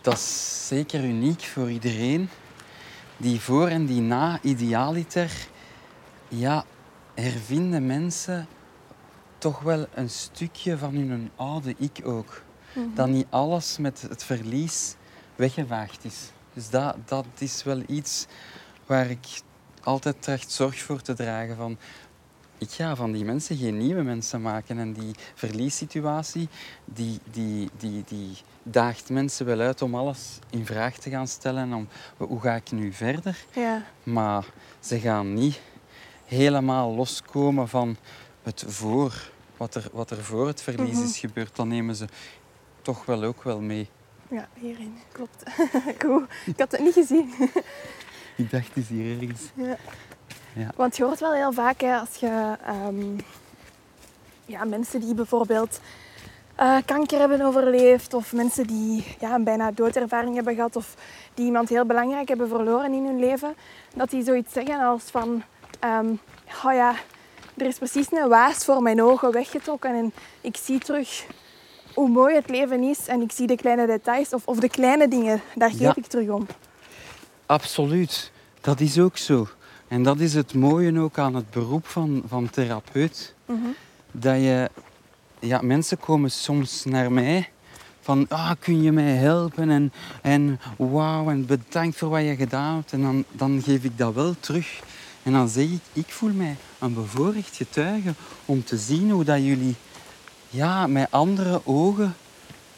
dat 0.00 0.14
is 0.14 0.66
zeker 0.68 1.04
uniek 1.04 1.42
voor 1.42 1.70
iedereen. 1.70 2.28
Die 3.16 3.40
voor 3.40 3.68
en 3.68 3.86
die 3.86 4.00
na 4.00 4.38
idealiter, 4.42 5.30
ja, 6.28 6.64
hervinden 7.14 7.86
mensen 7.86 8.46
toch 9.38 9.60
wel 9.60 9.86
een 9.94 10.10
stukje 10.10 10.78
van 10.78 10.94
hun 10.94 11.30
oude 11.36 11.74
ik 11.78 12.00
ook. 12.04 12.42
Dat 12.94 13.08
niet 13.08 13.26
alles 13.30 13.78
met 13.78 14.02
het 14.08 14.24
verlies 14.24 14.94
weggevaagd 15.36 16.04
is. 16.04 16.30
Dus 16.52 16.70
dat, 16.70 16.96
dat 17.04 17.26
is 17.38 17.62
wel 17.62 17.82
iets 17.86 18.26
waar 18.86 19.10
ik 19.10 19.26
altijd 19.82 20.22
tracht 20.22 20.50
zorg 20.50 20.78
voor 20.82 21.00
te 21.00 21.14
dragen. 21.14 21.56
Van, 21.56 21.76
ik 22.58 22.70
ga 22.70 22.96
van 22.96 23.12
die 23.12 23.24
mensen 23.24 23.56
geen 23.56 23.76
nieuwe 23.76 24.02
mensen 24.02 24.42
maken. 24.42 24.78
En 24.78 24.92
die 24.92 25.14
verliessituatie, 25.34 26.48
die, 26.84 27.20
die, 27.30 27.70
die, 27.76 28.04
die 28.06 28.36
daagt 28.62 29.10
mensen 29.10 29.46
wel 29.46 29.60
uit 29.60 29.82
om 29.82 29.94
alles 29.94 30.38
in 30.50 30.66
vraag 30.66 30.96
te 30.96 31.10
gaan 31.10 31.28
stellen. 31.28 31.72
Om 31.72 31.88
hoe 32.16 32.40
ga 32.40 32.54
ik 32.54 32.70
nu 32.70 32.92
verder? 32.92 33.44
Ja. 33.52 33.82
Maar 34.02 34.44
ze 34.80 35.00
gaan 35.00 35.34
niet 35.34 35.60
helemaal 36.24 36.94
loskomen 36.94 37.68
van 37.68 37.96
het 38.42 38.64
voor. 38.66 39.30
Wat 39.56 39.74
er, 39.74 39.88
wat 39.92 40.10
er 40.10 40.24
voor 40.24 40.46
het 40.46 40.62
verlies 40.62 40.94
Mhm. 40.96 41.04
is 41.04 41.18
gebeurd, 41.18 41.56
dan 41.56 41.68
nemen 41.68 41.94
ze 41.94 42.06
toch 42.82 43.04
wel 43.04 43.22
ook 43.24 43.42
wel 43.42 43.60
mee. 43.60 43.88
Ja, 44.28 44.48
hierin. 44.54 44.98
Klopt. 45.12 45.42
Goed. 46.04 46.22
Ik 46.46 46.58
had 46.58 46.72
het 46.72 46.80
niet 46.80 46.92
gezien. 46.94 47.34
Ik 48.36 48.50
dacht, 48.50 48.66
het 48.68 48.76
is 48.76 48.88
hier 48.88 49.20
ergens. 49.20 49.42
Ja. 49.54 49.76
Ja. 50.54 50.70
Want 50.76 50.96
je 50.96 51.04
hoort 51.04 51.20
wel 51.20 51.32
heel 51.32 51.52
vaak 51.52 51.80
hè, 51.80 51.96
als 51.98 52.14
je 52.14 52.56
ehm, 52.64 53.16
ja, 54.44 54.64
mensen 54.64 55.00
die 55.00 55.14
bijvoorbeeld 55.14 55.80
eh, 56.54 56.76
kanker 56.84 57.18
hebben 57.18 57.40
overleefd 57.40 58.14
of 58.14 58.32
mensen 58.32 58.66
die 58.66 59.04
ja, 59.20 59.34
een 59.34 59.44
bijna 59.44 59.70
doodervaring 59.70 60.34
hebben 60.34 60.54
gehad 60.54 60.76
of 60.76 60.94
die 61.34 61.44
iemand 61.46 61.68
heel 61.68 61.84
belangrijk 61.86 62.28
hebben 62.28 62.48
verloren 62.48 62.92
in 62.92 63.04
hun 63.04 63.18
leven, 63.18 63.54
dat 63.94 64.10
die 64.10 64.24
zoiets 64.24 64.52
zeggen 64.52 64.80
als 64.80 65.02
van 65.02 65.42
ehm, 65.84 66.06
oh 66.64 66.72
ja, 66.72 66.94
er 67.56 67.66
is 67.66 67.78
precies 67.78 68.06
een 68.10 68.28
waas 68.28 68.64
voor 68.64 68.82
mijn 68.82 69.02
ogen 69.02 69.32
weggetrokken 69.32 69.94
en 69.94 70.12
ik 70.40 70.56
zie 70.56 70.78
terug 70.78 71.26
hoe 71.94 72.08
mooi 72.08 72.34
het 72.34 72.48
leven 72.50 72.82
is 72.82 73.06
en 73.06 73.20
ik 73.20 73.32
zie 73.32 73.46
de 73.46 73.56
kleine 73.56 73.86
details 73.86 74.32
of, 74.32 74.46
of 74.46 74.58
de 74.58 74.68
kleine 74.68 75.08
dingen, 75.08 75.40
daar 75.54 75.70
geef 75.70 75.78
Ja. 75.80 75.92
ik 75.96 76.06
terug 76.06 76.28
om. 76.28 76.46
Absoluut, 77.46 78.32
dat 78.60 78.80
is 78.80 78.98
ook 78.98 79.16
zo. 79.16 79.48
En 79.88 80.02
dat 80.02 80.20
is 80.20 80.34
het 80.34 80.54
mooie 80.54 81.00
ook 81.00 81.18
aan 81.18 81.34
het 81.34 81.50
beroep 81.50 81.86
van, 81.86 82.22
van 82.28 82.50
therapeut. 82.50 83.34
Mhm. 83.46 83.58
Dat 84.10 84.34
je, 84.36 84.70
ja, 85.38 85.60
mensen 85.62 85.98
komen 85.98 86.30
soms 86.30 86.84
naar 86.84 87.12
mij 87.12 87.48
van, 88.00 88.26
ah, 88.28 88.50
kun 88.58 88.82
je 88.82 88.92
mij 88.92 89.10
helpen? 89.14 89.70
En, 89.70 89.92
en 90.22 90.60
wauw, 90.76 91.28
en 91.30 91.46
bedankt 91.46 91.96
voor 91.96 92.08
wat 92.08 92.22
je 92.22 92.36
gedaan 92.36 92.74
hebt. 92.76 92.92
En 92.92 93.02
dan, 93.02 93.24
dan 93.30 93.62
geef 93.62 93.84
ik 93.84 93.98
dat 93.98 94.14
wel 94.14 94.34
terug. 94.40 94.80
En 95.24 95.32
dan 95.32 95.48
zeg 95.48 95.64
ik, 95.64 95.80
ik 95.92 96.12
voel 96.12 96.32
mij 96.32 96.56
een 96.78 96.94
bevoorrecht 96.94 97.56
getuige 97.56 98.14
om 98.44 98.64
te 98.64 98.76
zien 98.78 99.10
hoe 99.10 99.24
dat 99.24 99.38
jullie 99.38 99.74
ja, 100.50 100.86
met 100.86 101.10
andere 101.10 101.60
ogen 101.64 102.16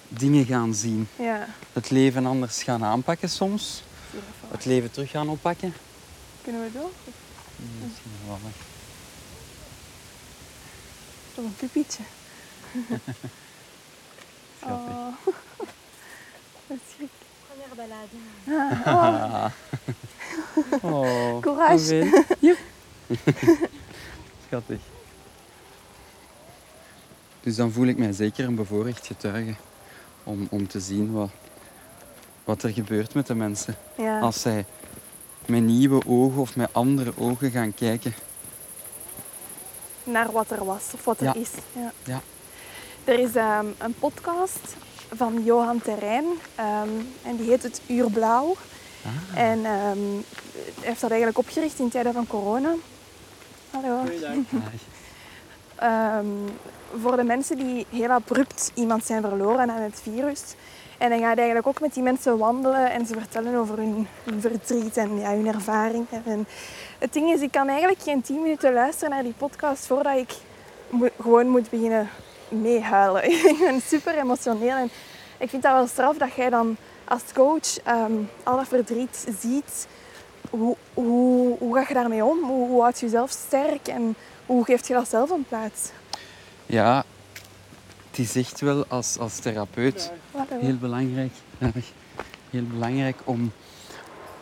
dingen 0.08 0.44
gaan 0.44 0.74
zien. 0.74 1.08
Ja, 1.18 1.46
Het 1.72 1.90
leven 1.90 2.26
anders 2.26 2.62
gaan 2.62 2.84
aanpakken 2.84 3.28
soms. 3.30 3.82
Het 4.48 4.64
leven 4.64 4.90
terug 4.90 5.10
gaan 5.10 5.28
oppakken. 5.28 5.74
kunnen 6.42 6.62
we 6.62 6.72
door? 6.72 6.90
Misschien 7.82 8.10
wel. 8.26 8.38
Toch 11.34 11.44
een 11.44 11.54
pupietje. 11.56 12.02
Schattig. 14.58 14.94
Oh. 14.94 15.14
Dat 16.66 16.76
is 16.76 16.92
schrik. 16.94 17.10
Première 17.46 17.74
balade. 17.74 18.16
Ah, 18.84 19.44
oh. 20.82 21.38
Courage. 21.44 22.24
Schattig. 24.46 24.80
Dus 27.40 27.56
dan 27.56 27.72
voel 27.72 27.86
ik 27.86 27.98
mij 27.98 28.12
zeker 28.12 28.44
een 28.44 28.54
bevoorrecht 28.54 29.06
getuige 29.06 29.54
om, 30.24 30.46
om 30.50 30.68
te 30.68 30.80
zien 30.80 31.12
wat, 31.12 31.30
wat 32.44 32.62
er 32.62 32.70
gebeurt 32.70 33.14
met 33.14 33.26
de 33.26 33.34
mensen. 33.34 33.74
Ja. 33.96 34.20
Als 34.20 34.40
zij 34.40 34.64
met 35.46 35.62
nieuwe 35.62 36.06
ogen 36.06 36.40
of 36.40 36.56
met 36.56 36.68
andere 36.72 37.12
ogen 37.18 37.50
gaan 37.50 37.74
kijken. 37.74 38.14
Naar 40.04 40.32
wat 40.32 40.50
er 40.50 40.64
was 40.64 40.82
of 40.94 41.04
wat 41.04 41.18
er 41.20 41.24
Ja. 41.24 41.34
is. 41.34 41.50
Ja. 41.72 41.92
Ja. 42.04 42.20
Er 43.04 43.18
is 43.18 43.34
ehm, 43.34 43.66
een 43.78 43.94
podcast 43.98 44.76
van 45.14 45.44
Johan 45.44 45.80
Terrein 45.82 46.24
ehm, 46.54 46.88
en 47.22 47.36
die 47.36 47.48
heet 47.48 47.62
Het 47.62 47.80
Uur 47.86 48.10
Blauw. 48.10 48.56
Ah. 49.06 49.40
En 49.42 49.64
ehm, 49.64 49.98
hij 50.52 50.88
heeft 50.88 51.00
dat 51.00 51.10
eigenlijk 51.10 51.38
opgericht 51.38 51.78
in 51.78 51.88
tijden 51.88 52.12
van 52.12 52.26
corona. 52.26 52.74
Hallo. 53.70 54.00
Ehm, 55.76 56.26
voor 57.00 57.16
de 57.16 57.22
mensen 57.22 57.56
die 57.56 57.86
heel 57.90 58.08
abrupt 58.10 58.70
iemand 58.74 59.04
zijn 59.04 59.22
verloren 59.22 59.70
aan 59.70 59.80
het 59.82 60.00
virus. 60.02 60.42
En 60.98 61.10
dan 61.10 61.18
ga 61.18 61.30
je 61.30 61.36
eigenlijk 61.36 61.66
ook 61.66 61.80
met 61.80 61.94
die 61.94 62.02
mensen 62.02 62.38
wandelen 62.38 62.90
en 62.90 63.06
ze 63.06 63.12
vertellen 63.14 63.54
over 63.54 63.76
hun, 63.76 64.06
hun 64.24 64.40
verdriet 64.40 64.96
en 64.96 65.18
ja, 65.18 65.30
hun 65.30 65.46
ervaring. 65.46 66.06
En 66.24 66.46
het 66.98 67.12
ding 67.12 67.32
is, 67.32 67.40
ik 67.40 67.50
kan 67.50 67.68
eigenlijk 67.68 68.02
geen 68.02 68.22
tien 68.22 68.42
minuten 68.42 68.72
luisteren 68.72 69.10
naar 69.10 69.22
die 69.22 69.34
podcast 69.36 69.86
voordat 69.86 70.16
ik 70.16 70.30
mo- 70.90 71.08
gewoon 71.20 71.48
moet 71.48 71.70
beginnen 71.70 72.08
meehuilen. 72.48 73.24
ik 73.50 73.56
ben 73.58 73.80
super 73.80 74.18
emotioneel 74.18 74.76
en 74.76 74.90
ik 75.38 75.48
vind 75.48 75.62
dat 75.62 75.72
wel 75.72 75.86
straf 75.86 76.16
dat 76.16 76.34
jij 76.34 76.50
dan 76.50 76.76
als 77.08 77.22
coach 77.34 77.78
ehm, 77.84 78.12
al 78.42 78.56
dat 78.56 78.68
verdriet 78.68 79.26
ziet. 79.40 79.86
Hoe, 80.50 80.76
hoe, 80.94 81.58
hoe 81.58 81.74
ga 81.74 81.84
je 81.88 81.94
daarmee 81.94 82.24
om? 82.24 82.38
Hoe, 82.44 82.68
hoe 82.68 82.80
houd 82.80 83.00
je 83.00 83.06
jezelf 83.06 83.30
sterk 83.30 83.88
en 83.88 84.14
hoe 84.46 84.64
geeft 84.64 84.86
je 84.86 84.94
dat 84.94 85.08
zelf 85.08 85.30
een 85.30 85.44
plaats? 85.48 85.90
Ja, 86.66 87.04
het 88.10 88.18
is 88.18 88.36
echt 88.36 88.60
wel 88.60 88.86
als, 88.86 89.18
als 89.18 89.38
therapeut 89.38 90.12
heel 90.48 90.76
belangrijk, 90.76 91.32
heel 92.50 92.64
belangrijk 92.70 93.16
om, 93.24 93.52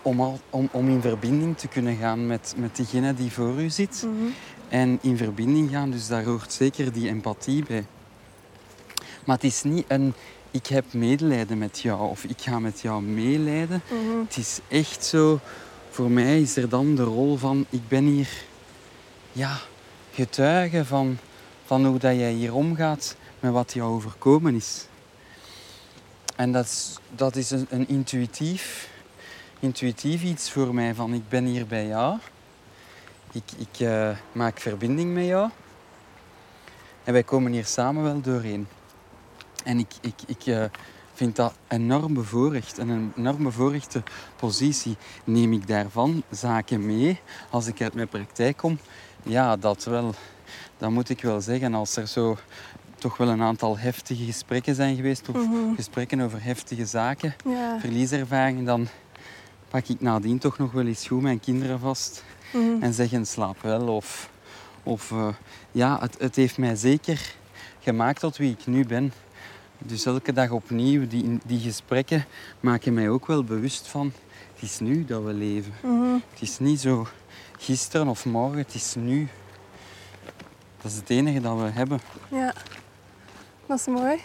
om, 0.02 0.20
al, 0.20 0.40
om, 0.50 0.68
om 0.72 0.88
in 0.88 1.00
verbinding 1.00 1.58
te 1.58 1.68
kunnen 1.68 1.96
gaan 1.96 2.26
met, 2.26 2.54
met 2.56 2.76
diegene 2.76 3.14
die 3.14 3.32
voor 3.32 3.60
u 3.60 3.70
zit. 3.70 4.02
Mhm. 4.02 4.30
En 4.68 4.98
in 5.02 5.16
verbinding 5.16 5.70
gaan, 5.70 5.90
dus 5.90 6.06
daar 6.06 6.24
hoort 6.24 6.52
zeker 6.52 6.92
die 6.92 7.08
empathie 7.08 7.64
bij. 7.64 7.86
Maar 9.24 9.36
het 9.36 9.44
is 9.44 9.62
niet 9.62 9.84
een 9.88 10.14
ik 10.54 10.66
heb 10.66 10.92
medelijden 10.92 11.58
met 11.58 11.80
jou 11.80 12.08
of 12.08 12.24
ik 12.24 12.40
ga 12.40 12.58
met 12.58 12.80
jou 12.80 13.02
meelijden. 13.02 13.82
Mhm. 13.90 14.18
Het 14.18 14.36
is 14.36 14.60
echt 14.68 15.04
zo, 15.04 15.40
voor 15.90 16.10
mij 16.10 16.40
is 16.40 16.56
er 16.56 16.68
dan 16.68 16.94
de 16.94 17.02
rol 17.02 17.36
van 17.36 17.66
ik 17.70 17.88
ben 17.88 18.04
hier 18.04 18.28
ja, 19.32 19.58
getuige 20.12 20.84
van, 20.84 21.18
van 21.64 21.86
hoe 21.86 21.98
dat 21.98 22.14
jij 22.14 22.32
hier 22.32 22.54
omgaat 22.54 23.16
met 23.40 23.52
wat 23.52 23.72
jou 23.72 23.92
overkomen 23.92 24.54
is. 24.54 24.86
En 26.36 26.52
dat 26.52 26.64
is, 26.64 26.98
dat 27.10 27.36
is 27.36 27.50
een, 27.50 27.66
een 27.70 27.88
intuïtief, 27.88 28.88
intuïtief 29.60 30.22
iets 30.22 30.50
voor 30.50 30.74
mij 30.74 30.94
van 30.94 31.14
ik 31.14 31.28
ben 31.28 31.44
hier 31.44 31.66
bij 31.66 31.86
jou. 31.86 32.18
Ik, 33.32 33.52
ik 33.56 33.80
eh, 33.80 34.10
maak 34.32 34.60
verbinding 34.60 35.14
met 35.14 35.26
jou. 35.26 35.50
En 37.04 37.12
wij 37.12 37.22
komen 37.22 37.52
hier 37.52 37.66
samen 37.66 38.02
wel 38.02 38.20
doorheen. 38.20 38.66
En 39.64 39.78
ik, 39.78 39.92
ik, 40.00 40.14
ik 40.26 40.46
eh, 40.46 40.64
vind 41.14 41.36
dat 41.36 41.54
enorm 41.68 42.14
bevoorrecht. 42.14 42.78
En 42.78 42.88
een 42.88 43.12
enorm 43.16 43.42
bevoorrechte 43.42 44.02
positie 44.36 44.96
neem 45.24 45.52
ik 45.52 45.66
daarvan 45.66 46.22
zaken 46.30 46.86
mee. 46.86 47.20
Als 47.50 47.66
ik 47.66 47.80
uit 47.82 47.94
mijn 47.94 48.08
praktijk 48.08 48.56
kom, 48.56 48.78
ja, 49.22 49.56
dat 49.56 49.84
wel. 49.84 50.14
Dat 50.78 50.90
moet 50.90 51.08
ik 51.08 51.22
wel 51.22 51.40
zeggen. 51.40 51.74
Als 51.74 51.96
er 51.96 52.06
zo 52.06 52.36
toch 52.98 53.16
wel 53.16 53.28
een 53.28 53.42
aantal 53.42 53.78
heftige 53.78 54.24
gesprekken 54.24 54.74
zijn 54.74 54.96
geweest, 54.96 55.28
of 55.28 55.36
Mhm. 55.46 55.74
gesprekken 55.76 56.20
over 56.20 56.42
heftige 56.44 56.86
zaken, 56.86 57.34
Ja. 57.44 57.78
verlieservaringen, 57.80 58.64
dan 58.64 58.88
pak 59.68 59.86
ik 59.88 60.00
nadien 60.00 60.38
toch 60.38 60.58
nog 60.58 60.72
wel 60.72 60.86
eens 60.86 61.06
goed 61.06 61.22
mijn 61.22 61.40
kinderen 61.40 61.78
vast 61.80 62.24
Mhm. 62.52 62.82
en 62.82 62.94
zeggen 62.94 63.26
slaap 63.26 63.62
wel. 63.62 63.88
Of, 63.88 64.30
of 64.82 65.10
eh, 65.12 65.28
ja, 65.72 65.98
het, 66.00 66.16
het 66.18 66.36
heeft 66.36 66.58
mij 66.58 66.76
zeker 66.76 67.34
gemaakt 67.80 68.20
tot 68.20 68.36
wie 68.36 68.50
ik 68.58 68.66
nu 68.66 68.86
ben. 68.86 69.12
Dus 69.86 70.04
elke 70.04 70.32
dag 70.32 70.50
opnieuw, 70.50 71.06
die, 71.06 71.38
die 71.46 71.60
gesprekken 71.60 72.24
maken 72.60 72.94
mij 72.94 73.08
ook 73.08 73.26
wel 73.26 73.44
bewust 73.44 73.86
van, 73.86 74.12
het 74.54 74.62
is 74.62 74.78
nu 74.78 75.04
dat 75.04 75.22
we 75.22 75.32
leven. 75.32 75.72
Mhm. 75.82 76.14
Het 76.30 76.40
is 76.40 76.58
niet 76.58 76.80
zo 76.80 77.06
gisteren 77.58 78.08
of 78.08 78.24
morgen, 78.24 78.58
het 78.58 78.74
is 78.74 78.94
nu. 78.94 79.28
Dat 80.82 80.90
is 80.90 80.96
het 80.96 81.10
enige 81.10 81.40
dat 81.40 81.58
we 81.58 81.64
hebben. 81.64 82.00
Ja, 82.28 82.54
dat 83.66 83.78
is 83.78 83.86
mooi. 83.86 84.20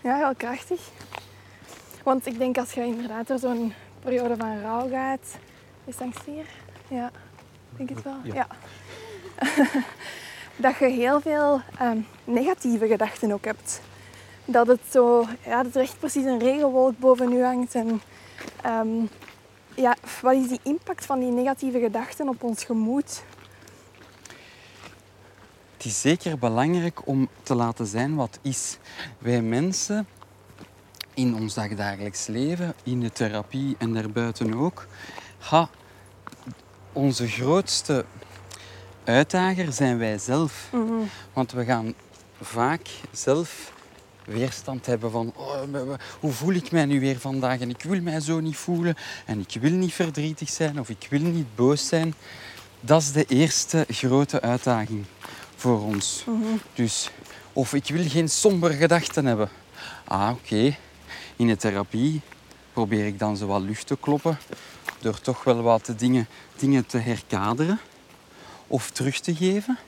Ja, 0.00 0.16
heel 0.16 0.34
krachtig. 0.36 0.80
Want 2.02 2.26
ik 2.26 2.38
denk 2.38 2.58
als 2.58 2.72
je 2.72 2.84
inderdaad 2.84 3.26
door 3.26 3.38
zo'n 3.38 3.72
periode 4.00 4.36
van 4.36 4.60
rouw 4.60 4.88
gaat... 4.88 5.38
Is 5.84 5.96
dat 5.96 6.08
hier? 6.26 6.46
Ja, 6.88 7.10
ik 7.70 7.76
denk 7.76 7.88
het 7.88 8.02
wel. 8.02 8.16
Ja. 8.22 8.34
Ja. 8.34 8.46
dat 10.66 10.76
je 10.78 10.86
heel 10.86 11.20
veel 11.20 11.60
ehm, 11.78 11.98
negatieve 12.24 12.86
gedachten 12.86 13.32
ook 13.32 13.44
hebt. 13.44 13.80
Dat 14.46 14.66
het 14.66 14.80
zo... 14.90 15.26
Ja, 15.44 15.62
dat 15.62 15.74
er 15.74 15.82
echt 15.82 15.98
precies 15.98 16.24
een 16.24 16.38
regenwolk 16.38 16.98
boven 16.98 17.32
u 17.32 17.42
hangt. 17.42 17.74
En 17.74 18.00
ehm, 18.62 19.06
ja, 19.74 19.96
wat 20.22 20.34
is 20.34 20.48
die 20.48 20.60
impact 20.62 21.06
van 21.06 21.20
die 21.20 21.30
negatieve 21.30 21.78
gedachten 21.78 22.28
op 22.28 22.42
ons 22.42 22.64
gemoed? 22.64 23.22
Het 25.76 25.84
is 25.84 26.00
zeker 26.00 26.38
belangrijk 26.38 27.06
om 27.06 27.28
te 27.42 27.54
laten 27.54 27.86
zijn 27.86 28.14
wat 28.14 28.38
is. 28.42 28.78
Wij 29.18 29.42
mensen 29.42 30.06
in 31.14 31.34
ons 31.34 31.54
dagdagelijks 31.54 32.26
leven, 32.26 32.74
in 32.82 33.00
de 33.00 33.12
therapie 33.12 33.74
en 33.78 33.94
daarbuiten 33.94 34.54
ook, 34.54 34.86
ha, 35.38 35.68
onze 36.92 37.28
grootste 37.28 38.04
uitdager 39.04 39.72
zijn 39.72 39.98
wij 39.98 40.18
zelf. 40.18 40.68
Mhm. 40.72 40.92
Want 41.32 41.52
we 41.52 41.64
gaan 41.64 41.94
vaak 42.40 42.88
zelf 43.12 43.72
weerstand 44.26 44.86
hebben 44.86 45.10
van 45.10 45.32
oh, 45.36 45.94
hoe 46.20 46.32
voel 46.32 46.54
ik 46.54 46.70
mij 46.70 46.84
nu 46.84 47.00
weer 47.00 47.18
vandaag 47.18 47.60
en 47.60 47.70
ik 47.70 47.82
wil 47.82 48.00
mij 48.00 48.20
zo 48.20 48.40
niet 48.40 48.56
voelen 48.56 48.94
en 49.26 49.40
ik 49.40 49.60
wil 49.60 49.70
niet 49.70 49.94
verdrietig 49.94 50.48
zijn 50.48 50.80
of 50.80 50.88
ik 50.88 51.06
wil 51.10 51.20
niet 51.20 51.54
boos 51.54 51.88
zijn. 51.88 52.14
Dat 52.80 53.02
is 53.02 53.12
de 53.12 53.24
eerste 53.24 53.86
grote 53.88 54.40
uitdaging 54.40 55.04
voor 55.56 55.80
ons. 55.80 56.24
Dus, 56.74 57.10
of 57.52 57.74
ik 57.74 57.88
wil 57.88 58.08
geen 58.08 58.28
sombere 58.28 58.74
gedachten 58.74 59.26
hebben. 59.26 59.48
Ah, 60.04 60.30
oké. 60.30 60.76
In 61.36 61.46
de 61.46 61.56
therapie 61.56 62.20
probeer 62.72 63.06
ik 63.06 63.18
dan 63.18 63.36
zo 63.36 63.46
wat 63.46 63.60
lucht 63.60 63.86
te 63.86 63.96
kloppen 64.00 64.38
door 65.00 65.20
toch 65.20 65.44
wel 65.44 65.62
wat 65.62 65.92
dingen, 65.96 66.28
dingen 66.56 66.86
te 66.86 66.98
herkaderen 66.98 67.80
of 68.66 68.90
terug 68.90 69.20
te 69.20 69.34
geven. 69.34 69.78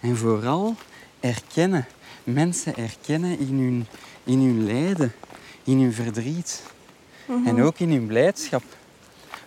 En 0.00 0.16
vooral 0.16 0.74
erkennen. 1.20 1.86
Mensen 2.26 2.76
erkennen 2.76 3.38
in 3.38 3.58
hun, 3.58 3.86
in 4.24 4.38
hun 4.38 4.64
lijden, 4.64 5.12
in 5.64 5.80
hun 5.80 5.92
verdriet 5.92 6.62
en 7.44 7.62
ook 7.62 7.78
in 7.78 7.90
hun 7.90 8.06
blijdschap. 8.06 8.62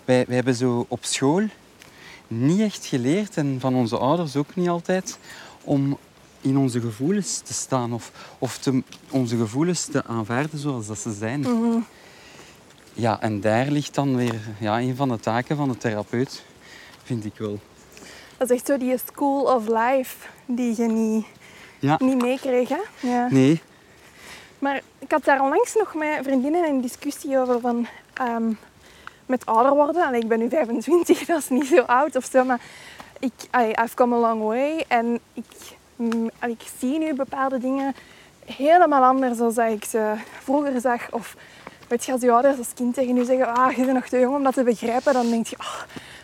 Wij, 0.05 0.25
wij 0.27 0.35
hebben 0.35 0.55
zo 0.55 0.85
op 0.87 1.05
school 1.05 1.43
niet 2.27 2.59
echt 2.59 2.85
geleerd, 2.85 3.37
en 3.37 3.57
van 3.59 3.75
onze 3.75 3.97
ouders 3.97 4.35
ook 4.35 4.55
niet 4.55 4.69
altijd, 4.69 5.19
om 5.63 5.97
in 6.41 6.57
onze 6.57 6.81
gevoelens 6.81 7.39
te 7.39 7.53
staan 7.53 7.93
of, 7.93 8.35
of 8.39 8.57
te, 8.57 8.83
onze 9.09 9.37
gevoelens 9.37 9.85
te 9.85 10.05
aanvaarden 10.05 10.59
zoals 10.59 10.87
dat 10.87 10.99
ze 10.99 11.13
zijn. 11.13 11.39
Mhm. 11.39 11.79
Ja, 12.93 13.21
en 13.21 13.41
daar 13.41 13.67
ligt 13.67 13.95
dan 13.95 14.15
weer 14.15 14.39
ja, 14.59 14.79
een 14.79 14.95
van 14.95 15.09
de 15.09 15.19
taken 15.19 15.57
van 15.57 15.69
de 15.69 15.77
therapeut, 15.77 16.43
vind 17.03 17.25
ik 17.25 17.37
wel. 17.37 17.59
Dat 18.37 18.49
is 18.49 18.55
echt 18.55 18.65
zo 18.65 18.77
die 18.77 18.97
school 19.11 19.55
of 19.55 19.67
life 19.67 20.27
die 20.45 20.81
je 20.81 20.87
niet, 20.87 21.25
Ja, 21.79 21.95
niet 21.99 22.21
meekreeg. 22.21 22.69
Ja. 22.99 23.27
nee, 23.29 23.61
Maar 24.59 24.81
ik 24.99 25.11
had 25.11 25.23
daar 25.23 25.41
onlangs 25.41 25.75
nog 25.75 25.93
met 25.93 26.19
vriendinnen 26.23 26.69
een 26.69 26.81
discussie 26.81 27.39
over 27.39 27.59
van 27.59 27.87
ehm, 28.13 28.51
met 29.25 29.45
ouder 29.45 29.73
worden. 29.73 30.05
Allee, 30.05 30.21
ik 30.21 30.27
ben 30.27 30.39
nu 30.39 30.49
25, 30.49 31.25
dat 31.25 31.37
is 31.37 31.49
niet 31.49 31.67
zo 31.67 31.81
oud 31.81 32.15
of 32.15 32.25
zo, 32.31 32.43
maar 32.43 32.59
ik, 33.19 33.33
allee, 33.49 33.75
I've 33.83 33.95
come 33.95 34.15
a 34.15 34.19
long 34.19 34.43
way 34.43 34.85
en 34.87 35.19
ik, 35.33 35.45
mm, 35.95 36.29
allee, 36.39 36.55
ik 36.59 36.67
zie 36.79 36.99
nu 36.99 37.13
bepaalde 37.13 37.57
dingen 37.57 37.95
helemaal 38.45 39.03
anders 39.03 39.37
dan 39.37 39.65
ik 39.65 39.85
ze 39.85 40.13
vroeger 40.43 40.81
zag. 40.81 41.11
Of 41.11 41.35
weet 41.87 42.05
je, 42.05 42.11
als 42.11 42.21
je 42.21 42.31
ouders 42.31 42.57
als 42.57 42.73
kind 42.73 42.93
tegen 42.93 43.15
je 43.15 43.25
zeggen, 43.25 43.55
ah, 43.55 43.71
je 43.71 43.81
bent 43.81 43.93
nog 43.93 44.07
te 44.07 44.19
jong 44.19 44.35
om 44.35 44.43
dat 44.43 44.53
te 44.53 44.63
begrijpen, 44.63 45.13
dan 45.13 45.29
denk 45.29 45.47
je, 45.47 45.57
ah, 45.57 45.81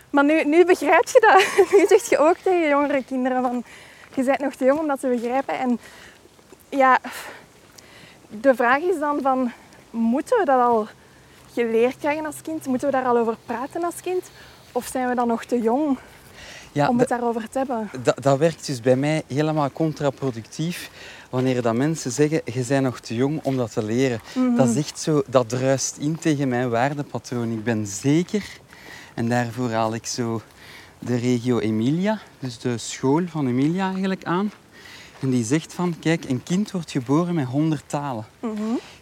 maar 0.09 0.23
nu, 0.23 0.43
nu 0.43 0.65
begrijp 0.65 1.07
je 1.07 1.19
dat. 1.19 1.43
Nu 1.79 1.87
zeg 1.87 2.09
je 2.09 2.17
ook 2.17 2.37
tegen 2.37 2.67
jongere 2.67 3.03
kinderen 3.03 3.41
van, 3.41 3.63
je 4.15 4.23
bent 4.23 4.39
nog 4.39 4.56
te 4.56 4.65
jong 4.65 4.80
om 4.80 4.88
dat 4.88 4.99
te 4.99 5.08
begrijpen. 5.08 5.60
En 5.60 5.80
ja, 6.69 6.99
de 8.30 8.56
vraag 8.56 8.82
is 8.82 8.99
dan 8.99 9.21
van, 9.21 9.51
moeten 9.89 10.38
we 10.38 10.45
dat 10.45 10.62
al 10.62 10.88
geleerd 11.54 11.97
krijgen 11.97 12.25
als 12.25 12.41
kind? 12.41 12.65
Moeten 12.65 12.88
we 12.88 12.93
daar 12.93 13.06
al 13.06 13.17
over 13.17 13.38
praten 13.45 13.84
als 13.84 14.01
kind? 14.01 14.23
Of 14.71 14.86
zijn 14.86 15.10
we 15.10 15.15
dan 15.15 15.28
nog 15.28 15.43
te 15.45 15.62
jong 15.62 15.97
ja, 16.71 16.88
om 16.88 16.99
het 16.99 17.10
daarover 17.10 17.49
te 17.49 17.58
hebben? 17.58 17.89
dat, 18.21 18.38
werkt 18.38 18.65
dus 18.65 18.82
bij 18.82 18.95
mij 18.95 19.23
helemaal 19.28 19.71
contraproductief. 19.71 20.89
Wanneer 21.30 21.62
dat 21.62 21.75
mensen 21.75 22.12
zeggen, 22.12 22.41
je 22.45 22.65
bent 22.67 22.84
nog 22.84 22.99
te 22.99 23.15
jong 23.15 23.39
om 23.43 23.58
dat 23.58 23.73
te 23.73 23.84
leren. 23.84 24.19
Dat 24.58 24.69
is 24.69 24.75
echt 24.75 24.99
zo, 24.99 25.21
dat 25.28 25.49
druist 25.49 25.97
in 25.97 26.17
tegen 26.19 26.47
mijn 26.47 26.69
waardepatroon. 26.69 27.51
Ik 27.51 27.63
ben 27.63 27.88
zeker, 27.88 28.43
en 29.13 29.30
daarvoor 29.30 29.71
haal 29.71 29.93
ik 29.93 30.06
zo 30.06 30.41
de 30.99 31.15
regio 31.15 31.60
Emilia, 31.60 32.19
dus 32.39 32.60
de 32.60 32.77
school 32.77 33.23
van 33.27 33.47
Emilia 33.47 33.89
eigenlijk 33.89 34.23
aan. 34.23 34.51
En 35.19 35.29
die 35.29 35.43
zegt 35.43 35.73
van, 35.73 35.95
kijk, 35.99 36.29
een 36.29 36.43
kind 36.43 36.71
wordt 36.71 36.91
geboren 36.91 37.36
met 37.36 37.45
100 37.45 37.84
talen. 37.88 38.25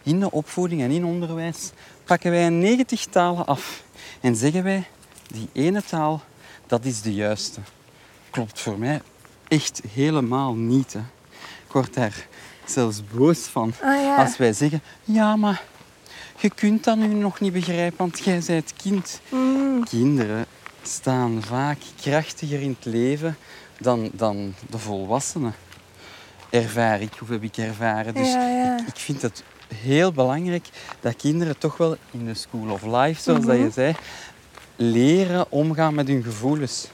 In 0.02 0.20
de 0.20 0.30
opvoeding 0.30 0.82
en 0.82 0.90
in 0.90 1.04
onderwijs 1.04 1.70
pakken 2.04 2.30
wij 2.30 2.48
90 2.48 3.06
talen 3.06 3.46
af. 3.46 3.82
En 4.20 4.36
zeggen 4.36 4.62
wij, 4.62 4.84
die 5.26 5.48
ene 5.52 5.82
taal, 5.82 6.22
dat 6.66 6.84
is 6.84 7.02
de 7.02 7.14
juiste. 7.14 7.60
Klopt 8.30 8.60
voor 8.60 8.78
mij 8.78 9.00
echt 9.48 9.82
helemaal 9.92 10.54
niet. 10.54 10.92
Hè. 10.92 10.98
Ik 11.66 11.72
word 11.72 11.94
daar 11.94 12.26
zelfs 12.64 13.02
boos 13.14 13.38
van. 13.38 13.72
Ah, 13.82 14.02
ja. 14.02 14.16
Als 14.16 14.36
wij 14.36 14.52
zeggen, 14.52 14.82
ja, 15.04 15.36
maar 15.36 15.62
je 16.40 16.50
kunt 16.50 16.84
dat 16.84 16.96
nu 16.96 17.06
nog 17.06 17.40
niet 17.40 17.52
begrijpen, 17.52 17.98
want 17.98 18.18
jij 18.18 18.42
bent 18.46 18.72
kind. 18.76 19.20
Mm, 19.30 19.84
Kinderen 19.84 20.46
staan 20.88 21.42
vaak 21.42 21.78
krachtiger 22.00 22.60
in 22.60 22.76
het 22.78 22.84
leven 22.92 23.36
dan, 23.80 24.10
dan 24.12 24.54
de 24.70 24.78
volwassenen. 24.78 25.54
Ervaar 26.50 27.00
ik, 27.00 27.12
of 27.22 27.28
heb 27.28 27.42
ik 27.42 27.56
ervaren. 27.56 28.14
Dus 28.14 28.32
Ja, 28.32 28.48
ja. 28.48 28.78
Ik, 28.78 28.86
ik 28.86 28.96
vind 28.96 29.22
het 29.22 29.42
heel 29.74 30.12
belangrijk 30.12 30.66
dat 31.00 31.16
kinderen 31.16 31.58
toch 31.58 31.76
wel 31.76 31.96
in 32.10 32.24
de 32.24 32.34
school 32.34 32.70
of 32.70 32.82
life, 32.82 33.22
zoals 33.22 33.44
dat 33.44 33.56
je 33.56 33.70
zei, 33.70 33.94
leren 34.76 35.46
omgaan 35.50 35.94
met 35.94 36.08
hun 36.08 36.22
gevoelens. 36.22 36.88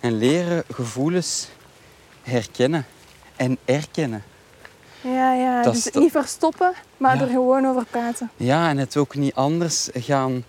En 0.00 0.18
leren 0.18 0.64
gevoelens 0.72 1.48
herkennen 2.22 2.86
en 3.36 3.58
erkennen. 3.64 4.22
ja, 5.00 5.32
ja. 5.34 5.62
Dat 5.62 5.74
Dus 5.74 5.90
niet 5.92 6.10
verstoppen, 6.10 6.72
maar 6.96 7.16
Ja. 7.16 7.22
er 7.22 7.28
gewoon 7.28 7.66
over 7.66 7.84
praten. 7.84 8.30
Ja, 8.36 8.68
en 8.68 8.76
het 8.78 8.96
ook 8.96 9.14
niet 9.14 9.34
anders 9.34 9.88
gaan 9.94 10.44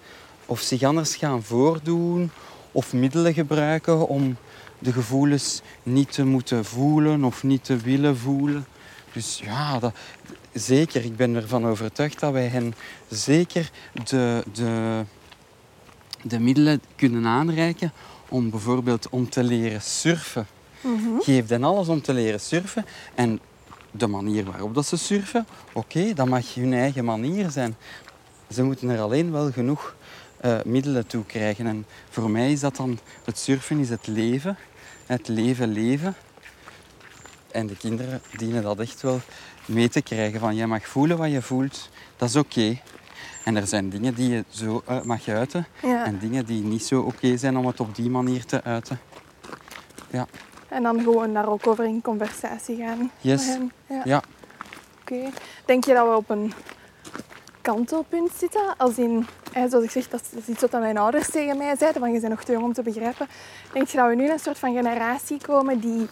of 0.45 0.59
zich 0.59 0.83
anders 0.83 1.15
gaan 1.15 1.43
voordoen 1.43 2.31
of 2.71 2.93
middelen 2.93 3.33
gebruiken 3.33 4.07
om 4.07 4.37
de 4.79 4.91
gevoelens 4.91 5.61
niet 5.83 6.11
te 6.11 6.25
moeten 6.25 6.65
voelen 6.65 7.23
of 7.23 7.43
niet 7.43 7.63
te 7.63 7.77
willen 7.77 8.17
voelen. 8.17 8.65
Dus 9.13 9.39
ja, 9.43 9.79
dat, 9.79 9.93
zeker. 10.53 11.05
Ik 11.05 11.15
ben 11.15 11.35
ervan 11.35 11.65
overtuigd 11.67 12.19
dat 12.19 12.31
wij 12.31 12.47
hen 12.47 12.73
zeker 13.07 13.69
de, 14.05 14.43
de, 14.53 15.03
de 16.21 16.39
middelen 16.39 16.81
kunnen 16.95 17.25
aanreiken 17.25 17.91
om 18.29 18.49
bijvoorbeeld 18.49 19.09
om 19.09 19.29
te 19.29 19.43
leren 19.43 19.81
surfen. 19.81 20.47
Mhm. 20.81 21.19
Geef 21.19 21.49
hen 21.49 21.63
alles 21.63 21.87
om 21.87 22.01
te 22.01 22.13
leren 22.13 22.39
surfen. 22.39 22.85
En 23.15 23.39
de 23.91 24.07
manier 24.07 24.43
waarop 24.43 24.75
dat 24.75 24.85
ze 24.85 24.97
surfen, 24.97 25.47
oké, 25.73 26.13
dat 26.13 26.27
mag 26.27 26.53
hun 26.53 26.73
eigen 26.73 27.05
manier 27.05 27.49
zijn. 27.49 27.75
Ze 28.49 28.63
moeten 28.63 28.89
er 28.89 28.99
alleen 28.99 29.31
wel 29.31 29.51
genoeg 29.51 29.95
eh, 30.41 30.57
middelen 30.65 31.07
toe 31.07 31.25
krijgen. 31.25 31.67
En 31.67 31.85
voor 32.09 32.29
mij 32.29 32.51
is 32.51 32.59
dat 32.59 32.75
dan, 32.75 32.99
het 33.25 33.37
surfen 33.37 33.79
is 33.79 33.89
het 33.89 34.07
leven. 34.07 34.57
Het 35.05 35.27
leven 35.27 35.67
leven. 35.71 36.15
En 37.51 37.67
de 37.67 37.77
kinderen 37.77 38.21
dienen 38.37 38.63
dat 38.63 38.79
echt 38.79 39.01
wel 39.01 39.19
mee 39.65 39.89
te 39.89 40.01
krijgen. 40.01 40.39
Van, 40.39 40.55
jij 40.55 40.67
mag 40.67 40.87
voelen 40.87 41.17
wat 41.17 41.31
je 41.31 41.41
voelt, 41.41 41.89
dat 42.17 42.29
is 42.29 42.35
oké. 42.35 42.79
En 43.43 43.55
er 43.55 43.67
zijn 43.67 43.89
dingen 43.89 44.13
die 44.13 44.29
je 44.29 44.43
zo 44.49 44.83
mag 45.03 45.27
uiten. 45.27 45.65
Ja. 45.81 46.05
En 46.05 46.19
dingen 46.19 46.45
die 46.45 46.63
niet 46.63 46.83
zo 46.83 47.01
oké 47.01 47.37
zijn 47.37 47.57
om 47.57 47.65
het 47.65 47.79
op 47.79 47.95
die 47.95 48.09
manier 48.09 48.45
te 48.45 48.63
uiten. 48.63 48.99
Ja, 50.11 50.27
En 50.67 50.83
dan 50.83 51.01
gewoon 51.01 51.33
daar 51.33 51.49
ook 51.49 51.67
over 51.67 51.85
in 51.85 52.01
conversatie 52.01 52.77
gaan. 52.77 53.11
Yes. 53.21 53.57
Ja. 53.89 54.01
ja. 54.05 54.23
Oké. 55.01 55.29
Denk 55.65 55.85
je 55.85 55.93
dat 55.93 56.07
we 56.07 56.15
op 56.15 56.29
een 56.29 56.53
kantelpunt 57.61 58.31
zitten? 58.37 58.73
Als 58.77 58.97
in, 58.97 59.27
zoals 59.69 59.83
ik 59.83 59.91
zeg, 59.91 60.07
dat 60.07 60.21
is 60.35 60.47
iets 60.47 60.61
wat 60.61 60.71
mijn 60.71 60.97
ouders 60.97 61.29
tegen 61.29 61.57
mij 61.57 61.75
zeiden, 61.77 62.01
van 62.01 62.13
je 62.13 62.19
bent 62.19 62.31
nog 62.31 62.43
te 62.43 62.51
jong 62.51 62.63
om 62.63 62.73
te 62.73 62.83
begrijpen. 62.83 63.27
Denk 63.73 63.87
je 63.87 63.97
dat 63.97 64.07
we 64.07 64.15
nu 64.15 64.23
in 64.23 64.31
een 64.31 64.39
soort 64.39 64.59
van 64.59 64.73
generatie 64.73 65.37
komen 65.41 65.79
die, 65.79 66.07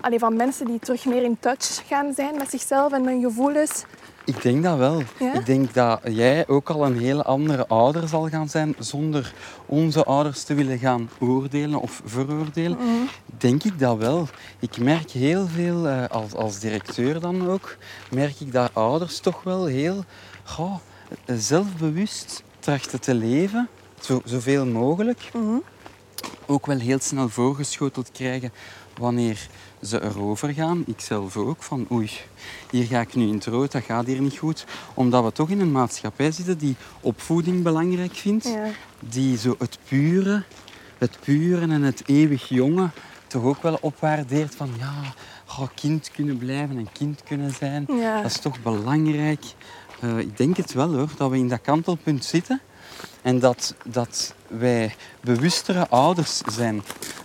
allee, 0.00 0.18
van 0.18 0.36
mensen 0.36 0.66
die 0.66 0.78
terug 0.78 1.04
meer 1.04 1.22
in 1.22 1.36
touch 1.40 1.82
gaan 1.86 2.12
zijn 2.14 2.36
met 2.36 2.50
zichzelf 2.50 2.92
en 2.92 3.06
hun 3.06 3.22
gevoelens? 3.22 3.84
Ik 4.24 4.42
denk 4.42 4.62
dat 4.62 4.76
wel. 4.76 5.02
Ja? 5.18 5.32
Ik 5.32 5.46
denk 5.46 5.74
dat 5.74 6.00
jij 6.04 6.48
ook 6.48 6.70
al 6.70 6.86
een 6.86 6.98
hele 6.98 7.22
andere 7.22 7.66
ouder 7.66 8.08
zal 8.08 8.28
gaan 8.28 8.48
zijn 8.48 8.74
zonder 8.78 9.32
onze 9.66 10.04
ouders 10.04 10.42
te 10.42 10.54
willen 10.54 10.78
gaan 10.78 11.10
oordelen 11.18 11.80
of 11.80 12.02
veroordelen. 12.04 12.78
Denk 13.38 13.62
ik 13.62 13.78
dat 13.78 13.98
wel. 13.98 14.28
Ik 14.58 14.78
merk 14.78 15.10
heel 15.10 15.46
veel, 15.46 15.88
eh, 15.88 16.04
als, 16.08 16.34
als 16.34 16.58
directeur 16.58 17.20
dan 17.20 17.48
ook, 17.48 17.76
merk 18.10 18.40
ik 18.40 18.52
dat 18.52 18.70
ouders 18.72 19.18
toch 19.18 19.42
wel 19.42 19.66
heel 19.66 20.04
goh, 20.52 20.74
zelfbewust 21.26 22.42
trachten 22.58 23.00
te 23.00 23.14
leven, 23.14 23.68
zo, 24.00 24.20
zoveel 24.24 24.66
mogelijk. 24.66 25.30
Mhm. 25.32 25.56
ook 26.46 26.66
wel 26.66 26.78
heel 26.78 26.98
snel 27.00 27.28
voorgeschoteld 27.28 28.10
krijgen 28.12 28.52
wanneer 28.98 29.48
ze 29.82 30.02
erover 30.02 30.52
gaan. 30.52 30.84
Ik 30.86 31.00
zelf 31.00 31.36
ook, 31.36 31.62
van 31.62 31.86
oei, 31.92 32.10
hier 32.70 32.84
ga 32.84 33.00
ik 33.00 33.14
nu 33.14 33.26
in 33.26 33.34
het 33.34 33.46
rood, 33.46 33.72
dat 33.72 33.82
gaat 33.82 34.06
hier 34.06 34.20
niet 34.20 34.38
goed. 34.38 34.64
Omdat 34.94 35.24
we 35.24 35.32
toch 35.32 35.48
in 35.50 35.60
een 35.60 35.72
maatschappij 35.72 36.32
zitten 36.32 36.58
die 36.58 36.76
opvoeding 37.00 37.62
belangrijk 37.62 38.14
vindt. 38.14 38.44
Ja. 38.44 38.66
Die 39.00 39.38
zo 39.38 39.54
het 39.58 39.78
pure, 39.88 40.42
het 40.98 41.18
pure 41.20 41.60
en 41.60 41.82
het 41.82 42.02
eeuwig 42.06 42.48
jonge 42.48 42.90
toch 43.32 43.44
ook 43.44 43.62
wel 43.62 43.78
opwaardeert 43.80 44.54
van 44.54 44.70
ja, 44.78 45.14
oh, 45.46 45.68
kind 45.74 46.10
kunnen 46.10 46.38
blijven 46.38 46.76
en 46.76 46.92
kind 46.92 47.22
kunnen 47.22 47.50
zijn. 47.50 47.84
Ja. 47.88 48.16
Dat 48.16 48.30
is 48.30 48.38
toch 48.38 48.62
belangrijk. 48.62 49.44
Eh, 50.02 50.18
ik 50.18 50.36
denk 50.36 50.56
het 50.56 50.72
wel 50.72 50.94
hoor, 50.94 51.08
dat 51.16 51.30
we 51.30 51.36
in 51.36 51.48
dat 51.48 51.60
kantelpunt 51.60 52.24
zitten. 52.24 52.60
En 53.22 53.38
dat, 53.38 53.74
dat 53.84 54.34
wij 54.48 54.94
bewustere 55.20 55.88
ouders 55.88 56.40
zijn 56.50 56.82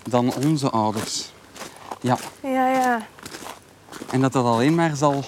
dan 0.10 0.34
onze 0.46 0.70
ouders. 0.70 1.32
Ja, 2.02 2.18
Ja, 2.44 2.70
ja. 2.72 3.08
en 4.12 4.22
dat 4.22 4.34
dat 4.34 4.46
alleen 4.46 4.76
maar 4.76 4.96
zal... 4.96 5.24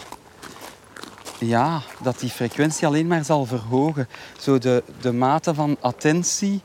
Ja, 1.40 1.82
dat 2.02 2.20
die 2.20 2.30
frequentie 2.30 2.88
alleen 2.88 3.08
maar 3.08 3.26
zal 3.26 3.46
verhogen. 3.46 4.08
Zo 4.40 4.58
de, 4.58 4.84
de 5.02 5.12
mate 5.14 5.54
van 5.54 5.78
attentie 5.80 6.62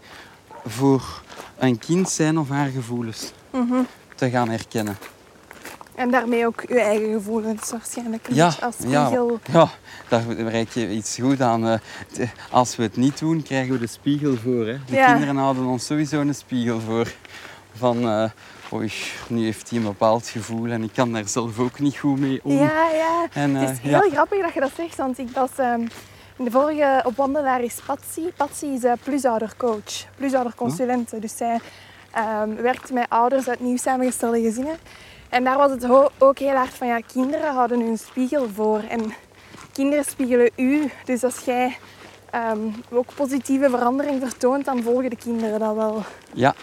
voor 0.66 1.23
een 1.59 1.79
kind 1.79 2.11
zijn 2.11 2.38
of 2.38 2.49
haar 2.49 2.68
gevoelens 2.68 3.33
Mhm. 3.51 3.83
te 4.14 4.31
gaan 4.31 4.49
herkennen. 4.49 4.97
En 5.94 6.11
daarmee 6.11 6.46
ook 6.46 6.64
je 6.68 6.80
eigen 6.80 7.12
gevoelens 7.12 7.70
waarschijnlijk 7.70 8.26
Ja, 8.33 8.46
als 8.61 8.76
ja, 8.87 9.04
spiegel. 9.07 9.38
ja, 9.52 9.68
daar 10.09 10.22
reik 10.33 10.70
je 10.70 10.90
iets 10.90 11.18
goed 11.20 11.40
aan. 11.40 11.66
eh. 11.66 11.74
t- 12.12 12.18
Als 12.50 12.76
we 12.76 12.83
het 12.83 12.96
niet 12.96 13.18
doen, 13.18 13.42
krijgen 13.42 13.72
we 13.72 13.78
de 13.78 13.87
spiegel 13.87 14.37
voor. 14.37 14.66
Hè. 14.66 14.76
De 14.87 14.94
Ja. 14.96 15.07
kinderen 15.12 15.37
houden 15.37 15.64
ons 15.64 15.87
sowieso 15.87 16.20
een 16.20 16.35
spiegel 16.35 16.80
voor. 16.80 17.12
Van, 17.76 18.09
eh, 18.09 18.30
oei, 18.72 18.92
nu 19.28 19.44
heeft 19.44 19.70
hij 19.70 19.78
een 19.78 19.85
bepaald 19.85 20.28
gevoel 20.28 20.70
en 20.70 20.83
ik 20.83 20.90
kan 20.94 21.12
daar 21.12 21.28
zelf 21.28 21.59
ook 21.59 21.78
niet 21.78 21.96
goed 21.96 22.18
mee 22.20 22.40
om. 22.42 22.52
Ja, 22.52 22.88
ja. 22.92 23.26
En, 23.33 23.54
het 23.54 23.68
eh, 23.68 23.74
is 23.74 23.90
ja. 23.90 24.00
heel 24.00 24.11
grappig 24.11 24.42
dat 24.42 24.54
je 24.54 24.61
dat 24.61 24.70
zegt, 24.76 24.96
want 24.96 25.18
ik 25.18 25.28
was 25.35 25.50
ehm, 25.57 25.80
in 26.37 26.44
de 26.44 26.50
vorige 26.50 27.00
op 27.04 27.16
wandelaar 27.16 27.62
is 27.62 27.74
Patsy. 27.87 28.20
Patsy 28.37 28.66
is 28.66 28.83
een 28.83 28.98
plusoudercoach, 29.04 30.04
plusouderconsulente. 30.16 31.18
Dus 31.18 31.37
zij 31.37 31.61
ehm, 32.12 32.54
werkt 32.54 32.92
met 32.92 33.07
ouders 33.09 33.48
uit 33.48 33.61
nieuw 33.61 33.76
samengestelde 33.76 34.40
gezinnen. 34.40 34.76
En 35.35 35.44
daar 35.44 35.57
was 35.57 35.70
het 35.70 35.85
ook 36.18 36.38
heel 36.38 36.55
hard 36.55 36.75
van, 36.75 36.87
ja, 36.87 37.01
kinderen 37.12 37.55
houden 37.55 37.81
hun 37.81 37.99
spiegel 37.99 38.49
voor. 38.55 38.79
En 38.79 39.14
kinderen 39.73 40.05
spiegelen 40.05 40.51
u. 40.57 40.90
Dus 41.05 41.25
als 41.25 41.38
jij 41.38 41.79
ehm, 42.31 42.59
ook 42.90 43.14
positieve 43.14 43.70
verandering 43.70 44.23
vertoont, 44.23 44.64
dan 44.64 44.83
volgen 44.83 45.11
de 45.11 45.16
kinderen 45.16 45.59
dat 45.59 45.75
wel. 45.75 46.03
Ja, 46.33 46.55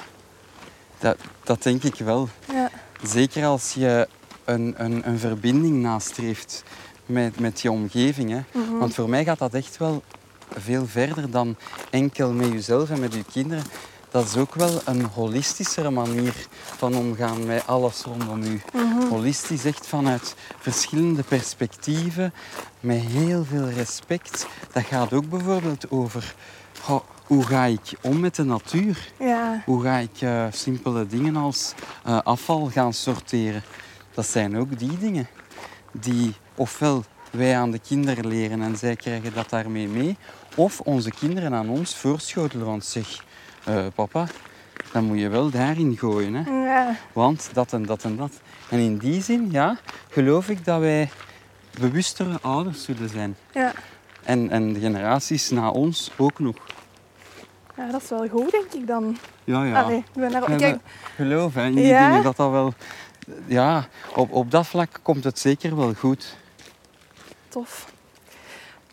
dat, 1.00 1.18
dat 1.44 1.64
denk 1.64 1.84
ik 1.84 1.96
wel. 1.96 2.28
Ja. 2.54 2.70
Zeker 3.04 3.46
als 3.46 3.74
je 3.74 4.08
een, 4.46 4.74
een, 4.78 5.08
een 5.08 5.20
verbinding 5.20 5.82
nastreeft 5.82 6.64
met, 7.06 7.40
met 7.40 7.62
je 7.62 7.72
omgeving. 7.72 8.30
Hè. 8.30 8.42
Mhm. 8.52 8.78
Want 8.78 8.94
voor 8.94 9.10
mij 9.10 9.24
gaat 9.24 9.40
dat 9.40 9.54
echt 9.54 9.78
wel 9.78 10.04
veel 10.54 10.86
verder 10.86 11.32
dan 11.32 11.56
enkel 11.90 12.32
met 12.32 12.52
jezelf 12.52 12.90
en 12.90 13.00
met 13.00 13.14
je 13.14 13.24
kinderen. 13.32 13.64
Dat 14.12 14.26
is 14.26 14.38
ook 14.38 14.56
wel 14.56 14.82
een 14.86 15.06
holistischere 15.06 15.90
manier 15.90 16.48
van 16.54 16.96
omgaan 16.96 17.46
met 17.46 17.68
alles 17.68 18.02
rondom 18.02 18.44
u. 18.44 18.62
Holistisch 19.10 19.66
echt 19.66 19.88
vanuit 19.88 20.36
verschillende 20.60 21.24
perspectieven, 21.24 22.34
met 22.80 23.00
heel 23.00 23.46
veel 23.46 23.70
respect. 23.70 24.48
Dat 24.74 24.84
gaat 24.84 25.14
ook 25.14 25.30
bijvoorbeeld 25.30 25.92
over 25.92 26.36
hoe 27.26 27.46
ga 27.46 27.66
ik 27.66 27.94
om 28.02 28.20
met 28.20 28.36
de 28.36 28.44
natuur? 28.44 29.12
Ja. 29.20 29.62
Hoe 29.66 29.84
ga 29.84 29.98
ik 29.98 30.22
eh, 30.22 30.46
simpele 30.52 31.08
dingen 31.08 31.36
als 31.36 31.74
eh, 32.04 32.20
afval 32.24 32.70
gaan 32.70 32.94
sorteren? 32.94 33.64
Dat 34.14 34.28
zijn 34.28 34.58
ook 34.58 34.80
die 34.80 34.98
dingen 34.98 35.28
die 35.92 36.34
ofwel 36.56 37.04
wij 37.32 37.58
aan 37.58 37.72
de 37.72 37.80
kinderen 37.80 38.28
leren 38.28 38.62
en 38.62 38.78
zij 38.78 38.96
krijgen 38.96 39.34
dat 39.34 39.50
daarmee 39.50 39.88
mee, 39.88 40.18
of 40.56 40.80
onze 40.80 41.12
kinderen 41.12 41.54
aan 41.54 41.70
ons 41.70 41.96
voorschotelen. 41.96 42.66
Want 42.66 42.86
zeg, 42.86 43.24
eh, 43.64 43.86
papa, 43.96 44.26
dan 44.92 45.04
moet 45.04 45.20
je 45.20 45.30
wel 45.30 45.50
daarin 45.50 45.98
gooien. 45.98 46.34
Hè? 46.34 46.52
Ja. 46.52 46.96
Want 47.14 47.50
dat 47.54 47.74
en 47.74 47.86
dat 47.86 48.04
en 48.04 48.16
dat. 48.18 48.32
En 48.70 48.80
in 48.80 48.98
die 48.98 49.22
zin, 49.22 49.48
ja, 49.52 49.78
geloof 50.10 50.50
ik 50.50 50.66
dat 50.66 50.80
wij 50.80 51.10
bewustere 51.80 52.38
ouders 52.42 52.84
zullen 52.84 53.10
zijn. 53.10 53.36
Ja. 53.54 53.72
En, 54.24 54.50
en 54.50 54.74
de 54.74 54.80
generaties 54.80 55.50
na 55.50 55.70
ons 55.70 56.12
ook 56.18 56.40
nog. 56.40 56.56
ja, 57.78 57.92
dat 57.92 58.02
is 58.02 58.10
wel 58.10 58.28
goed, 58.28 58.52
denk 58.52 58.74
ik 58.74 58.88
dan. 58.88 59.18
Ja, 59.44 59.64
ja. 59.64 59.82
Allee, 59.82 59.98
ik 59.98 60.06
ben 60.14 60.32
daar, 60.32 60.56
kijk, 60.56 60.80
geloof 61.16 61.54
hè, 61.54 61.66
in 61.66 61.76
die 61.76 61.86
Ja? 61.86 62.08
dingen 62.08 62.24
dat 62.24 62.36
dat 62.36 62.52
wel... 62.52 62.74
Ja, 63.46 63.88
op, 64.16 64.32
op 64.32 64.52
dat 64.52 64.68
vlak 64.68 65.00
komt 65.02 65.24
het 65.24 65.40
zeker 65.40 65.76
wel 65.76 65.94
goed. 65.94 66.36
Tof. 67.50 67.91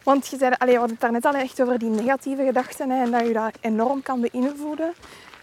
Want 0.09 0.27
je 0.29 0.37
zei, 0.39 0.55
allee, 0.59 0.73
we 0.73 0.79
hadden 0.79 0.97
het 1.01 1.01
daarnet 1.01 1.25
al 1.25 1.35
echt 1.35 1.61
over 1.61 1.79
die 1.79 1.91
negatieve 1.91 2.45
gedachten 2.45 2.91
hè, 2.91 3.03
en 3.03 3.11
dat 3.11 3.27
je 3.27 3.33
dat 3.33 3.53
enorm 3.61 4.03
kan 4.03 4.21
beïnvloeden. 4.21 4.93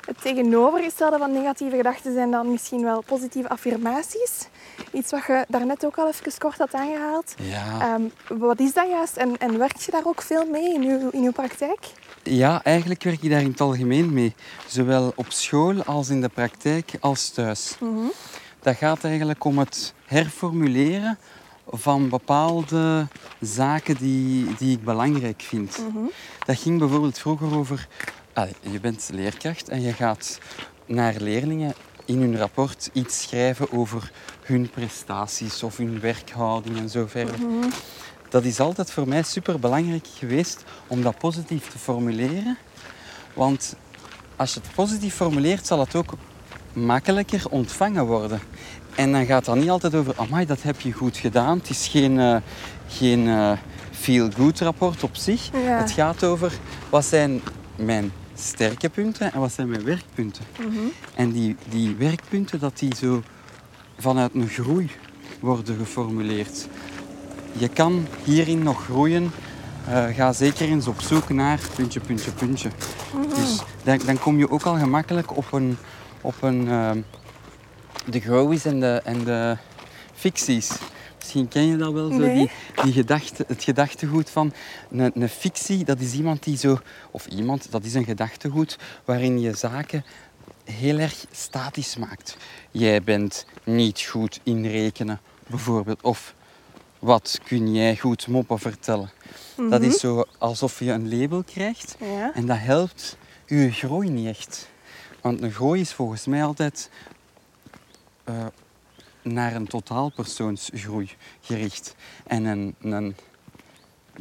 Het 0.06 0.22
tegenovergestelde 0.22 1.18
van 1.18 1.32
negatieve 1.32 1.76
gedachten 1.76 2.14
zijn 2.14 2.32
dan 2.32 2.52
misschien 2.52 2.84
wel 2.84 3.02
positieve 3.02 3.50
affirmaties. 3.50 4.48
Iets 4.92 5.12
wat 5.12 5.26
je 5.28 5.46
daarnet 5.48 5.86
ook 5.86 5.98
al 5.98 6.08
even 6.08 6.38
kort 6.38 6.58
had 6.58 6.74
aangehaald. 6.74 7.34
Ja. 7.38 7.80
Ehm, 7.82 8.02
wat 8.40 8.60
is 8.60 8.74
dat 8.74 8.90
juist 8.90 9.18
en, 9.18 9.38
en 9.38 9.58
werk 9.58 9.78
je 9.78 9.92
daar 9.92 10.06
ook 10.06 10.22
veel 10.22 10.46
mee 10.46 10.74
in 10.74 10.82
je, 10.82 11.08
in 11.12 11.24
uw 11.24 11.32
praktijk? 11.32 11.80
Ja, 12.24 12.64
eigenlijk 12.64 13.04
werk 13.04 13.22
ik 13.22 13.30
daar 13.30 13.42
in 13.42 13.52
het 13.52 13.62
algemeen 13.62 14.14
mee. 14.14 14.36
Zowel 14.68 15.14
op 15.16 15.32
school 15.32 15.84
als 15.84 16.10
in 16.10 16.22
de 16.22 16.30
praktijk 16.30 16.92
als 17.00 17.30
thuis. 17.30 17.78
Dat 18.62 18.76
gaat 18.76 19.04
eigenlijk 19.04 19.44
om 19.44 19.58
het 19.58 19.94
herformuleren 20.06 21.18
van 21.68 22.10
bepaalde 22.10 23.08
zaken 23.42 23.96
die, 23.98 24.56
die 24.58 24.78
ik 24.78 24.84
belangrijk 24.84 25.42
vind. 25.42 25.84
Dat 26.46 26.58
ging 26.58 26.80
bijvoorbeeld 26.80 27.20
vroeger 27.20 27.56
over... 27.56 27.88
Je 28.62 28.80
bent 28.80 29.10
leerkracht 29.14 29.70
en 29.70 29.82
je 29.82 29.94
gaat 29.94 30.40
naar 30.86 31.16
leerlingen 31.18 31.74
in 32.06 32.22
hun 32.22 32.38
rapport 32.38 32.90
iets 32.94 33.22
schrijven 33.22 33.72
over 33.72 34.12
hun 34.44 34.70
prestaties 34.70 35.64
of 35.64 35.78
hun 35.78 36.00
werkhouding 36.00 36.78
en 36.78 36.90
zo 36.90 37.06
verder. 37.08 37.36
Dat 38.30 38.44
is 38.44 38.60
altijd 38.60 38.92
voor 38.92 39.08
mij 39.08 39.24
super 39.24 39.60
belangrijk 39.60 40.08
geweest 40.08 40.64
om 40.88 41.02
dat 41.02 41.18
positief 41.18 41.70
te 41.70 41.78
formuleren. 41.78 42.58
Want 43.34 43.76
als 44.36 44.54
je 44.54 44.60
het 44.60 44.76
positief 44.76 45.16
formuleert, 45.16 45.68
zal 45.68 45.80
het 45.80 45.96
ook 45.96 46.14
makkelijker 46.74 47.50
ontvangen 47.50 48.06
worden. 48.06 48.40
En 48.96 49.12
dan 49.12 49.26
gaat 49.26 49.46
dat 49.46 49.56
niet 49.56 49.70
altijd 49.70 49.96
over, 49.96 50.14
amai, 50.18 50.46
dat 50.46 50.62
heb 50.62 50.82
je 50.82 50.92
goed 50.92 51.18
gedaan. 51.18 51.58
Het 51.58 51.70
is 51.70 51.88
geen, 51.88 52.20
eh, 52.20 52.36
geen 52.88 53.28
eh, 53.28 53.52
feel-good 53.92 54.60
rapport 54.60 55.04
op 55.04 55.16
zich. 55.16 55.50
Ja. 55.54 55.78
Het 55.78 55.92
gaat 55.92 56.24
over, 56.24 56.54
wat 56.90 57.06
zijn 57.06 57.42
mijn 57.76 58.12
sterke 58.36 58.90
punten 58.90 59.34
en 59.34 59.40
wat 59.40 59.52
zijn 59.52 59.70
mijn 59.70 59.84
werkpunten. 59.84 60.44
En 61.16 61.32
die, 61.32 61.56
die 61.70 61.96
werkpunten, 61.96 62.60
dat 62.60 62.80
die 62.80 62.96
zo 62.96 63.24
vanuit 63.98 64.34
een 64.34 64.48
groei 64.48 64.92
worden 65.40 65.78
geformuleerd. 65.78 66.68
Je 67.52 67.68
kan 67.68 68.08
hierin 68.24 68.64
nog 68.64 68.84
groeien. 68.84 69.32
Eh, 69.88 70.06
ga 70.06 70.34
zeker 70.34 70.68
eens 70.68 70.88
op 70.88 71.02
zoek 71.02 71.30
naar 71.30 71.60
puntje, 71.76 72.00
puntje, 72.00 72.32
puntje. 72.32 72.70
Dus 73.36 73.62
dan, 73.84 74.00
dan 74.06 74.20
kom 74.20 74.38
je 74.38 74.52
ook 74.52 74.64
al 74.64 74.78
gemakkelijk 74.78 75.38
op 75.38 75.52
een, 75.52 75.78
op 76.22 76.36
een 76.42 76.68
de 78.10 78.20
growies 78.20 78.66
en 78.66 78.80
de, 78.80 79.02
en 79.04 79.24
de 79.24 79.58
ficties. 80.14 80.72
Misschien 81.18 81.48
ken 81.48 81.66
je 81.66 81.78
dat 81.78 81.94
wel, 81.94 82.10
zo, 82.12 82.18
Nee. 82.18 82.36
die, 82.36 82.50
die 82.84 82.94
gedachte, 82.94 83.46
het 83.48 83.64
gedachtegoed 83.64 84.30
van 84.30 84.54
een, 84.92 85.12
een 85.22 85.30
fictie. 85.30 85.84
Dat 85.86 86.00
is 86.00 86.14
iemand 86.14 86.44
die 86.44 86.58
zo, 86.58 86.80
of 87.12 87.26
iemand, 87.28 87.72
dat 87.72 87.84
is 87.84 87.94
een 87.94 88.06
gedachtegoed 88.06 88.78
waarin 89.06 89.40
je 89.40 89.54
zaken 89.56 90.06
heel 90.64 90.98
erg 91.00 91.26
statisch 91.32 91.96
maakt. 91.98 92.38
Jij 92.72 93.04
bent 93.04 93.46
niet 93.64 94.02
goed 94.02 94.40
in 94.44 94.66
rekenen, 94.66 95.20
bijvoorbeeld. 95.48 96.02
Of 96.02 96.34
wat 97.00 97.40
kun 97.44 97.74
jij 97.76 97.98
goed 97.98 98.28
moppen 98.28 98.60
vertellen? 98.60 99.10
Dat 99.70 99.82
is 99.82 100.00
zo 100.00 100.24
alsof 100.38 100.80
je 100.80 100.92
een 100.92 101.18
label 101.20 101.44
krijgt 101.44 101.96
Ja. 102.00 102.32
en 102.34 102.46
dat 102.46 102.58
helpt 102.60 103.18
je 103.46 103.72
groei 103.72 104.10
niet 104.10 104.28
echt. 104.28 104.68
Want 105.22 105.42
een 105.42 105.52
groei 105.52 105.82
is 105.82 105.94
volgens 105.94 106.26
mij 106.26 106.44
altijd 106.44 106.90
eh, 108.26 108.46
naar 109.22 109.56
een 109.56 109.68
totaalpersoonsgroei 109.68 111.10
gericht. 111.42 111.96
En 112.28 112.46
een, 112.46 112.76
een 112.82 113.16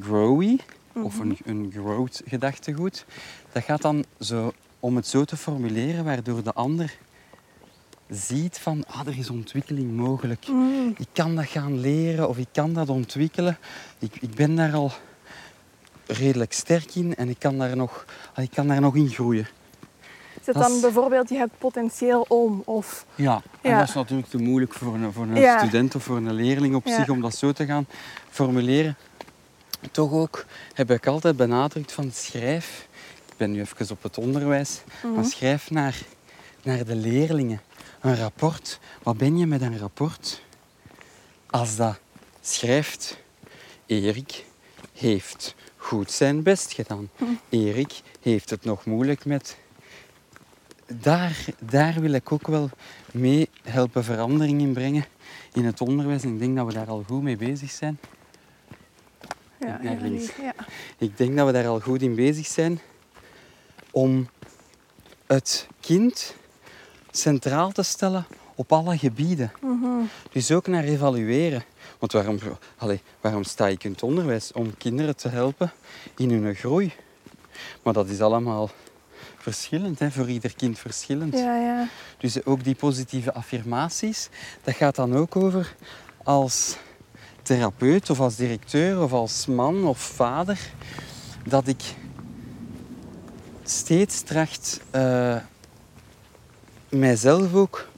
growy, 0.01 0.59
of 0.93 1.19
een, 1.19 1.39
een 1.45 1.71
growth 1.73 2.23
gedachtegoed, 2.27 3.05
dat 3.53 3.63
gaat 3.63 3.83
dan 3.83 4.05
zo, 4.21 4.53
om 4.81 4.97
het 4.97 5.07
zo 5.07 5.25
te 5.25 5.37
formuleren, 5.37 6.05
waardoor 6.05 6.43
de 6.43 6.53
ander 6.53 6.97
ziet 8.09 8.59
van, 8.59 8.85
ah, 8.87 9.07
er 9.07 9.19
is 9.19 9.31
ontwikkeling 9.31 9.93
mogelijk. 9.93 10.47
Ik 10.97 11.09
kan 11.13 11.37
dat 11.37 11.47
gaan 11.47 11.81
leren 11.81 12.29
of 12.29 12.39
ik 12.39 12.49
kan 12.53 12.73
dat 12.73 12.89
ontwikkelen. 12.89 13.59
Ik, 13.99 14.17
ik 14.21 14.35
ben 14.35 14.57
daar 14.57 14.75
al 14.75 14.93
redelijk 16.07 16.53
sterk 16.53 16.95
in 16.95 17.15
en 17.15 17.29
ik 17.29 17.39
kan 17.39 17.59
daar 17.59 17.77
nog, 17.77 18.05
ah, 18.35 18.45
ik 18.45 18.51
kan 18.51 18.69
daar 18.69 18.81
nog 18.81 18.97
in 18.97 19.09
groeien. 19.09 19.47
Zet 20.45 20.55
Dat 20.55 20.63
dan 20.69 20.81
bijvoorbeeld, 20.81 21.29
je 21.29 21.37
hebt 21.37 21.59
potentieel 21.59 22.25
om 22.29 22.63
of... 22.65 23.07
Ja, 23.15 23.43
en 23.61 23.79
dat 23.79 23.89
is 23.89 23.95
natuurlijk 23.95 24.29
te 24.29 24.39
moeilijk 24.39 24.73
voor 24.73 24.95
een, 24.95 25.13
voor 25.13 25.25
een 25.25 25.37
Ja. 25.41 25.59
student 25.59 25.95
of 25.95 26.03
voor 26.03 26.17
een 26.17 26.33
leerling 26.33 26.75
op 26.75 26.87
Ja. 26.87 26.97
zich 26.97 27.09
om 27.09 27.21
dat 27.21 27.35
zo 27.35 27.53
te 27.53 27.67
gaan 27.67 27.87
formuleren. 28.31 28.97
Toch 29.91 30.13
ook 30.13 30.45
heb 30.75 30.91
ik 30.91 31.07
altijd 31.07 31.37
benadrukt 31.37 31.93
van 31.93 32.11
schrijf, 32.13 32.89
ik 33.29 33.37
ben 33.37 33.51
nu 33.53 33.61
even 33.61 33.91
op 33.91 34.03
het 34.03 34.19
onderwijs, 34.19 34.81
maar 35.15 35.25
schrijf 35.25 35.71
naar, 35.71 35.99
naar 36.63 36.85
de 36.85 36.95
leerlingen 36.97 37.61
een 38.01 38.17
rapport. 38.17 38.79
Wat 39.03 39.17
ben 39.17 39.39
je 39.39 39.47
met 39.47 39.61
een 39.61 39.79
rapport? 39.79 40.43
Als 41.51 41.77
dat 41.77 41.99
schrijft, 42.41 43.17
Erik 43.87 44.45
heeft 44.93 45.55
goed 45.77 46.11
zijn 46.11 46.43
best 46.43 46.73
gedaan. 46.73 47.11
Erik 47.49 48.01
heeft 48.21 48.51
het 48.51 48.65
nog 48.65 48.85
moeilijk 48.85 49.25
met 49.25 49.57
daar, 50.87 51.45
daar 51.59 52.01
wil 52.01 52.13
ik 52.13 52.33
ook 52.33 52.47
wel 52.47 52.71
mee 53.13 53.49
helpen 53.63 54.05
verandering 54.05 54.61
in 54.61 54.73
brengen 54.73 55.05
in 55.53 55.65
het 55.65 55.81
onderwijs. 55.81 56.23
En 56.23 56.33
ik 56.33 56.39
denk 56.39 56.57
dat 56.57 56.67
we 56.67 56.73
daar 56.73 56.89
al 56.89 57.05
goed 57.07 57.23
mee 57.23 57.37
bezig 57.37 57.71
zijn. 57.71 57.99
Ja. 59.61 59.81
Ik 60.99 61.17
denk 61.17 61.37
dat 61.37 61.47
we 61.47 61.53
daar 61.53 61.67
al 61.67 61.81
goed 61.81 62.03
in 62.03 62.15
bezig 62.15 62.47
zijn 62.47 62.81
om 63.91 64.29
het 65.27 65.69
kind 65.81 66.35
centraal 67.11 67.73
te 67.73 67.83
stellen 67.83 68.27
op 68.55 68.73
alle 68.73 68.99
gebieden. 68.99 69.53
Dus 70.33 70.51
ook 70.51 70.67
naar 70.67 70.85
evalueren. 70.85 71.65
Want 71.99 72.13
waarom, 72.13 72.39
allee, 72.77 73.03
waarom 73.21 73.45
sta 73.45 73.69
ik 73.69 73.85
in 73.85 73.91
het 73.91 74.03
onderwijs? 74.03 74.53
Om 74.53 74.77
kinderen 74.77 75.17
te 75.17 75.29
helpen 75.29 75.73
in 76.17 76.31
hun 76.31 76.55
groei. 76.55 76.93
Maar 77.83 77.93
dat 77.93 78.09
is 78.09 78.21
allemaal 78.21 78.71
verschillend, 79.45 79.99
hè? 79.99 80.11
voor 80.11 80.29
ieder 80.29 80.55
kind 80.55 80.79
verschillend. 80.79 81.35
Ja, 81.35 81.57
ja. 81.57 81.89
Dus 82.19 82.45
ook 82.45 82.65
die 82.65 82.75
positieve 82.75 83.33
affirmaties, 83.35 84.29
dat 84.63 84.75
gaat 84.75 84.95
dan 84.95 85.17
ook 85.17 85.37
over 85.37 85.75
als 86.23 86.77
therapeut 87.43 88.11
of 88.11 88.21
als 88.21 88.37
directeur 88.37 89.03
of 89.03 89.13
als 89.13 89.47
man 89.47 89.85
of 89.85 89.99
vader, 89.99 90.59
dat 91.47 91.67
ik 91.67 91.83
steeds 93.65 94.21
tracht 94.21 94.81
eh, 94.91 95.37
mijzelf 96.89 97.55
ook 97.55 97.89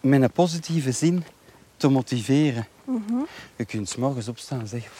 met 0.00 0.22
een 0.22 0.30
positieve 0.32 0.92
zin 0.92 1.24
te 1.76 1.88
motiveren. 1.88 2.66
Je 3.56 3.64
kunt 3.64 3.88
's 3.88 3.96
morgens 3.96 4.28
opstaan 4.28 4.60
en 4.60 4.68
zeggen, 4.68 4.90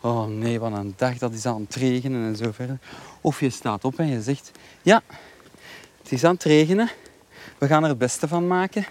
oh 0.00 0.26
nee, 0.26 0.60
wat 0.60 0.72
een 0.72 0.94
dag, 0.96 1.18
dat 1.18 1.32
is 1.32 1.46
aan 1.46 1.62
het 1.62 1.74
regenen 1.74 2.24
en 2.26 2.36
zo 2.36 2.52
verder. 2.52 2.78
Of 3.20 3.40
je 3.40 3.50
staat 3.50 3.84
op 3.84 3.98
en 3.98 4.06
je 4.06 4.22
zegt, 4.22 4.50
ja, 4.82 5.02
het 6.02 6.12
is 6.12 6.24
aan 6.24 6.34
het 6.34 6.42
regenen. 6.42 6.90
We 7.58 7.66
gaan 7.66 7.82
er 7.82 7.88
het 7.88 7.98
beste 7.98 8.28
van 8.28 8.46
maken. 8.46 8.86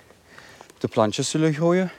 De 0.78 0.88
plantjes 0.88 1.30
zullen 1.30 1.54
groeien. 1.54 1.92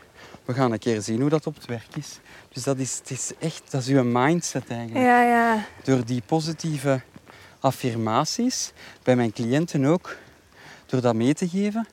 We 0.45 0.55
gaan 0.55 0.73
een 0.73 0.79
keer 0.79 1.03
zien 1.03 1.21
hoe 1.21 1.31
dat 1.31 1.47
op 1.47 1.55
het 1.55 1.67
werk 1.67 1.97
is. 1.97 2.19
Dus 2.49 2.63
dat 2.63 2.79
is, 2.79 2.99
het 2.99 3.11
is 3.11 3.31
echt, 3.39 3.63
dat 3.71 3.81
is 3.81 3.89
uw 3.89 4.03
mindset 4.05 4.69
eigenlijk. 4.69 5.05
Ja, 5.05 5.23
ja. 5.23 5.65
Door 5.85 6.05
die 6.05 6.23
positieve 6.27 7.01
affirmaties, 7.61 8.73
bij 9.03 9.17
mijn 9.17 9.33
cliënten 9.33 9.85
ook, 9.85 10.17
door 10.87 11.01
dat 11.01 11.15
mee 11.15 11.35
te 11.35 11.49
geven, 11.49 11.87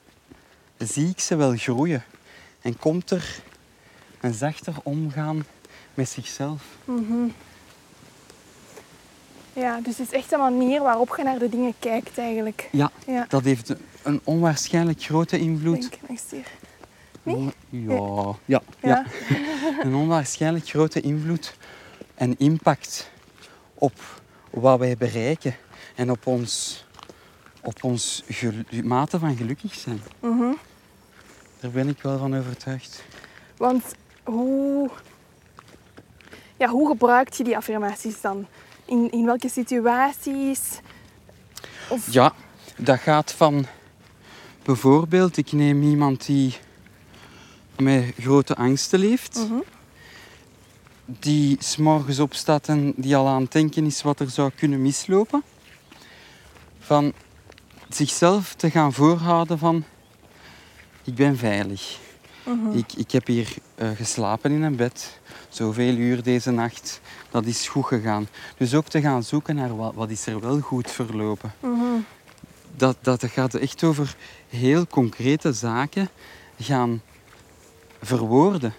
zie 0.77 1.09
ik 1.09 1.19
ze 1.19 1.35
wel 1.35 1.55
groeien. 1.55 2.03
En 2.61 2.77
komt 2.77 3.11
er 3.11 3.39
een 4.21 4.33
zachter 4.33 4.73
omgaan 4.83 5.45
met 5.97 6.09
zichzelf. 6.09 6.63
Ja, 9.53 9.79
dus 9.81 9.97
het 9.97 10.07
is 10.11 10.13
echt 10.17 10.31
een 10.31 10.39
manier 10.39 10.81
waarop 10.81 11.13
je 11.17 11.23
naar 11.23 11.39
de 11.39 11.49
dingen 11.49 11.73
kijkt 11.79 12.17
eigenlijk. 12.17 12.69
Ja, 12.71 12.91
Ja. 13.07 13.25
dat 13.29 13.43
heeft 13.43 13.73
een 14.03 14.21
onwaarschijnlijk 14.23 15.01
grote 15.03 15.39
invloed. 15.39 15.89
Denk, 17.23 17.51
hier. 17.69 17.89
On- 17.89 18.37
Ja, 18.45 18.61
ja, 18.61 18.61
Ja. 18.81 19.05
Een 19.83 19.95
onwaarschijnlijk 19.95 20.67
grote 20.67 21.01
invloed 21.01 21.55
en 22.15 22.35
impact 22.37 23.09
op 23.73 23.93
wat 24.49 24.79
wij 24.79 24.97
bereiken 24.97 25.55
en 25.95 26.11
op 26.11 26.27
ons, 26.27 26.85
op 27.61 27.83
ons 27.83 28.23
mate 28.83 29.19
van 29.19 29.35
gelukkig 29.35 29.73
zijn. 29.73 30.01
Mhm. 30.19 30.51
Daar 31.59 31.71
ben 31.71 31.87
ik 31.87 32.01
wel 32.01 32.17
van 32.17 32.37
overtuigd. 32.37 33.03
Want 33.57 33.83
hoe, 34.23 34.89
ja, 36.57 36.67
hoe 36.69 36.87
gebruik 36.87 37.33
je 37.33 37.43
die 37.43 37.55
affirmaties 37.57 38.21
dan? 38.21 38.47
In, 38.85 39.11
in 39.11 39.25
welke 39.25 39.49
situaties? 39.49 40.61
Of, 41.89 42.11
Ja, 42.13 42.33
dat 42.77 42.99
gaat 42.99 43.31
van 43.31 43.65
bijvoorbeeld, 44.63 45.37
ik 45.37 45.51
neem 45.51 45.83
iemand 45.83 46.25
die 46.25 46.57
met 47.77 48.13
grote 48.19 48.55
angsten 48.55 48.99
leeft, 48.99 49.35
Mhm. 49.49 49.59
die 51.05 51.55
s'morgens 51.59 52.19
opstaat 52.19 52.67
en 52.67 52.93
die 52.95 53.15
al 53.15 53.27
aan 53.27 53.41
het 53.41 53.51
denken 53.51 53.85
is 53.85 54.01
wat 54.01 54.19
er 54.19 54.29
zou 54.29 54.51
kunnen 54.55 54.81
mislopen. 54.81 55.43
Van 56.79 57.13
zichzelf 57.89 58.53
te 58.53 58.69
gaan 58.69 58.93
voorhouden 58.93 59.59
van 59.59 59.83
ik 61.03 61.15
ben 61.15 61.37
veilig. 61.37 61.99
Ik, 62.71 62.93
ik 62.93 63.11
heb 63.11 63.27
hier 63.27 63.55
eh, 63.75 63.89
geslapen 63.95 64.51
in 64.51 64.61
een 64.61 64.75
bed, 64.75 65.19
zoveel 65.49 65.95
uur 65.95 66.23
deze 66.23 66.51
nacht. 66.51 67.01
Dat 67.29 67.45
is 67.45 67.67
goed 67.67 67.85
gegaan. 67.85 68.27
Dus 68.57 68.73
ook 68.73 68.87
te 68.87 69.01
gaan 69.01 69.23
zoeken 69.23 69.55
naar 69.55 69.75
wat, 69.75 69.93
wat 69.93 70.09
is 70.09 70.25
er 70.25 70.39
wel 70.39 70.59
goed 70.59 70.91
verlopen. 70.91 71.53
Dat, 72.75 72.97
dat 73.01 73.25
gaat 73.25 73.53
echt 73.53 73.83
over 73.83 74.15
heel 74.49 74.87
concrete 74.87 75.53
zaken 75.53 76.09
gaan 76.59 77.01
verwoorden. 78.01 78.73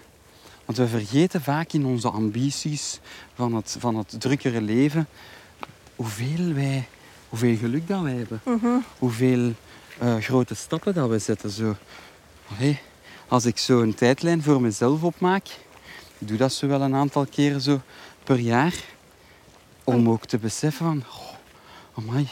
Want 0.65 0.77
we 0.77 0.87
vergeten 0.87 1.41
vaak 1.41 1.73
in 1.73 1.85
onze 1.85 2.09
ambities 2.09 2.99
van 3.33 3.53
het, 3.53 3.75
van 3.79 3.95
het 3.95 4.15
drukkere 4.19 4.61
leven 4.61 5.07
hoeveel, 5.95 6.53
wij, 6.53 6.87
hoeveel 7.29 7.57
geluk 7.57 7.87
dat 7.87 8.01
wij 8.01 8.13
hebben. 8.13 8.41
Hoeveel 8.97 9.53
eh, 9.99 10.15
grote 10.17 10.55
stappen 10.55 10.93
dat 10.93 11.09
we 11.09 11.19
zetten. 11.19 11.49
Zo. 11.49 11.75
Allee, 12.57 12.79
als 13.29 13.45
ik 13.45 13.57
zo 13.57 13.81
een 13.81 13.95
tijdlijn 13.95 14.43
voor 14.43 14.61
mezelf 14.61 15.03
opmaak, 15.03 15.47
ik 16.17 16.27
doe 16.27 16.37
dat 16.37 16.53
zo 16.53 16.67
wel 16.67 16.81
een 16.81 16.95
aantal 16.95 17.25
keren 17.25 17.61
zo 17.61 17.79
per 18.23 18.39
jaar, 18.39 18.73
om 19.83 20.09
ook 20.09 20.25
te 20.25 20.37
beseffen 20.37 20.85
van, 20.85 21.03
oh, 21.07 22.03
amai, 22.03 22.27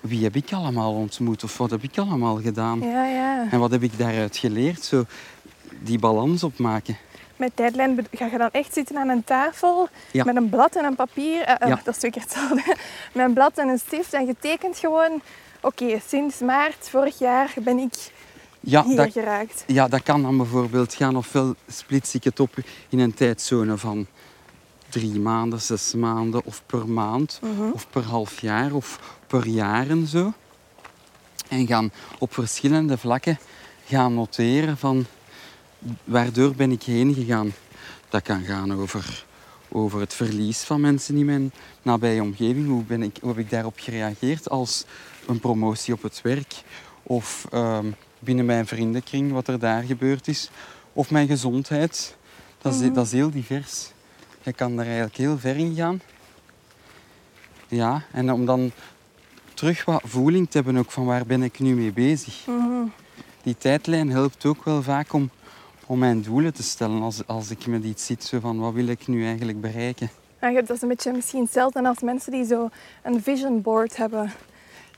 wie 0.00 0.22
heb 0.22 0.36
ik 0.36 0.52
allemaal 0.52 0.94
ontmoet 0.94 1.44
of 1.44 1.58
wat 1.58 1.70
heb 1.70 1.82
ik 1.82 1.98
allemaal 1.98 2.40
gedaan? 2.40 2.80
Ja, 2.80 3.04
ja. 3.04 3.46
En 3.50 3.58
wat 3.58 3.70
heb 3.70 3.82
ik 3.82 3.98
daaruit 3.98 4.36
geleerd? 4.36 4.84
Zo 4.84 5.04
die 5.78 5.98
balans 5.98 6.42
opmaken. 6.42 6.96
Met 7.36 7.56
tijdlijn 7.56 8.06
ga 8.12 8.26
je 8.26 8.38
dan 8.38 8.50
echt 8.52 8.74
zitten 8.74 8.96
aan 8.96 9.08
een 9.08 9.24
tafel 9.24 9.88
Ja. 10.10 10.24
met 10.24 10.36
een 10.36 10.48
blad 10.48 10.76
en 10.76 10.84
een 10.84 10.94
papier. 10.94 11.38
Ja. 11.48 11.80
Dat 11.84 11.86
is 11.86 11.96
twee 11.96 12.10
keer 12.10 12.22
hetzelfde. 12.22 12.62
Met 13.12 13.26
een 13.26 13.32
blad 13.32 13.58
en 13.58 13.68
een 13.68 13.78
stift 13.78 14.12
en 14.12 14.26
je 14.26 14.36
tekent 14.40 14.78
gewoon... 14.78 15.22
Oké, 15.62 16.00
sinds 16.06 16.38
maart 16.38 16.88
vorig 16.88 17.18
jaar 17.18 17.52
ben 17.62 17.78
ik 17.78 17.94
Ja, 18.60 18.84
hier 18.84 18.96
dat, 18.96 19.12
geraakt. 19.12 19.64
ja, 19.66 19.88
dat 19.88 20.02
kan 20.02 20.22
dan 20.22 20.36
bijvoorbeeld 20.36 20.94
gaan. 20.94 21.16
Ofwel 21.16 21.54
splits 21.68 22.14
ik 22.14 22.24
het 22.24 22.40
op 22.40 22.54
in 22.88 22.98
een 22.98 23.14
tijdzone 23.14 23.76
van 23.76 24.06
drie 24.88 25.20
maanden, 25.20 25.60
zes 25.60 25.94
maanden 25.94 26.44
of 26.44 26.62
per 26.66 26.88
maand. 26.88 27.40
Of 27.72 27.86
per 27.90 28.02
half 28.02 28.40
jaar 28.40 28.72
of 28.72 29.16
per 29.26 29.46
jaar 29.46 29.88
en 29.88 30.06
zo. 30.06 30.32
En 31.48 31.66
gaan 31.66 31.92
op 32.18 32.34
verschillende 32.34 32.98
vlakken 32.98 33.38
gaan 33.86 34.14
noteren 34.14 34.76
van 34.76 35.06
waardoor 36.04 36.54
ben 36.54 36.70
ik 36.70 36.82
heen 36.82 37.14
gegaan. 37.14 37.52
Dat 38.08 38.22
kan 38.22 38.42
gaan 38.42 38.74
over, 38.74 39.24
over 39.68 40.00
het 40.00 40.14
verlies 40.14 40.58
van 40.62 40.80
mensen 40.80 41.16
in 41.16 41.24
mijn 41.24 41.52
nabije 41.82 42.22
omgeving. 42.22 42.66
Hoe, 42.68 42.82
ben 42.82 43.02
ik, 43.02 43.16
hoe 43.20 43.30
heb 43.30 43.38
ik 43.38 43.50
daarop 43.50 43.74
gereageerd 43.76 44.48
als 44.48 44.84
een 45.26 45.40
promotie 45.40 45.94
op 45.94 46.02
het 46.02 46.20
werk? 46.22 46.62
Of 47.02 47.46
ehm, 47.50 47.86
binnen 48.20 48.44
mijn 48.46 48.66
vriendenkring, 48.66 49.32
wat 49.32 49.48
er 49.48 49.58
daar 49.58 49.82
gebeurd 49.82 50.28
is. 50.28 50.50
Of 50.92 51.10
mijn 51.10 51.26
gezondheid. 51.26 52.16
Dat 52.62 52.74
is, 52.74 52.92
dat 52.92 53.06
is 53.06 53.12
heel 53.12 53.30
divers. 53.30 53.92
Je 54.42 54.52
kan 54.52 54.72
er 54.78 54.84
eigenlijk 54.84 55.16
heel 55.16 55.38
ver 55.38 55.56
in 55.56 55.74
gaan. 55.74 56.00
Ja, 57.68 58.02
en 58.12 58.32
om 58.32 58.46
dan 58.46 58.70
terug 59.54 59.84
wat 59.84 60.02
voeling 60.04 60.50
te 60.50 60.56
hebben 60.56 60.76
ook 60.76 60.90
van 60.90 61.04
waar 61.04 61.26
ben 61.26 61.42
ik 61.42 61.58
nu 61.58 61.74
mee 61.74 61.92
bezig. 61.92 62.44
Die 63.42 63.56
tijdlijn 63.58 64.10
helpt 64.10 64.44
ook 64.46 64.64
wel 64.64 64.82
vaak 64.82 65.12
om, 65.12 65.30
om 65.86 65.98
mijn 65.98 66.22
doelen 66.22 66.54
te 66.54 66.62
stellen 66.62 67.02
als, 67.02 67.26
als 67.26 67.50
ik 67.50 67.66
met 67.66 67.84
iets 67.84 68.06
zit. 68.06 68.24
Zo 68.24 68.40
van 68.40 68.58
wat 68.58 68.72
wil 68.72 68.86
ik 68.86 69.06
nu 69.06 69.26
eigenlijk 69.26 69.60
bereiken. 69.60 70.10
Je- 70.40 70.62
dat 70.66 70.76
is 70.76 70.82
een 70.82 70.88
beetje 70.88 71.12
misschien 71.12 71.42
hetzelfde 71.42 71.88
als 71.88 72.00
mensen 72.00 72.32
die 72.32 72.44
zo 72.44 72.68
een 73.02 73.22
vision 73.22 73.62
board 73.62 73.96
hebben. 73.96 74.32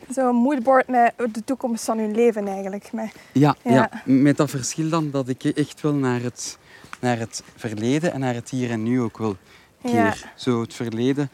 Zo'n 0.09 0.37
moodboard 0.37 0.89
met 0.89 1.13
de 1.33 1.45
toekomst 1.45 1.85
van 1.85 1.99
hun 1.99 2.15
leven 2.15 2.49
eigenlijk. 2.49 2.93
Met, 2.93 3.13
Ja, 3.33 3.57
Ja. 3.65 3.73
ja. 3.73 4.03
met 4.05 4.37
dat 4.37 4.51
verschil 4.51 4.89
dan 4.89 5.11
dat 5.11 5.29
ik 5.29 5.45
echt 5.45 5.81
wel 5.81 5.95
naar 5.95 6.21
het, 6.21 6.59
naar 7.01 7.19
het 7.19 7.43
verleden 7.57 8.13
en 8.13 8.21
naar 8.21 8.35
het 8.35 8.51
hier 8.51 8.71
en 8.71 8.83
nu 8.83 9.01
ook 9.01 9.19
wel 9.19 9.37
keer. 9.83 9.95
Ja. 9.95 10.15
Zo 10.37 10.61
het 10.61 10.75
verleden, 10.75 11.31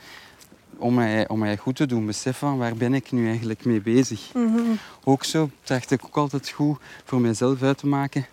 om 0.77 0.95
mij, 0.95 1.29
om 1.29 1.39
mij 1.39 1.57
goed 1.57 1.77
te 1.77 1.87
doen 1.87 2.07
beseffen 2.07 2.49
van 2.49 2.59
waar 2.59 2.77
ben 2.77 2.95
ik 2.95 3.12
nu 3.12 3.29
eigenlijk 3.29 3.64
mee 3.64 3.81
bezig. 3.81 4.33
Ook 5.05 5.25
zo 5.25 5.51
tracht 5.62 5.91
ik 5.91 6.05
ook 6.05 6.16
altijd 6.16 6.49
goed 6.49 6.79
voor 7.05 7.21
mezelf 7.21 7.62
uit 7.62 7.79
te 7.79 7.87
maken. 7.87 8.27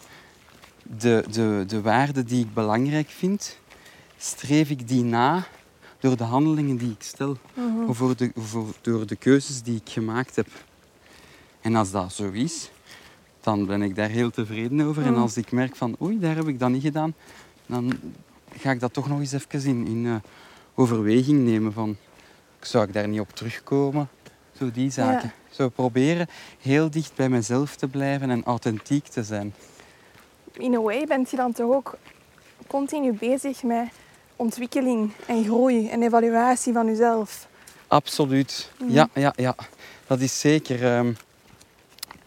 De, 0.97 1.23
de, 1.31 1.63
de 1.67 1.81
waarden 1.81 2.25
die 2.25 2.43
ik 2.43 2.53
belangrijk 2.53 3.09
vind, 3.09 3.57
streef 4.17 4.69
ik 4.69 4.87
die 4.87 5.03
na 5.03 5.43
door 6.05 6.17
de 6.17 6.23
handelingen 6.23 6.77
die 6.77 6.91
ik 6.91 7.03
stel. 7.03 7.37
Of 7.87 7.97
voor 7.97 8.15
de, 8.15 8.31
voor, 8.35 8.65
door 8.81 9.07
de 9.07 9.15
keuzes 9.15 9.61
die 9.61 9.75
ik 9.75 9.89
gemaakt 9.89 10.35
heb. 10.35 10.47
En 11.61 11.75
als 11.75 11.91
dat 11.91 12.13
zo 12.13 12.31
is, 12.31 12.71
dan 13.41 13.65
ben 13.65 13.81
ik 13.81 13.95
daar 13.95 14.09
heel 14.09 14.31
tevreden 14.31 14.81
over. 14.81 15.05
En 15.05 15.15
als 15.15 15.37
ik 15.37 15.51
merk 15.51 15.75
van, 15.75 15.95
oei, 16.01 16.19
daar 16.19 16.35
heb 16.35 16.47
ik 16.47 16.59
dat 16.59 16.69
niet 16.69 16.81
gedaan, 16.81 17.13
dan 17.65 17.93
ga 18.57 18.71
ik 18.71 18.79
dat 18.79 18.93
toch 18.93 19.07
nog 19.07 19.19
eens 19.19 19.31
even 19.31 19.65
in, 19.65 19.87
in 19.87 20.05
eh, 20.05 20.15
overweging 20.75 21.45
nemen. 21.45 21.73
Van, 21.73 21.97
zou 22.59 22.87
ik 22.87 22.93
daar 22.93 23.07
niet 23.07 23.19
op 23.19 23.29
terugkomen? 23.29 24.09
Zo 24.57 24.71
die 24.71 24.91
zaken. 24.91 25.31
Zo 25.49 25.69
proberen 25.69 26.27
heel 26.59 26.89
dicht 26.89 27.15
bij 27.15 27.29
mezelf 27.29 27.75
te 27.75 27.87
blijven 27.87 28.29
en 28.29 28.43
authentiek 28.43 29.05
te 29.07 29.23
zijn. 29.23 29.53
in 30.53 30.75
a 30.75 30.81
way 30.81 31.05
bent 31.05 31.29
je 31.29 31.37
dan 31.37 31.51
toch 31.51 31.75
ook 31.75 31.97
continu 32.67 33.13
bezig 33.13 33.63
met 33.63 33.87
ontwikkeling 34.35 35.11
en 35.27 35.43
groei 35.43 35.89
en 35.89 36.03
evaluatie 36.03 36.73
van 36.73 36.85
jezelf. 36.85 37.47
Absoluut. 37.87 38.71
Ja, 38.87 39.09
ja, 39.13 39.33
ja. 39.35 39.55
Dat 40.07 40.19
is 40.19 40.39
zeker. 40.39 40.83
ehm, 40.95 41.13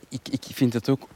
ik, 0.09 0.29
ik 0.31 0.45
vind 0.53 0.73
het 0.73 0.89
ook 0.89 1.09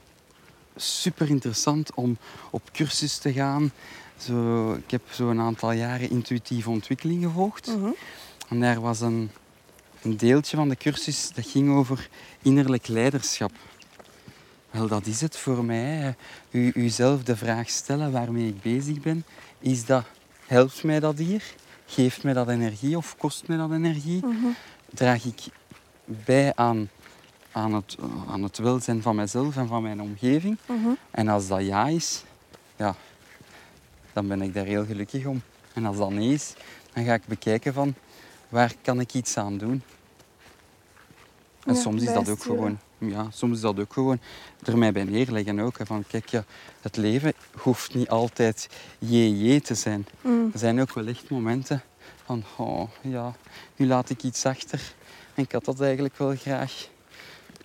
super 0.77 1.29
interessant 1.31 1.95
om 1.95 2.17
op 2.51 2.63
cursus 2.73 3.19
te 3.19 3.33
gaan. 3.33 3.73
Zo, 4.17 4.73
ik 4.73 4.91
heb 4.91 5.03
zo 5.11 5.31
een 5.31 5.41
aantal 5.41 5.73
jaren 5.73 6.11
intuïtieve 6.11 6.71
ontwikkeling 6.71 7.23
gevolgd. 7.25 7.71
En 8.49 8.61
daar 8.61 8.81
was 8.81 9.01
een, 9.01 9.31
een 10.03 10.17
deeltje 10.17 10.57
van 10.57 10.69
de 10.69 10.77
cursus 10.77 11.31
dat 11.35 11.47
ging 11.47 11.71
over 11.71 12.09
innerlijk 12.43 12.87
leiderschap. 12.89 13.53
Wel, 14.71 14.87
dat 14.89 15.07
is 15.07 15.21
het 15.21 15.37
voor 15.37 15.65
mij. 15.65 16.15
U, 16.51 16.73
uzelf 16.75 17.23
de 17.23 17.37
vraag 17.37 17.71
stellen 17.71 18.13
waarmee 18.13 18.49
ik 18.49 18.63
bezig 18.63 19.01
ben. 19.01 19.25
Is 19.59 19.85
dat, 19.85 20.05
helpt 20.53 20.85
mij 20.85 21.01
dat 21.01 21.19
hier? 21.19 21.43
Geeft 21.87 22.23
mij 22.23 22.33
dat 22.33 22.49
energie 22.49 22.97
of 22.97 23.17
kost 23.17 23.49
mij 23.49 23.57
dat 23.57 23.73
energie? 23.73 24.21
Draag 24.91 25.25
ik 25.25 25.41
bij 26.05 26.53
aan, 26.55 26.91
aan, 27.53 27.75
het, 27.75 27.97
aan 28.29 28.43
het 28.43 28.59
welzijn 28.59 29.03
van 29.03 29.17
mezelf 29.17 29.57
en 29.57 29.67
van 29.67 29.83
mijn 29.83 30.01
omgeving? 30.01 30.59
En 31.11 31.29
als 31.29 31.49
dat 31.49 31.65
ja 31.65 31.87
is, 31.87 32.25
ja, 32.77 32.95
dan 34.13 34.29
ben 34.29 34.43
ik 34.43 34.55
daar 34.55 34.65
heel 34.65 34.85
gelukkig 34.85 35.27
om. 35.27 35.43
En 35.75 35.87
als 35.87 35.97
dat 35.97 36.11
nee 36.11 36.33
is, 36.33 36.55
dan 36.93 37.05
ga 37.05 37.15
ik 37.15 37.27
bekijken 37.27 37.73
van 37.73 37.95
waar 38.49 38.75
kan 38.83 39.01
ik 39.01 39.15
iets 39.15 39.37
aan 39.37 39.59
doen. 39.59 39.83
En 41.65 41.75
Ja, 41.75 41.81
soms 41.81 42.03
is 42.03 42.13
dat 42.13 42.29
ook 42.29 42.43
gewoon, 42.43 42.79
ja, 42.99 43.27
soms 43.31 43.55
is 43.55 43.61
dat 43.61 43.81
ook 43.81 43.93
gewoon 43.93 44.21
er 44.63 44.79
mij 44.79 44.93
bij 44.93 45.05
neerleggen 45.05 45.61
ook. 45.61 45.79
hè, 45.79 45.87
Van 45.87 46.05
kijk, 46.09 46.29
ja, 46.29 46.45
het 46.81 46.97
leven 46.97 47.33
hoeft 47.59 47.95
niet 47.95 48.09
altijd 48.09 48.69
jee 48.99 49.61
te 49.61 49.75
zijn. 49.75 50.07
Er 50.53 50.59
zijn 50.59 50.81
ook 50.81 50.93
wel 50.95 51.07
echt 51.07 51.31
momenten 51.31 51.83
van, 52.25 52.45
oh 52.57 52.89
ja, 53.01 53.35
nu 53.77 53.87
laat 53.87 54.11
ik 54.11 54.23
iets 54.23 54.47
achter. 54.47 54.95
En 55.35 55.43
ik 55.43 55.53
had 55.53 55.65
dat 55.65 55.81
eigenlijk 55.81 56.17
wel 56.17 56.37
graag. 56.37 56.89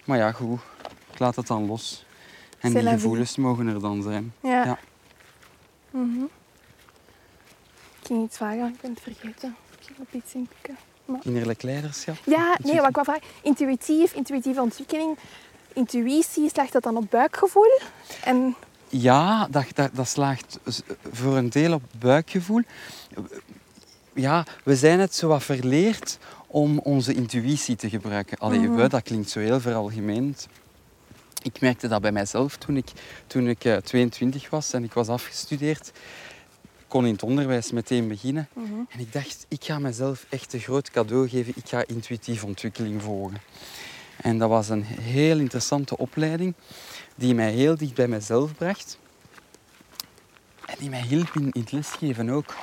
Maar 0.05 0.17
ja, 0.17 0.31
goed, 0.31 0.59
ik 1.11 1.19
laat 1.19 1.35
het 1.35 1.47
dan 1.47 1.65
los. 1.65 2.05
En 2.59 2.73
die 2.73 2.87
gevoelens 2.87 3.35
mogen 3.37 3.67
er 3.67 3.79
dan 3.79 4.01
zijn. 4.03 4.33
Ja. 4.41 4.65
Ja. 4.65 4.79
Mhm. 5.91 6.23
Ik 8.01 8.13
ging 8.13 8.23
iets 8.23 8.37
vragen, 8.37 8.67
ik 8.67 8.81
ben 8.81 8.91
het 8.91 9.01
vergeten. 9.01 9.55
Ik 9.79 9.85
ging 9.85 9.99
op 9.99 10.13
iets 10.13 10.33
inpikken. 10.33 10.77
Maar... 11.07 11.19
Innerlijk 11.23 11.61
leiderschap. 11.61 12.15
Ja, 12.25 12.57
nee, 12.63 12.75
wat 12.75 12.89
ik 12.89 12.95
wou 12.95 13.05
vragen. 13.05 13.23
Intuïtief, 13.41 14.13
intuïtieve 14.13 14.61
ontwikkeling. 14.61 15.17
Intuïtie, 15.73 16.49
slaagt 16.49 16.73
dat 16.73 16.83
dan 16.83 16.97
op 16.97 17.09
buikgevoel? 17.09 17.79
En 18.23 18.55
Ja, 18.89 19.47
dat, 19.51 19.65
dat, 19.73 19.89
dat 19.93 20.07
slaagt 20.07 20.59
voor 21.11 21.37
een 21.37 21.49
deel 21.49 21.73
op 21.73 21.83
buikgevoel. 21.99 22.61
Ja, 24.13 24.45
we 24.63 24.75
zijn 24.75 24.99
het 24.99 25.15
zo 25.15 25.27
wat 25.27 25.43
verleerd 25.43 26.17
om 26.47 26.79
onze 26.79 27.13
intuïtie 27.13 27.75
te 27.75 27.89
gebruiken. 27.89 28.37
Allee, 28.37 28.69
we, 28.69 28.87
dat 28.87 29.03
klinkt 29.03 29.29
zo 29.29 29.39
heel 29.39 29.59
veralgemeend. 29.59 30.47
Ik 31.41 31.61
merkte 31.61 31.87
dat 31.87 32.01
bij 32.01 32.11
mijzelf 32.11 32.57
toen 32.57 32.77
ik, 32.77 32.91
toen 33.27 33.47
ik 33.47 33.65
eh, 33.65 33.75
22 33.75 34.49
was 34.49 34.73
en 34.73 34.83
ik 34.83 34.93
was 34.93 35.07
afgestudeerd. 35.07 35.91
Ik 36.87 36.93
kon 36.93 37.05
in 37.05 37.13
het 37.13 37.23
onderwijs 37.23 37.71
meteen 37.71 38.07
beginnen. 38.07 38.47
En 38.89 38.99
ik 38.99 39.13
dacht, 39.13 39.45
ik 39.47 39.63
ga 39.63 39.79
mezelf 39.79 40.25
echt 40.29 40.53
een 40.53 40.59
groot 40.59 40.89
cadeau 40.89 41.29
geven. 41.29 41.53
Ik 41.55 41.69
ga 41.69 41.83
intuïtieve 41.87 42.45
ontwikkeling 42.45 43.01
volgen. 43.01 43.41
En 44.21 44.37
dat 44.37 44.49
was 44.49 44.69
een 44.69 44.83
heel 44.83 45.39
interessante 45.39 45.97
opleiding 45.97 46.53
die 47.15 47.35
mij 47.35 47.51
heel 47.51 47.77
dicht 47.77 47.93
bij 47.93 48.07
mezelf 48.07 48.55
bracht. 48.55 48.99
En 50.65 50.75
die 50.79 50.89
mij 50.89 51.01
hielp 51.01 51.29
in, 51.35 51.51
in 51.51 51.61
het 51.61 51.71
lesgeven 51.71 52.29
ook. 52.29 52.55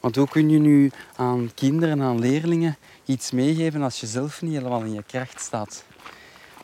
Want 0.00 0.16
hoe 0.16 0.28
kun 0.28 0.50
je 0.50 0.58
nu 0.58 0.90
aan 1.16 1.50
kinderen, 1.54 2.02
aan 2.02 2.18
leerlingen 2.18 2.76
iets 3.04 3.30
meegeven 3.30 3.82
als 3.82 4.00
je 4.00 4.06
zelf 4.06 4.42
niet 4.42 4.54
helemaal 4.54 4.82
in 4.82 4.92
je 4.92 5.02
kracht 5.06 5.40
staat? 5.40 5.84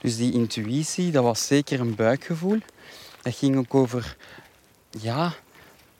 Dus 0.00 0.16
die 0.16 0.32
intuïtie, 0.32 1.10
dat 1.10 1.22
was 1.22 1.46
zeker 1.46 1.80
een 1.80 1.94
buikgevoel. 1.94 2.58
Dat 3.22 3.34
ging 3.34 3.56
ook 3.56 3.74
over 3.74 4.16
ja, 4.90 5.34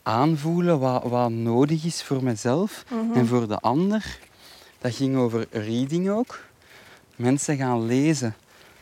aanvoelen 0.07 0.79
wat, 0.79 1.03
wat 1.03 1.31
nodig 1.31 1.85
is 1.85 2.03
voor 2.03 2.23
mezelf 2.23 2.85
en 3.15 3.27
voor 3.27 3.49
de 3.49 3.59
ander. 3.59 4.19
Dat 4.79 4.95
ging 4.95 5.17
over 5.17 5.47
reading 5.51 6.11
ook. 6.11 6.39
Mensen 7.17 7.57
gaan 7.57 7.87
lezen. 7.87 8.35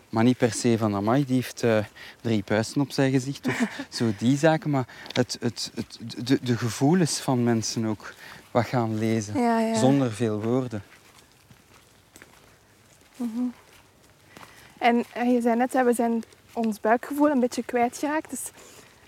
Maar 0.08 0.24
niet 0.24 0.36
per 0.36 0.52
se 0.52 0.78
van, 0.78 0.94
amai, 0.94 1.24
die 1.24 1.34
heeft 1.34 1.62
eh, 1.62 1.78
drie 2.20 2.42
puisten 2.42 2.80
op 2.80 2.90
zijn 2.90 3.12
gezicht 3.12 3.46
of 3.46 3.66
zo 3.98 4.12
die 4.18 4.36
zaken. 4.36 4.70
Maar 4.70 4.86
het, 5.12 5.36
het, 5.40 5.70
het, 5.74 5.98
de, 6.26 6.38
de 6.42 6.56
gevoelens 6.56 7.18
van 7.18 7.42
mensen 7.42 7.84
ook 7.84 8.14
wat 8.50 8.66
gaan 8.66 8.98
lezen. 8.98 9.40
Ja, 9.40 9.58
ja. 9.58 9.74
Zonder 9.74 10.12
veel 10.12 10.42
woorden. 10.42 10.82
En 14.78 15.04
eh, 15.12 15.32
je 15.32 15.40
zei 15.40 15.56
net, 15.56 15.72
we 15.72 15.92
zijn 15.94 16.22
ons 16.52 16.80
buikgevoel 16.80 17.30
een 17.30 17.40
beetje 17.40 17.64
kwijtgeraakt. 17.64 18.32
Is 18.32 18.50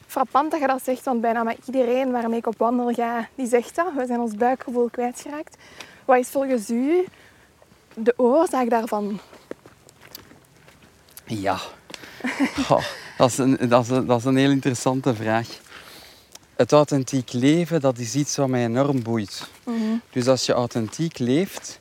frappant 0.06 0.50
dat 0.50 0.60
je 0.60 0.66
dat 0.66 0.84
zegt, 0.84 1.04
want 1.04 1.20
bijna 1.20 1.42
maar 1.42 1.56
iedereen 1.66 2.10
waarmee 2.10 2.38
ik 2.38 2.46
op 2.46 2.58
wandel 2.58 2.92
ga, 2.92 3.28
die 3.34 3.46
zegt 3.46 3.74
dat. 3.74 3.92
We 3.96 4.06
zijn 4.06 4.20
ons 4.20 4.34
buikgevoel 4.34 4.88
kwijtgeraakt. 4.90 5.56
Wat 6.04 6.18
is 6.18 6.28
volgens 6.28 6.70
u 6.70 7.06
de 7.94 8.14
oorzaak 8.16 8.70
daarvan? 8.70 9.20
Ja, 11.24 11.58
dat, 13.16 13.30
is 13.30 13.38
een, 13.38 13.58
dat, 13.68 13.82
is 13.82 13.90
een, 13.90 14.06
dat 14.06 14.18
is 14.18 14.24
een 14.24 14.36
heel 14.36 14.50
interessante 14.50 15.14
vraag. 15.14 15.48
Het 16.56 16.72
authentiek 16.72 17.32
leven, 17.32 17.80
dat 17.80 17.98
is 17.98 18.14
iets 18.14 18.36
wat 18.36 18.48
mij 18.48 18.64
enorm 18.64 19.02
boeit. 19.02 19.48
Dus 20.10 20.28
als 20.28 20.46
je 20.46 20.52
authentiek 20.52 21.18
leeft, 21.18 21.80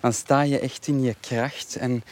dan 0.00 0.12
sta 0.12 0.40
je 0.40 0.58
echt 0.58 0.86
in 0.86 1.02
je 1.02 1.14
kracht. 1.20 1.76
En 1.76 2.04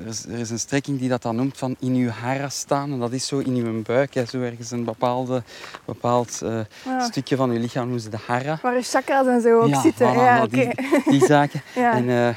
er, 0.00 0.06
is, 0.06 0.26
er 0.26 0.38
is 0.38 0.50
een 0.50 0.58
strekking 0.58 0.98
die 0.98 1.08
dat 1.08 1.22
dan 1.22 1.36
noemt 1.36 1.58
van 1.58 1.76
in 1.78 1.94
je 1.96 2.10
hara 2.10 2.48
staan. 2.48 2.92
En 2.92 2.98
dat 2.98 3.12
is 3.12 3.26
zo 3.26 3.38
in 3.38 3.56
je 3.56 3.62
buik, 3.62 4.14
hè, 4.14 4.24
zo 4.24 4.40
ergens 4.40 4.70
een 4.70 4.84
bepaalde, 4.84 5.42
bepaald 5.84 6.42
eh, 6.42 6.60
Ja. 6.84 7.04
stukje 7.04 7.36
van 7.36 7.52
je 7.52 7.58
lichaam 7.58 7.82
noemen 7.82 8.00
ze 8.02 8.08
de 8.08 8.18
hara. 8.26 8.58
Waar 8.62 8.74
je 8.74 8.82
chakras 8.82 9.26
en 9.26 9.40
zo 9.40 9.60
ook 9.60 9.68
ja, 9.68 9.80
zitten. 9.80 10.12
voilà, 10.12 10.16
ja, 10.16 10.46
die, 10.46 10.68
die 11.04 11.24
zaken. 11.26 11.62
Ja. 11.74 11.92
En, 11.92 12.08
eh, 12.08 12.34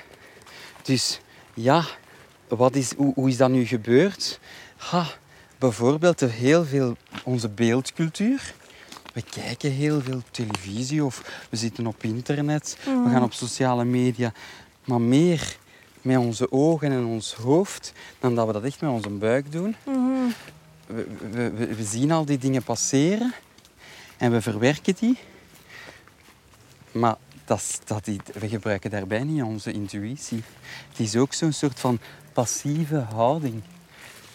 dus 0.82 1.20
ja, 1.54 1.84
wat 2.48 2.76
is, 2.76 2.94
hoe, 2.94 3.14
hoe 3.14 3.30
is 3.30 3.38
dat 3.38 3.50
nu 3.50 3.66
gebeurd? 3.66 4.40
Ha, 4.78 5.06
bijvoorbeeld 5.60 6.22
er 6.22 6.32
heel 6.32 6.66
veel 6.66 6.96
onze 7.24 7.50
beeldcultuur. 7.50 8.54
We 9.14 9.24
kijken 9.42 9.72
heel 9.72 10.02
veel 10.02 10.22
televisie 10.32 11.04
of 11.06 11.46
we 11.50 11.58
zitten 11.58 11.88
op 11.88 12.04
internet, 12.04 12.78
we 12.84 13.10
gaan 13.12 13.24
op 13.24 13.34
sociale 13.34 13.86
media. 13.86 14.32
Maar 14.86 15.02
meer 15.02 15.58
met 16.04 16.18
onze 16.18 16.52
ogen 16.52 16.92
en 16.92 17.06
ons 17.06 17.34
hoofd 17.34 17.94
dan 18.20 18.36
dat 18.36 18.48
we 18.48 18.54
dat 18.54 18.64
echt 18.64 18.82
met 18.82 18.90
onze 18.90 19.10
buik 19.10 19.52
doen. 19.52 19.76
Mhm. 19.84 20.32
We, 20.86 21.08
we, 21.32 21.52
we, 21.52 21.76
we 21.76 21.84
zien 21.84 22.12
al 22.12 22.26
die 22.26 22.38
dingen 22.38 22.64
passeren 22.64 23.34
en 24.18 24.32
we 24.32 24.42
verwerken 24.42 24.96
die. 25.00 25.18
Maar 26.92 27.16
dat, 27.46 27.82
dat 27.86 28.06
die, 28.06 28.22
we 28.34 28.48
gebruiken 28.48 28.90
daarbij 28.90 29.24
niet 29.24 29.44
onze 29.44 29.72
intuïtie. 29.72 30.44
Het 30.90 31.00
is 31.00 31.16
ook 31.16 31.34
zo'n 31.34 31.52
soort 31.52 31.80
van 31.80 32.00
passieve 32.34 32.98
houding. 32.98 33.62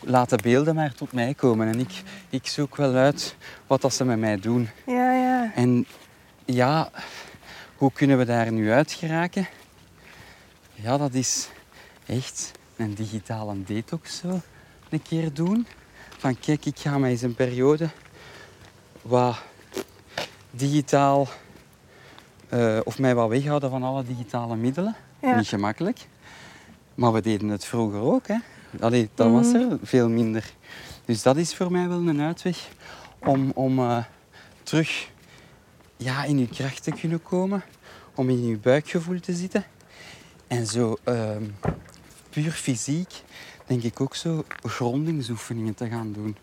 Laat 0.00 0.30
de 0.30 0.38
beelden 0.42 0.74
maar 0.74 0.94
tot 0.94 1.12
mij 1.12 1.34
komen 1.34 1.68
en 1.68 1.80
ik, 1.80 2.02
ik 2.30 2.46
zoek 2.46 2.76
wel 2.76 2.94
uit 2.94 3.36
wat 3.66 3.80
dat 3.80 3.94
ze 3.94 4.04
met 4.04 4.18
mij 4.18 4.36
doen. 4.40 4.68
Ja, 4.86 5.12
ja. 5.12 5.52
En 5.54 5.86
ja, 6.44 6.90
hoe 7.76 7.92
kunnen 7.92 8.18
we 8.18 8.24
daar 8.24 8.52
nu 8.52 8.70
uit 8.72 8.92
geraken? 8.92 9.48
Ja, 10.74 10.96
dat 10.96 11.14
is 11.14 11.48
echt 12.08 12.52
een 12.76 12.94
digitale 12.94 13.62
detox 13.62 14.16
zo 14.16 14.40
een 14.88 15.02
keer 15.02 15.32
doen. 15.32 15.66
Van 16.18 16.38
kijk, 16.38 16.64
ik 16.64 16.78
ga 16.78 16.98
mij 16.98 17.10
eens 17.10 17.22
een 17.22 17.34
periode 17.34 17.88
wat 19.02 19.36
digitaal 20.50 21.28
eh, 22.48 22.78
of 22.84 22.98
mij 22.98 23.14
wat 23.14 23.28
weghouden 23.28 23.70
van 23.70 23.82
alle 23.82 24.04
digitale 24.04 24.56
middelen. 24.56 24.96
Ja. 25.20 25.36
Niet 25.36 25.48
gemakkelijk. 25.48 26.06
Maar 26.94 27.12
we 27.12 27.20
deden 27.20 27.48
het 27.48 27.64
vroeger 27.64 28.00
ook. 28.00 28.26
Hè. 28.26 28.36
Allee, 28.80 29.08
dat 29.14 29.30
was 29.30 29.52
er 29.52 29.78
veel 29.82 30.08
minder. 30.08 30.52
Dus 31.04 31.22
dat 31.22 31.36
is 31.36 31.54
voor 31.54 31.72
mij 31.72 31.88
wel 31.88 32.08
een 32.08 32.20
uitweg 32.20 32.68
om, 33.18 33.50
om 33.54 33.78
eh, 33.78 34.04
terug 34.62 35.10
ja, 35.96 36.24
in 36.24 36.38
je 36.38 36.48
kracht 36.48 36.82
te 36.82 36.90
kunnen 36.90 37.22
komen. 37.22 37.62
Om 38.14 38.30
in 38.30 38.46
je 38.46 38.56
buikgevoel 38.56 39.20
te 39.20 39.32
zitten. 39.32 39.64
En 40.46 40.66
zo 40.66 40.96
ehm, 41.04 41.44
puur 42.42 42.52
fysiek 42.52 43.22
denk 43.66 43.82
ik 43.82 44.00
ook 44.00 44.14
zo 44.14 44.44
grondingsoefeningen 44.62 45.74
te 45.74 45.88
gaan 45.88 46.12
doen. 46.12 46.36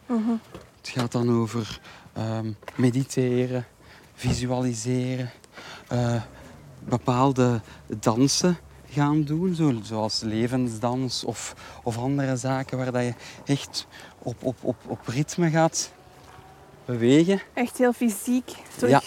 Het 0.77 0.89
gaat 0.89 1.11
dan 1.11 1.31
over 1.41 1.79
ehm, 2.13 2.51
mediteren, 2.75 3.65
visualiseren, 4.15 5.31
eh, 5.87 6.21
bepaalde 6.79 7.61
dansen 7.99 8.57
gaan 8.89 9.23
doen, 9.23 9.55
zo, 9.55 9.79
zoals 9.83 10.21
levensdans 10.21 11.23
of, 11.23 11.55
of 11.83 11.97
andere 11.97 12.35
zaken 12.35 12.77
waar 12.77 12.91
dat 12.91 13.03
je 13.03 13.13
echt 13.45 13.87
op, 14.19 14.43
op, 14.43 14.57
op, 14.61 14.75
op 14.87 15.07
ritme 15.07 15.49
gaat 15.49 15.91
bewegen. 16.85 17.41
Echt 17.53 17.77
heel 17.77 17.93
fysiek. 17.93 18.51
Terug. 18.77 18.91
Ja, 18.91 19.01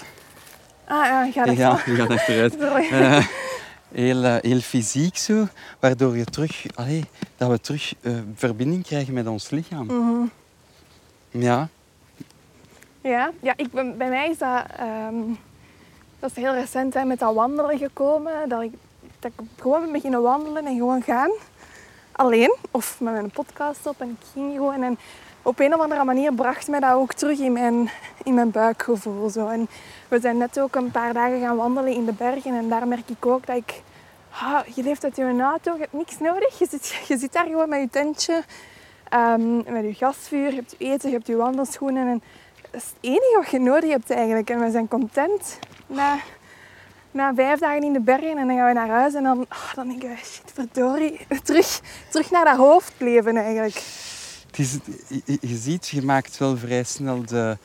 Ah 0.89 1.05
ja, 1.05 1.25
je 1.25 1.33
gaat 1.33 1.57
ja, 1.57 1.81
je 1.87 1.95
gaat 1.95 2.11
achteruit. 2.11 2.57
Eh, 3.93 4.03
heel, 4.03 4.23
heel 4.23 4.61
fysiek 4.61 5.17
zo, 5.17 5.47
waardoor 5.81 6.17
je 6.17 6.25
terug, 6.25 6.67
allee, 6.75 7.05
dat 7.37 7.51
we 7.51 7.61
terug 7.61 7.95
eh, 8.01 8.13
verbinding 8.35 8.85
krijgen 8.85 9.15
met 9.15 9.27
ons 9.27 9.51
lichaam. 9.51 9.87
Mhm. 9.87 10.27
Ja, 11.31 11.69
Ja, 13.01 13.31
ja 13.41 13.53
ik 13.57 13.71
ben, 13.73 13.97
bij 13.97 14.09
mij 14.09 14.31
is 14.31 14.39
dat, 14.39 14.65
ehm, 14.77 15.15
dat 16.19 16.31
is 16.31 16.37
heel 16.37 16.55
recent 16.55 16.95
hè, 16.95 17.05
met 17.05 17.19
dat 17.19 17.35
wandelen 17.35 17.79
gekomen. 17.79 18.49
Dat 18.49 18.63
ik, 18.63 18.73
dat 19.19 19.31
ik 19.37 19.45
gewoon 19.61 19.81
ben 19.81 19.93
beginnen 19.93 20.23
wandelen 20.23 20.67
en 20.67 20.77
gewoon 20.77 21.03
gaan. 21.03 21.31
Alleen, 22.13 22.57
of 22.71 23.01
met 23.01 23.13
mijn 23.13 23.31
podcast 23.31 23.87
op 23.87 24.01
en 24.01 24.09
ik 24.09 24.27
ging 24.33 24.55
gewoon. 24.55 24.83
En 24.83 24.99
op 25.49 25.61
een 25.61 25.75
of 25.75 25.81
andere 25.81 26.05
manier 26.05 26.33
bracht 26.33 26.69
mij 26.69 26.81
dat 26.81 26.93
ook 26.93 27.13
terug 27.13 27.39
in 27.39 27.53
mijn, 27.53 27.91
in 28.23 28.35
mijn 28.35 28.51
buikgevoel. 28.51 29.31
Zo. 29.31 29.49
En 29.49 29.69
we 30.09 30.21
zijn 30.21 30.37
net 30.37 30.61
ook 30.61 30.75
een 30.75 30.91
paar 30.91 31.13
dagen 31.13 31.41
gaan 31.41 31.57
wandelen 31.57 31.93
in 31.93 32.05
de 32.05 32.13
bergen 32.13 32.55
en 32.55 32.69
daar 32.69 32.89
merk 32.89 33.09
ik 33.09 33.27
ook 33.27 33.47
dat 33.47 33.57
ik... 33.57 33.83
ah, 34.31 34.61
je 34.75 34.83
leeft 34.83 35.05
uit 35.05 35.17
je 35.17 35.41
auto, 35.41 35.73
je 35.73 35.81
hebt 35.81 35.93
niks 35.93 36.19
nodig. 36.19 36.59
Je 36.59 36.67
zit, 36.71 36.95
je 37.09 37.19
zit 37.19 37.33
daar 37.33 37.47
gewoon 37.47 37.69
met 37.69 37.81
je 37.81 37.89
tentje, 37.91 38.43
ehm, 39.09 39.57
met 39.57 39.85
je 39.85 39.95
gasvuur, 39.95 40.49
je 40.49 40.55
hebt 40.55 40.75
je 40.79 40.85
eten, 40.85 41.09
je 41.09 41.15
hebt 41.15 41.27
je 41.27 41.37
wandelschoenen. 41.37 42.09
En 42.09 42.23
dat 42.71 42.81
is 42.81 42.89
het 42.89 42.97
enige 43.01 43.37
wat 43.37 43.51
je 43.51 43.59
nodig 43.59 43.91
hebt 43.91 44.11
eigenlijk. 44.11 44.51
En 44.51 44.61
we 44.61 44.71
zijn 44.71 44.89
content 44.89 45.59
na, 45.87 46.17
na 47.11 47.35
vijf 47.35 47.59
dagen 47.59 47.83
in 47.83 47.93
de 47.93 48.01
bergen 48.01 48.39
en 48.39 48.47
dan 48.47 48.57
gaan 48.57 48.67
we 48.67 48.73
naar 48.73 48.89
huis 48.89 49.15
en 49.15 49.23
dan, 49.23 49.47
ah, 49.49 49.75
dan 49.75 49.89
denken 49.89 50.09
we, 50.09 50.17
shit, 50.17 50.53
verdorie, 50.55 51.27
terug, 51.45 51.81
terug 52.11 52.31
naar 52.31 52.45
dat 52.45 52.57
hoofdleven 52.57 53.37
eigenlijk. 53.37 54.07
Het 54.51 54.59
is, 54.59 54.79
je, 55.25 55.39
je 55.41 55.57
ziet, 55.57 55.89
je 55.89 56.03
maakt 56.03 56.39
wel 56.39 56.57
vrij 56.57 56.83
snel 56.85 57.25
de, 57.25 57.57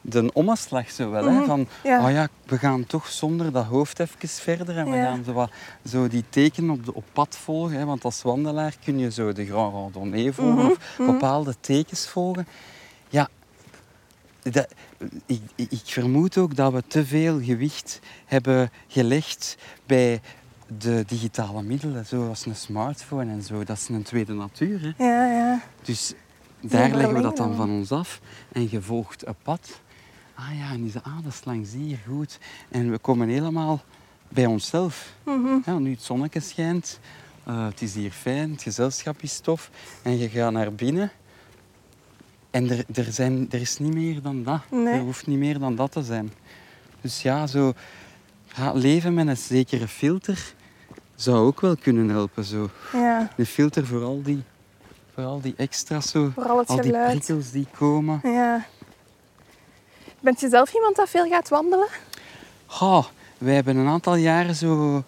de 0.00 0.30
omslag 0.32 0.90
zo 0.90 1.10
wel. 1.10 1.24
Hè? 1.24 1.30
Mhm, 1.32 1.44
Van, 1.46 1.66
ja. 1.82 2.04
oh 2.06 2.10
ja, 2.10 2.28
we 2.46 2.58
gaan 2.58 2.86
toch 2.86 3.06
zonder 3.08 3.52
dat 3.52 3.64
hoofd 3.64 4.00
even 4.00 4.28
verder 4.28 4.76
en 4.78 4.90
we 4.90 4.96
Ja. 4.96 5.04
gaan 5.04 5.24
zo, 5.24 5.32
wat, 5.32 5.50
zo 5.88 6.08
die 6.08 6.24
teken 6.28 6.70
op, 6.70 6.84
de, 6.84 6.94
op 6.94 7.04
pad 7.12 7.36
volgen. 7.42 7.78
Hè? 7.78 7.84
Want 7.84 8.04
als 8.04 8.22
wandelaar 8.22 8.74
kun 8.84 8.98
je 8.98 9.10
zo 9.10 9.32
de 9.32 9.46
Grand 9.46 9.72
Randonnée 9.74 10.32
volgen 10.32 10.62
Mhm, 10.64 10.70
of 10.70 10.96
bepaalde 10.96 11.54
tekens 11.60 12.08
volgen. 12.08 12.46
Ja, 13.08 13.28
dat, 14.42 14.68
ik, 15.26 15.40
ik 15.54 15.70
ik 15.70 15.80
vermoed 15.84 16.38
ook 16.38 16.56
dat 16.56 16.72
we 16.72 16.82
te 16.86 17.04
veel 17.06 17.40
gewicht 17.42 18.00
hebben 18.26 18.70
gelegd 18.88 19.56
bij 19.86 20.20
de 20.78 21.04
digitale 21.06 21.62
middelen, 21.62 22.06
zoals 22.06 22.46
een 22.46 22.56
smartphone 22.56 23.32
en 23.32 23.42
zo. 23.42 23.64
Dat 23.64 23.76
is 23.76 23.88
een 23.88 24.02
tweede 24.02 24.32
natuur. 24.32 24.80
Hè? 24.96 25.04
Ja, 25.04 25.26
ja. 25.26 25.60
Dus 25.82 26.12
daar 26.62 26.90
leggen 26.90 27.14
we 27.14 27.20
dat 27.20 27.36
dan 27.36 27.54
van 27.54 27.70
ons 27.70 27.90
af 27.90 28.20
en 28.52 28.70
je 28.70 28.82
volgt 28.82 29.26
een 29.26 29.34
pad. 29.42 29.80
Ah 30.34 30.58
ja, 30.58 30.70
en 30.70 30.84
is 30.84 30.92
dat 30.92 31.02
is 31.28 31.44
langs 31.44 31.72
hier, 31.72 31.98
goed. 32.08 32.38
En 32.68 32.90
we 32.90 32.98
komen 32.98 33.28
helemaal 33.28 33.80
bij 34.28 34.46
onszelf. 34.46 35.14
Mhm. 35.24 35.58
Ja, 35.64 35.78
nu 35.78 35.90
het 35.90 36.02
zonnetje 36.02 36.40
schijnt, 36.40 37.00
eh, 37.44 37.64
het 37.64 37.82
is 37.82 37.94
hier 37.94 38.10
fijn, 38.10 38.50
het 38.50 38.62
gezelschap 38.62 39.22
is 39.22 39.38
tof. 39.38 39.70
En 40.02 40.18
je 40.18 40.28
gaat 40.28 40.52
naar 40.52 40.72
binnen. 40.72 41.10
En 42.50 42.70
er, 42.70 42.84
er, 42.94 43.12
zijn, 43.12 43.46
er 43.50 43.60
is 43.60 43.78
niet 43.78 43.94
meer 43.94 44.22
dan 44.22 44.42
dat. 44.42 44.60
Nee. 44.70 44.94
Er 44.94 45.00
hoeft 45.00 45.26
niet 45.26 45.38
meer 45.38 45.58
dan 45.58 45.76
dat 45.76 45.92
te 45.92 46.02
zijn. 46.02 46.32
Dus 47.00 47.22
ja, 47.22 47.46
zo 47.46 47.72
ja, 48.56 48.72
leven 48.72 49.14
met 49.14 49.26
een 49.26 49.36
zekere 49.36 49.88
filter 49.88 50.54
zou 51.14 51.46
ook 51.46 51.60
wel 51.60 51.76
kunnen 51.76 52.08
helpen. 52.08 52.44
Zo. 52.44 52.70
ja. 52.92 53.30
Een 53.36 53.46
filter 53.46 53.86
voor 53.86 54.02
al 54.02 54.22
die, 54.22 54.42
voor 55.14 55.24
al 55.24 55.40
die 55.40 55.54
extra's, 55.56 56.10
zo. 56.10 56.30
Vooral 56.34 56.58
het 56.58 56.68
al 56.68 56.76
die 56.76 56.84
geluid. 56.84 57.18
prikkels 57.24 57.50
die 57.50 57.66
komen. 57.78 58.20
Ja. 58.22 58.64
Bent 60.20 60.40
je 60.40 60.48
zelf 60.48 60.74
iemand 60.74 60.96
dat 60.96 61.08
veel 61.08 61.28
gaat 61.28 61.48
wandelen? 61.48 61.88
Goh, 62.66 63.04
wij 63.38 63.54
hebben 63.54 63.76
een 63.76 63.88
aantal 63.88 64.14
jaren 64.14 64.54
zo 64.54 65.02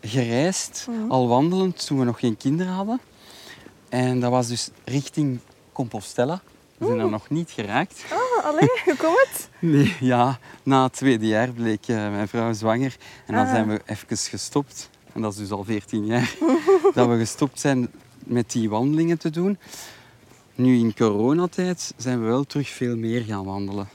gereisd, 0.00 0.86
Mhm. 0.90 1.10
al 1.10 1.28
wandelend, 1.28 1.86
toen 1.86 1.98
we 1.98 2.04
nog 2.04 2.18
geen 2.20 2.36
kinderen 2.36 2.72
hadden. 2.72 3.00
En 3.88 4.20
dat 4.20 4.30
was 4.30 4.46
dus 4.46 4.70
richting 4.84 5.38
Compostela. 5.72 6.40
We 6.78 6.86
zijn 6.86 6.98
er 6.98 7.10
nog 7.10 7.30
niet 7.30 7.50
geraakt. 7.50 8.04
Oh, 8.12 8.44
allee, 8.44 8.68
hoe 8.84 8.96
komt 8.96 9.18
het? 9.30 9.48
Nee, 9.58 9.96
ja, 10.00 10.38
na 10.62 10.82
het 10.82 10.92
tweede 10.92 11.26
jaar 11.26 11.48
bleek 11.52 11.88
eh, 11.88 11.96
mijn 11.96 12.28
vrouw 12.28 12.52
zwanger. 12.52 12.96
En 13.26 13.34
dan 13.34 13.44
Ah. 13.44 13.50
zijn 13.50 13.68
we 13.68 13.80
even 13.86 14.16
gestopt. 14.16 14.90
En 15.12 15.20
dat 15.22 15.32
is 15.32 15.38
dus 15.38 15.50
al 15.50 15.64
14 15.64 16.06
jaar. 16.06 16.34
dat 16.94 17.08
we 17.08 17.16
gestopt 17.18 17.60
zijn 17.60 17.90
met 18.26 18.52
die 18.52 18.68
wandelingen 18.68 19.18
te 19.18 19.30
doen. 19.30 19.58
Nu 20.54 20.78
in 20.78 20.94
coronatijd 20.94 21.94
zijn 21.96 22.20
we 22.20 22.26
wel 22.26 22.44
terug 22.44 22.68
veel 22.68 22.96
meer 22.96 23.22
gaan 23.22 23.44
wandelen. 23.44 23.88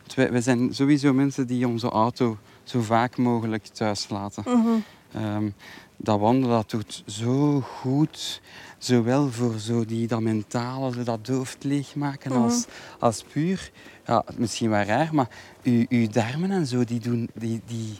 Want 0.00 0.14
wij, 0.14 0.32
wij 0.32 0.40
zijn 0.40 0.74
sowieso 0.74 1.12
mensen 1.12 1.46
die 1.46 1.68
onze 1.68 1.88
auto 1.88 2.38
zo 2.62 2.80
vaak 2.80 3.16
mogelijk 3.16 3.66
thuis 3.66 4.08
laten. 4.08 4.42
Mhm. 4.46 4.68
Ehm, 5.12 5.50
dat 5.96 6.20
wandelen 6.20 6.56
dat 6.56 6.70
doet 6.70 7.02
zo 7.06 7.60
goed. 7.60 8.40
Zowel 8.78 9.30
voor 9.30 9.58
zo 9.58 9.84
die, 9.84 10.06
dat 10.06 10.20
mentale, 10.20 11.02
dat 11.02 11.26
hoofd 11.26 11.64
leegmaken, 11.64 12.32
als, 12.32 12.66
als 12.98 13.24
puur. 13.32 13.70
Ja, 14.06 14.24
misschien 14.36 14.70
wel 14.70 14.82
raar, 14.82 15.14
maar 15.14 15.28
uw, 15.62 15.84
uw 15.88 16.06
darmen 16.06 16.50
en 16.50 16.66
zo, 16.66 16.84
die 16.84 17.00
doen... 17.00 17.30
Die, 17.34 17.60
die, 17.66 17.98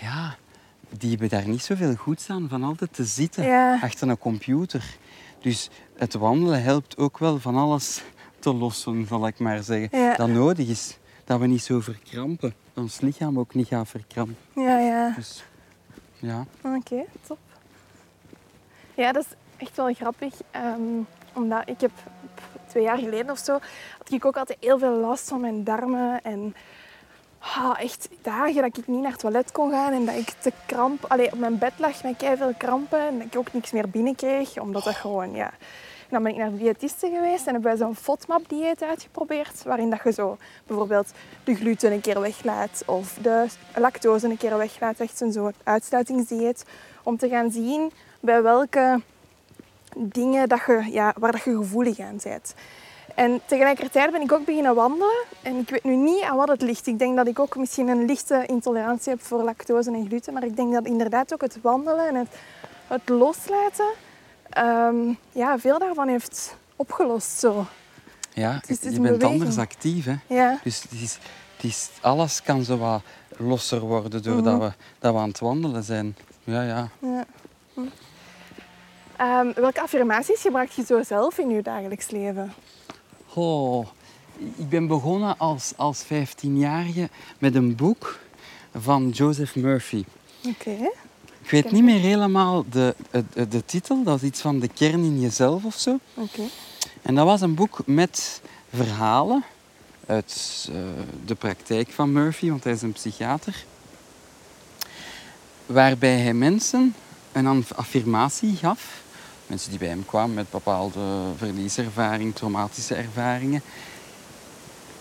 ja, 0.00 0.36
die 0.98 1.10
hebben 1.10 1.28
daar 1.28 1.48
niet 1.48 1.62
zoveel 1.62 1.94
goeds 1.94 2.30
aan 2.30 2.48
van 2.48 2.62
altijd 2.62 2.92
te 2.94 3.04
zitten 3.04 3.44
Ja. 3.44 3.78
achter 3.82 4.08
een 4.08 4.18
computer. 4.18 4.96
Dus 5.40 5.70
het 5.96 6.14
wandelen 6.14 6.62
helpt 6.62 6.96
ook 6.96 7.18
wel 7.18 7.38
van 7.38 7.56
alles 7.56 8.02
te 8.38 8.54
lossen, 8.54 9.06
zal 9.06 9.26
ik 9.26 9.38
maar 9.38 9.62
zeggen. 9.62 9.98
Ja. 9.98 10.14
Dat 10.14 10.28
nodig 10.28 10.68
is. 10.68 10.98
Dat 11.24 11.40
we 11.40 11.46
niet 11.46 11.62
zo 11.62 11.80
verkrampen. 11.80 12.54
Ons 12.74 13.00
lichaam 13.00 13.38
ook 13.38 13.54
niet 13.54 13.68
gaat 13.68 13.88
verkrampen. 13.88 14.36
Ja, 14.54 14.78
ja. 14.78 15.12
Dus 15.16 15.44
ja. 16.18 16.44
Oké, 16.62 17.04
top. 17.26 17.38
Ja, 18.94 19.12
dat 19.12 19.24
is 19.24 19.36
echt 19.56 19.76
wel 19.76 19.94
grappig. 19.94 20.34
ehm, 20.50 20.80
omdat 21.32 21.62
ik 21.68 21.80
heb 21.80 21.90
twee 22.68 22.82
jaar 22.82 22.98
geleden 22.98 23.30
of 23.30 23.38
zo, 23.38 23.52
had 23.98 24.10
ik 24.12 24.24
ook 24.24 24.36
altijd 24.36 24.58
heel 24.60 24.78
veel 24.78 24.96
last 25.00 25.28
van 25.28 25.40
mijn 25.40 25.64
darmen. 25.64 26.22
En 26.22 26.54
ah, 27.42 27.80
echt 27.80 28.08
dagen 28.22 28.62
dat 28.62 28.76
ik 28.76 28.86
niet 28.86 29.00
naar 29.00 29.10
het 29.10 29.20
toilet 29.20 29.52
kon 29.52 29.70
gaan 29.70 29.92
en 29.92 30.04
dat 30.04 30.14
ik 30.14 30.30
te 30.30 30.52
kramp, 30.66 31.04
allee, 31.08 31.32
op 31.32 31.38
mijn 31.38 31.58
bed 31.58 31.72
lag 31.76 32.02
met 32.02 32.24
veel 32.36 32.54
krampen 32.56 33.00
en 33.00 33.18
dat 33.18 33.26
ik 33.26 33.36
ook 33.36 33.52
niks 33.52 33.72
meer 33.72 33.88
binnenkreeg. 33.88 34.58
Omdat 34.58 34.84
dat 34.84 34.94
gewoon, 34.94 35.34
ja... 35.34 35.50
Dan 36.12 36.22
ben 36.22 36.32
ik 36.32 36.38
naar 36.38 36.50
de 36.50 36.56
diëtiste 36.56 37.10
geweest 37.14 37.46
en 37.46 37.52
hebben 37.52 37.70
wij 37.70 37.76
zo'n 37.76 37.96
FODMAP-dieet 37.96 38.82
uitgeprobeerd. 38.82 39.62
Waarin 39.62 39.90
dat 39.90 40.00
je 40.04 40.12
zo 40.12 40.36
bijvoorbeeld 40.66 41.12
de 41.44 41.54
gluten 41.54 41.92
een 41.92 42.00
keer 42.00 42.20
weglaat 42.20 42.82
of 42.86 43.14
de 43.22 43.46
lactose 43.76 44.26
een 44.26 44.36
keer 44.36 44.56
weglaat. 44.56 45.00
Echt 45.00 45.18
zo'n 45.18 45.32
soort 45.32 45.56
uitsluitingsdieet. 45.62 46.64
Om 47.02 47.16
te 47.16 47.28
gaan 47.28 47.50
zien 47.50 47.92
bij 48.20 48.42
welke 48.42 49.00
dingen 49.96 50.48
dat 50.48 50.60
je, 50.66 50.88
ja, 50.90 51.14
waar 51.18 51.32
dat 51.32 51.42
je 51.42 51.56
gevoelig 51.56 51.98
aan 51.98 52.18
bent. 52.22 52.54
En 53.14 53.40
tegelijkertijd 53.46 54.10
ben 54.10 54.20
ik 54.20 54.32
ook 54.32 54.44
beginnen 54.44 54.74
wandelen. 54.74 55.24
En 55.42 55.56
ik 55.56 55.70
weet 55.70 55.84
nu 55.84 55.96
niet 55.96 56.22
aan 56.22 56.36
wat 56.36 56.48
het 56.48 56.62
ligt. 56.62 56.86
Ik 56.86 56.98
denk 56.98 57.16
dat 57.16 57.26
ik 57.26 57.38
ook 57.38 57.56
misschien 57.56 57.88
een 57.88 58.04
lichte 58.04 58.44
intolerantie 58.46 59.12
heb 59.12 59.22
voor 59.22 59.42
lactose 59.42 59.90
en 59.92 60.06
gluten. 60.06 60.32
Maar 60.32 60.44
ik 60.44 60.56
denk 60.56 60.72
dat 60.72 60.84
inderdaad 60.86 61.32
ook 61.32 61.40
het 61.40 61.58
wandelen 61.62 62.08
en 62.08 62.14
het, 62.14 62.28
het 62.86 63.08
loslaten... 63.08 63.90
ehm, 64.48 65.12
ja, 65.32 65.58
veel 65.58 65.78
daarvan 65.78 66.08
heeft 66.08 66.56
opgelost. 66.76 67.38
Zo. 67.38 67.66
Ja, 68.34 68.60
je 68.66 68.76
bent 68.80 69.02
beweging. 69.02 69.22
anders 69.22 69.58
actief. 69.58 70.04
Hè? 70.04 70.14
Ja. 70.26 70.58
Dus 70.62 70.82
het 70.82 70.92
is, 70.92 71.18
het 71.56 71.64
is, 71.64 71.90
alles 72.00 72.42
kan 72.42 72.62
zo 72.64 72.78
wat 72.78 73.02
losser 73.36 73.80
worden 73.80 74.22
doordat 74.22 74.54
Mhm. 74.58 74.62
we, 74.64 74.72
dat 74.98 75.12
we 75.12 75.18
aan 75.18 75.28
het 75.28 75.38
wandelen 75.38 75.82
zijn. 75.82 76.16
Ja, 76.44 76.62
ja. 76.62 76.88
ja. 76.98 77.24
Hm. 77.74 77.80
Ehm, 79.16 79.52
welke 79.54 79.80
affirmaties 79.80 80.40
gebruik 80.40 80.70
je 80.70 80.84
zo 80.84 81.02
zelf 81.02 81.38
in 81.38 81.48
je 81.50 81.62
dagelijks 81.62 82.10
leven? 82.10 82.52
Oh, 83.34 83.86
ik 84.56 84.68
ben 84.68 84.86
begonnen 84.86 85.38
als, 85.38 85.72
als 85.76 86.04
15-jarige 86.04 87.08
met 87.38 87.54
een 87.54 87.74
boek 87.76 88.18
van 88.78 89.08
Joseph 89.08 89.54
Murphy. 89.54 90.04
Oké. 90.46 90.76
Ik 91.42 91.50
weet 91.50 91.70
niet 91.72 91.82
meer 91.84 92.00
helemaal 92.00 92.64
de, 92.70 92.94
de, 93.32 93.48
de 93.48 93.64
titel, 93.64 94.02
dat 94.02 94.16
is 94.16 94.22
iets 94.28 94.40
van 94.40 94.58
de 94.58 94.68
kern 94.68 95.04
in 95.04 95.20
jezelf 95.20 95.64
of 95.64 95.74
zo. 95.78 95.98
Oké. 96.14 96.42
En 97.02 97.14
dat 97.14 97.26
was 97.26 97.40
een 97.40 97.54
boek 97.54 97.80
met 97.86 98.40
verhalen 98.74 99.44
uit 100.06 100.68
eh, 100.72 100.76
de 101.24 101.34
praktijk 101.34 101.90
van 101.90 102.12
Murphy, 102.12 102.48
want 102.48 102.64
hij 102.64 102.72
is 102.72 102.82
een 102.82 102.92
psychiater. 102.92 103.64
Waarbij 105.66 106.18
hij 106.18 106.34
mensen 106.34 106.94
een 107.32 107.46
aff- 107.46 107.72
affirmatie 107.72 108.56
gaf. 108.56 109.01
Mensen 109.52 109.70
die 109.70 109.78
bij 109.78 109.88
hem 109.88 110.04
kwamen 110.06 110.34
met 110.34 110.50
bepaalde 110.50 111.00
verlieservaring, 111.36 112.34
traumatische 112.34 112.94
ervaringen. 112.94 113.62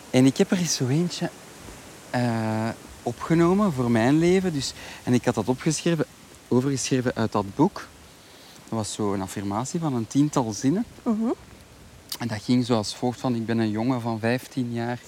En 0.09 0.25
ik 0.25 0.37
heb 0.37 0.51
er 0.51 0.57
eens 0.57 0.75
zo 0.75 0.87
eentje 0.87 1.29
eh, 2.09 2.69
opgenomen 3.03 3.73
voor 3.73 3.91
mijn 3.91 4.17
leven. 4.19 4.53
Dus, 4.53 4.73
en 5.03 5.13
ik 5.13 5.25
had 5.25 5.35
dat 5.35 5.47
opgeschreven, 5.47 6.05
overgeschreven 6.47 7.15
uit 7.15 7.31
dat 7.31 7.55
boek. 7.55 7.87
Dat 8.69 8.79
was 8.79 8.93
zo 8.93 9.13
een 9.13 9.21
affirmatie 9.21 9.79
van 9.79 9.93
een 9.93 10.07
tiental 10.07 10.51
zinnen. 10.51 10.85
Mhm. 11.03 11.31
En 12.19 12.27
dat 12.27 12.41
ging 12.43 12.65
zoals 12.65 12.95
volgt 12.95 13.19
van, 13.19 13.35
ik 13.35 13.45
ben 13.45 13.57
een 13.57 13.71
jongen 13.71 14.01
van 14.01 14.19
15 14.19 14.73
jaar. 14.73 14.99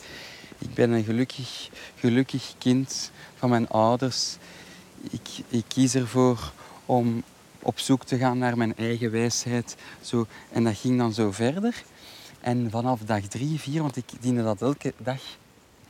Ik 0.57 0.73
ben 0.73 0.91
een 0.91 1.03
gelukkig, 1.03 1.69
gelukkig 1.95 2.53
kind 2.57 3.11
van 3.35 3.49
mijn 3.49 3.69
ouders. 3.69 4.37
Ik, 5.09 5.29
ik 5.47 5.63
kies 5.67 5.95
ervoor 5.95 6.51
om 6.85 7.23
op 7.63 7.79
zoek 7.79 8.03
te 8.03 8.17
gaan 8.17 8.37
naar 8.37 8.57
mijn 8.57 8.75
eigen 8.75 9.11
wijsheid. 9.11 9.75
Zo. 10.01 10.27
En 10.51 10.63
dat 10.63 10.77
ging 10.77 10.97
dan 10.97 11.13
zo 11.13 11.31
verder. 11.31 11.83
En 12.41 12.69
vanaf 12.71 12.99
dag 12.99 13.21
drie, 13.21 13.59
vier, 13.59 13.81
want 13.81 13.95
ik 13.95 14.09
diende 14.19 14.43
dat 14.43 14.61
elke 14.61 14.93
dag 14.97 15.21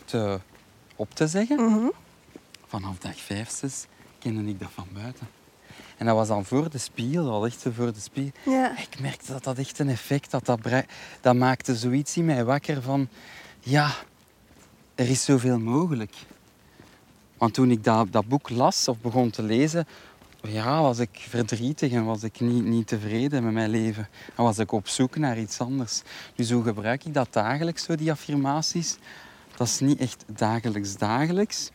te, 0.06 0.40
op 0.96 1.14
te 1.14 1.28
zeggen. 1.28 1.66
Mhm. 1.72 1.88
Vanaf 2.68 2.98
dag 2.98 3.20
vijf, 3.20 3.50
zes 3.50 3.86
kende 4.20 4.50
ik 4.50 4.60
dat 4.60 4.70
van 4.74 4.88
buiten. 4.94 5.28
En 5.98 6.06
dat 6.06 6.16
was 6.16 6.28
dan 6.28 6.46
voor 6.46 6.70
de 6.70 6.78
spiegel, 6.78 7.30
al 7.30 7.46
echt 7.46 7.66
voor 7.76 7.94
de 7.94 8.00
spiegel. 8.00 8.52
Ja. 8.52 8.78
Ik 8.78 9.00
merkte 9.00 9.32
dat 9.32 9.44
dat 9.44 9.58
echt 9.58 9.80
een 9.80 9.90
effect 9.90 10.32
had. 10.32 10.46
Dat, 10.46 10.62
brei- 10.62 10.86
dat 11.22 11.36
maakte 11.36 11.76
zoiets 11.76 12.18
in 12.18 12.26
mij 12.26 12.44
wakker 12.44 12.82
van... 12.82 13.08
Ja, 13.60 13.92
er 14.96 15.10
is 15.10 15.26
zoveel 15.26 15.60
mogelijk. 15.60 16.14
Want 17.38 17.54
toen 17.54 17.72
ik 17.72 17.84
dat, 17.84 18.12
dat 18.12 18.28
boek 18.28 18.50
las 18.50 18.88
of 18.88 18.98
begon 19.00 19.30
te 19.30 19.42
lezen... 19.42 19.88
Ja, 20.48 20.82
was 20.82 21.00
ik 21.00 21.26
verdrietig 21.30 21.92
en 21.92 22.06
was 22.06 22.24
ik 22.24 22.40
niet, 22.40 22.64
niet 22.64 22.88
tevreden 22.88 23.44
met 23.44 23.54
mijn 23.54 23.70
leven. 23.70 24.10
En 24.36 24.44
was 24.44 24.58
ik 24.58 24.72
op 24.72 24.88
zoek 24.88 25.16
naar 25.16 25.40
iets 25.40 25.60
anders. 25.60 26.02
Dus 26.36 26.52
hoe 26.52 26.64
gebruik 26.64 27.06
ik 27.06 27.14
dat 27.14 27.34
dagelijks, 27.34 27.84
zo 27.84 27.96
die 27.96 28.12
affirmaties? 28.12 28.98
Dat 29.56 29.68
is 29.68 29.80
niet 29.80 30.00
echt 30.00 30.24
dagelijks 30.28 30.98
dagelijks. 30.98 31.72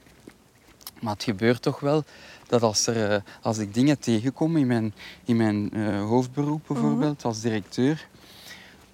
Maar 1.01 1.13
het 1.13 1.23
gebeurt 1.23 1.63
toch 1.63 1.81
wel 1.81 2.05
dat 2.47 2.63
als, 2.63 2.87
er, 2.87 3.13
eh, 3.13 3.21
als 3.43 3.59
ik 3.59 3.75
dingen 3.75 3.99
tegenkom 3.99 4.57
in 4.57 4.67
mijn, 4.67 4.95
in 5.25 5.37
mijn 5.37 5.71
eh, 5.73 6.01
hoofdberoep 6.01 6.63
bijvoorbeeld, 6.67 7.25
als 7.25 7.41
directeur, 7.41 8.09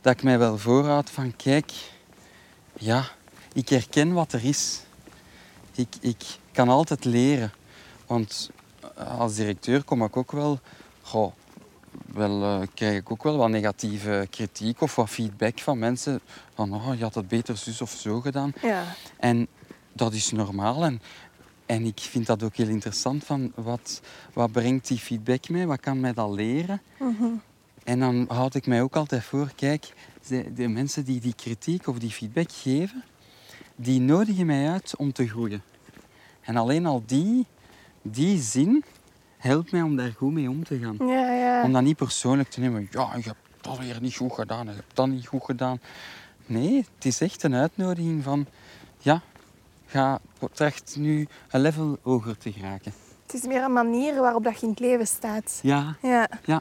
dat 0.01 0.13
ik 0.13 0.23
mij 0.23 0.39
wel 0.39 0.59
voorhoud 0.59 1.11
van 1.11 1.37
kijk, 1.37 1.73
ja, 2.79 3.05
ik 3.53 3.69
herken 3.69 4.13
wat 4.13 4.33
er 4.33 4.45
is. 4.45 4.81
Ik, 5.73 5.95
ik 6.01 6.25
kan 6.53 6.69
altijd 6.69 7.05
leren. 7.05 7.53
Want 8.07 8.51
als 9.19 9.35
directeur 9.35 9.85
kom 9.85 10.05
ik 10.05 10.17
ook 10.17 10.33
wel, 10.33 10.59
goh, 11.03 11.33
wel 12.07 12.43
eh, 12.43 12.67
krijg 12.75 12.97
ik 12.97 13.11
ook 13.11 13.23
wel 13.23 13.37
wat 13.37 13.49
negatieve 13.49 14.27
kritiek 14.31 14.81
of 14.81 14.95
wat 14.95 15.11
feedback 15.11 15.59
van 15.59 15.79
mensen. 15.79 16.21
Van, 16.55 16.75
oh, 16.75 16.95
je 16.97 17.03
had 17.03 17.15
het 17.15 17.29
beter 17.29 17.57
zus 17.57 17.81
of 17.81 17.91
zo 17.91 18.21
gedaan. 18.21 18.53
Ja. 18.63 18.85
En 19.17 19.47
dat 19.93 20.13
is 20.13 20.33
normaal. 20.33 20.85
En, 20.85 21.03
en 21.67 21.85
ik 21.85 22.01
vind 22.01 22.27
dat 22.27 22.43
ook 22.43 22.57
heel 22.57 22.69
interessant. 22.69 23.25
Van 23.25 23.53
wat, 23.55 24.01
wat 24.33 24.53
brengt 24.53 24.89
die 24.89 24.99
feedback 24.99 25.49
mee? 25.49 25.67
Wat 25.67 25.81
kan 25.81 26.01
mij 26.01 26.13
dat 26.13 26.31
leren? 26.31 26.83
Mhm. 26.99 27.25
En 27.85 28.01
dan 28.01 28.25
houd 28.29 28.55
ik 28.55 28.67
mij 28.67 28.83
ook 28.83 28.97
altijd 28.97 29.25
voor, 29.25 29.53
kijk, 29.57 29.93
de, 30.29 30.53
de 30.53 30.69
mensen 30.69 31.05
die 31.05 31.21
die 31.21 31.35
kritiek 31.35 31.87
of 31.87 31.99
die 31.99 32.11
feedback 32.11 32.53
geven, 32.53 33.05
die 33.77 34.01
nodigen 34.01 34.47
mij 34.47 34.69
uit 34.71 34.97
om 34.97 35.13
te 35.13 35.29
groeien. 35.29 35.63
En 36.41 36.57
alleen 36.57 36.87
al 36.87 37.03
die, 37.07 37.47
die 38.07 38.41
zin 38.41 38.85
helpt 39.37 39.73
mij 39.73 39.83
om 39.83 39.97
daar 39.97 40.13
goed 40.17 40.33
mee 40.33 40.49
om 40.51 40.65
te 40.65 40.79
gaan. 40.79 41.09
Ja, 41.09 41.33
ja. 41.33 41.63
Om 41.63 41.73
dat 41.73 41.83
niet 41.83 41.97
persoonlijk 41.97 42.49
te 42.51 42.61
nemen. 42.61 42.89
Ja, 42.91 43.09
je 43.17 43.23
hebt 43.23 43.37
dat 43.61 43.79
weer 43.79 43.99
niet 44.01 44.17
goed 44.17 44.33
gedaan. 44.33 44.67
Je 44.67 44.73
hebt 44.73 44.97
dat 44.97 45.07
niet 45.09 45.27
goed 45.27 45.45
gedaan. 45.45 45.81
Nee, 46.47 46.87
het 46.95 47.05
is 47.05 47.21
echt 47.21 47.43
een 47.43 47.55
uitnodiging 47.55 48.23
van... 48.23 48.47
Ja, 48.99 49.21
ga 49.87 50.19
tracht 50.53 50.95
nu 50.99 51.27
een 51.51 51.61
level 51.61 51.99
hoger 52.03 52.39
te 52.39 52.53
geraken. 52.53 52.93
Het 53.27 53.35
is 53.35 53.43
meer 53.47 53.63
een 53.63 53.73
manier 53.73 54.21
waarop 54.21 54.45
dat 54.45 54.55
je 54.61 54.63
in 54.63 54.71
het 54.71 54.81
leven 54.81 55.07
staat. 55.07 55.59
Ja, 55.63 55.97
Ja. 56.03 56.29
ja, 56.45 56.61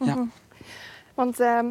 ja. 0.00 0.14
Mhm. 0.14 0.24
Want 1.14 1.40
ehm, 1.40 1.66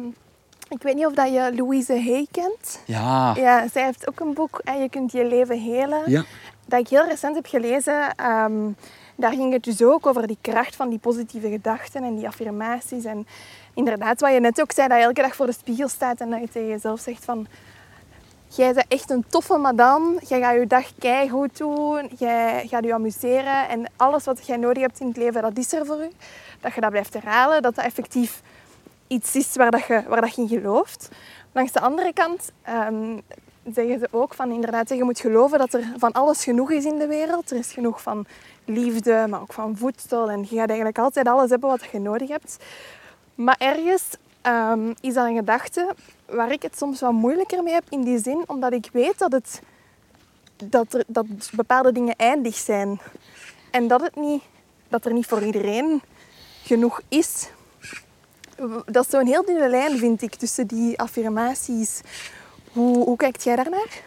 ik 0.68 0.82
weet 0.82 0.94
niet 0.94 1.06
of 1.06 1.14
dat 1.14 1.32
je 1.32 1.52
Louise 1.56 1.92
Hay 1.92 2.26
kent. 2.30 2.80
Ja, 2.86 3.34
Ja, 3.36 3.68
zij 3.68 3.84
heeft 3.84 4.08
ook 4.08 4.20
een 4.20 4.34
boek, 4.34 4.60
en 4.64 4.80
Je 4.82 4.88
kunt 4.88 5.12
je 5.12 5.24
leven 5.26 5.60
helen. 5.62 6.10
ja. 6.10 6.24
Dat 6.70 6.80
ik 6.80 6.88
heel 6.88 7.06
recent 7.06 7.34
heb 7.34 7.46
gelezen. 7.46 8.14
Ehm, 8.14 8.68
daar 9.16 9.32
ging 9.32 9.52
het 9.52 9.64
dus 9.64 9.82
ook 9.82 10.06
over 10.06 10.26
die 10.26 10.38
kracht 10.40 10.76
van 10.76 10.88
die 10.88 10.98
positieve 10.98 11.48
gedachten 11.50 12.04
en 12.04 12.16
die 12.16 12.26
affirmaties. 12.26 13.04
En 13.04 13.26
inderdaad, 13.74 14.20
wat 14.20 14.32
je 14.32 14.40
net 14.40 14.60
ook 14.60 14.72
zei, 14.72 14.88
dat 14.88 14.98
je 14.98 15.04
elke 15.04 15.22
dag 15.22 15.36
voor 15.36 15.46
de 15.46 15.52
spiegel 15.52 15.88
staat 15.88 16.20
en 16.20 16.30
dat 16.30 16.40
je 16.40 16.48
tegen 16.48 16.68
jezelf 16.68 17.00
zegt 17.00 17.24
van... 17.24 17.46
Jij 18.46 18.74
bent 18.74 18.86
echt 18.88 19.10
een 19.10 19.24
toffe 19.28 19.56
madame. 19.56 20.18
Jij 20.26 20.40
gaat 20.40 20.54
je 20.54 20.66
dag 20.66 21.30
goed 21.30 21.58
doen. 21.58 22.10
Jij 22.18 22.66
gaat 22.66 22.84
je 22.84 22.94
amuseren. 22.94 23.68
En 23.68 23.90
alles 23.96 24.24
wat 24.24 24.46
jij 24.46 24.56
nodig 24.56 24.82
hebt 24.82 25.00
in 25.00 25.06
het 25.06 25.16
leven, 25.16 25.42
dat 25.42 25.58
is 25.58 25.72
er 25.72 25.86
voor 25.86 26.02
u. 26.02 26.10
Dat 26.60 26.74
je 26.74 26.80
dat 26.80 26.90
blijft 26.90 27.14
herhalen. 27.14 27.62
Dat 27.62 27.74
dat 27.74 27.84
effectief 27.84 28.42
iets 29.06 29.34
is 29.34 29.56
waar, 29.56 29.70
dat 29.70 29.86
je, 29.86 30.02
waar 30.08 30.20
dat 30.20 30.34
je 30.34 30.42
in 30.42 30.48
gelooft. 30.48 31.08
Langs 31.52 31.72
de 31.72 31.80
andere 31.80 32.12
kant 32.12 32.52
ehm, 32.62 33.18
zeggen 33.64 33.98
ze 33.98 34.08
ook 34.10 34.34
van 34.34 34.50
inderdaad, 34.50 34.88
je 34.88 35.04
moet 35.04 35.20
geloven 35.20 35.58
dat 35.58 35.74
er 35.74 35.92
van 35.96 36.12
alles 36.12 36.44
genoeg 36.44 36.70
is 36.70 36.84
in 36.84 36.98
de 36.98 37.06
wereld. 37.06 37.50
Er 37.50 37.56
is 37.56 37.72
genoeg 37.72 38.02
van 38.02 38.26
liefde, 38.64 39.26
maar 39.28 39.40
ook 39.40 39.52
van 39.52 39.76
voedsel. 39.76 40.30
En 40.30 40.40
je 40.40 40.56
gaat 40.56 40.68
eigenlijk 40.68 40.98
altijd 40.98 41.28
alles 41.28 41.50
hebben 41.50 41.68
wat 41.68 41.84
je 41.92 41.98
nodig 41.98 42.28
hebt. 42.28 42.56
Maar 43.34 43.56
ergens 43.58 44.04
ehm, 44.40 44.92
is 45.00 45.14
dat 45.14 45.26
een 45.26 45.36
gedachte 45.36 45.94
waar 46.26 46.52
ik 46.52 46.62
het 46.62 46.78
soms 46.78 47.00
wat 47.00 47.12
moeilijker 47.12 47.62
mee 47.62 47.74
heb 47.74 47.84
in 47.88 48.02
die 48.02 48.18
zin, 48.18 48.42
omdat 48.46 48.72
ik 48.72 48.88
weet 48.92 49.18
dat, 49.18 49.32
het, 49.32 49.62
dat, 50.64 50.94
er, 50.94 51.04
dat 51.06 51.26
bepaalde 51.52 51.92
dingen 51.92 52.16
eindig 52.16 52.54
zijn. 52.54 53.00
En 53.70 53.88
dat, 53.88 54.00
het 54.00 54.16
niet, 54.16 54.42
dat 54.88 55.04
er 55.04 55.12
niet 55.12 55.26
voor 55.26 55.42
iedereen 55.42 56.02
genoeg 56.62 57.00
is. 57.08 57.50
Dat 58.86 59.04
is 59.04 59.10
zo'n 59.10 59.26
heel 59.26 59.44
dunne 59.44 59.68
lijn, 59.68 59.98
vind 59.98 60.22
ik, 60.22 60.34
tussen 60.34 60.66
die 60.66 60.98
affirmaties. 60.98 62.00
Hoe, 62.72 63.04
hoe 63.04 63.16
kijkt 63.16 63.44
jij 63.44 63.56
daarnaar? 63.56 64.02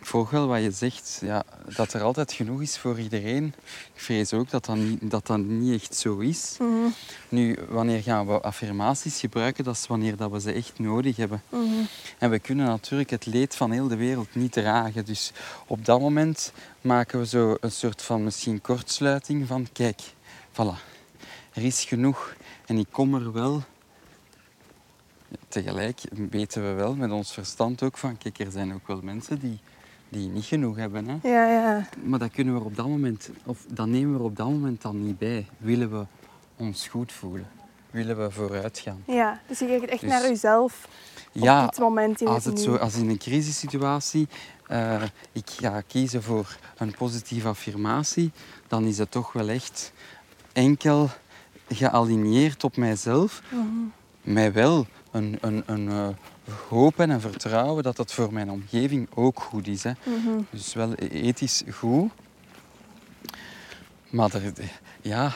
Ik 0.00 0.12
volg 0.12 0.30
wel 0.30 0.46
wat 0.46 0.62
je 0.62 0.70
zegt, 0.70 1.18
ja, 1.22 1.44
dat 1.76 1.92
er 1.92 2.02
altijd 2.02 2.32
genoeg 2.32 2.60
is 2.62 2.78
voor 2.78 2.98
iedereen. 3.00 3.54
Ik 3.94 4.00
vrees 4.00 4.32
ook 4.32 4.50
dat 4.50 4.64
dat 4.64 4.76
niet, 4.76 5.10
dat 5.10 5.26
dat 5.26 5.38
niet 5.38 5.82
echt 5.82 5.94
zo 5.94 6.18
is. 6.18 6.56
Mhm. 6.58 6.88
Nu, 7.28 7.58
wanneer 7.68 8.02
gaan 8.02 8.26
we 8.26 8.40
affirmaties 8.40 9.20
gebruiken? 9.20 9.64
Dat 9.64 9.74
is 9.74 9.86
wanneer 9.86 10.16
dat 10.16 10.30
we 10.30 10.40
ze 10.40 10.52
echt 10.52 10.78
nodig 10.78 11.16
hebben. 11.16 11.42
Mhm. 11.48 11.62
En 12.18 12.30
we 12.30 12.38
kunnen 12.38 12.66
natuurlijk 12.66 13.10
het 13.10 13.26
leed 13.26 13.56
van 13.56 13.70
heel 13.70 13.88
de 13.88 13.96
wereld 13.96 14.34
niet 14.34 14.52
dragen. 14.52 15.04
Dus 15.04 15.32
op 15.66 15.84
dat 15.84 16.00
moment 16.00 16.52
maken 16.80 17.18
we 17.18 17.26
zo 17.26 17.56
een 17.60 17.72
soort 17.72 18.02
van 18.02 18.24
misschien 18.24 18.60
kortsluiting 18.60 19.46
van 19.46 19.66
kijk, 19.72 20.00
voilà, 20.52 20.78
er 21.52 21.64
is 21.64 21.84
genoeg 21.84 22.36
en 22.66 22.78
ik 22.78 22.86
kom 22.90 23.14
er 23.14 23.32
wel. 23.32 23.62
Tegelijk 25.48 26.00
weten 26.30 26.62
we 26.66 26.72
wel 26.72 26.94
met 26.94 27.10
ons 27.10 27.32
verstand 27.32 27.82
ook 27.82 27.96
van 27.98 28.18
kijk, 28.18 28.38
er 28.38 28.50
zijn 28.50 28.74
ook 28.74 28.86
wel 28.86 29.00
mensen 29.02 29.38
die, 29.38 29.58
die 30.08 30.28
niet 30.28 30.44
genoeg 30.44 30.76
hebben. 30.76 31.08
Hè? 31.08 31.28
Ja, 31.28 31.50
ja. 31.50 31.88
Maar 32.04 32.18
dat 32.18 32.30
kunnen 32.30 32.54
we 32.54 32.64
op 32.64 32.76
dat 32.76 32.86
moment, 32.88 33.30
of 33.44 33.64
dat 33.72 33.86
nemen 33.86 34.18
we 34.18 34.24
op 34.24 34.36
dat 34.36 34.46
moment 34.48 34.82
dan 34.82 35.04
niet 35.06 35.18
bij. 35.18 35.46
Willen 35.58 35.90
we 35.98 36.06
ons 36.56 36.88
goed 36.88 37.12
voelen? 37.12 37.46
Willen 37.90 38.18
we 38.18 38.30
vooruit 38.30 38.78
gaan? 38.78 39.02
ja. 39.06 39.40
Dus 39.48 39.58
je 39.58 39.66
kijkt 39.66 39.84
echt 39.86 40.00
Dus- 40.00 40.10
naar 40.10 40.22
jezelf 40.22 40.88
Ja, 41.32 41.64
op 41.64 41.70
dit 41.70 41.80
moment 41.80 42.20
in 42.20 42.26
als, 42.26 42.44
het 42.44 42.58
het 42.58 42.66
nu. 42.66 42.72
zo, 42.72 42.76
als 42.76 42.94
in 42.96 43.08
een 43.10 43.18
crisissituatie 43.18 44.28
eh, 44.66 45.02
ik 45.32 45.50
ga 45.50 45.80
kiezen 45.80 46.22
voor 46.22 46.56
een 46.76 46.94
positieve 46.98 47.48
affirmatie, 47.48 48.30
dan 48.68 48.84
is 48.84 48.98
het 48.98 49.10
toch 49.10 49.32
wel 49.32 49.48
echt 49.48 49.92
enkel 50.52 51.08
gealigneerd 51.68 52.64
op 52.64 52.76
mijzelf. 52.76 53.42
Mhm. 53.50 53.62
Mij 54.22 54.52
wel 54.52 54.86
een, 55.10 55.38
een, 55.40 55.62
een 55.66 55.88
eh, 55.90 56.08
hoop 56.68 56.98
en 57.00 57.10
een 57.10 57.20
vertrouwen 57.20 57.82
dat 57.82 57.96
het 57.96 58.12
voor 58.12 58.32
mijn 58.32 58.50
omgeving 58.50 59.08
ook 59.14 59.40
goed 59.40 59.66
is. 59.66 59.82
Hè. 59.82 59.92
Mhm. 60.04 60.40
Dus 60.50 60.74
wel 60.74 60.94
ethisch 60.94 61.62
goed. 61.72 62.10
Maar 64.10 64.34
er, 64.34 64.52
ja, 65.02 65.32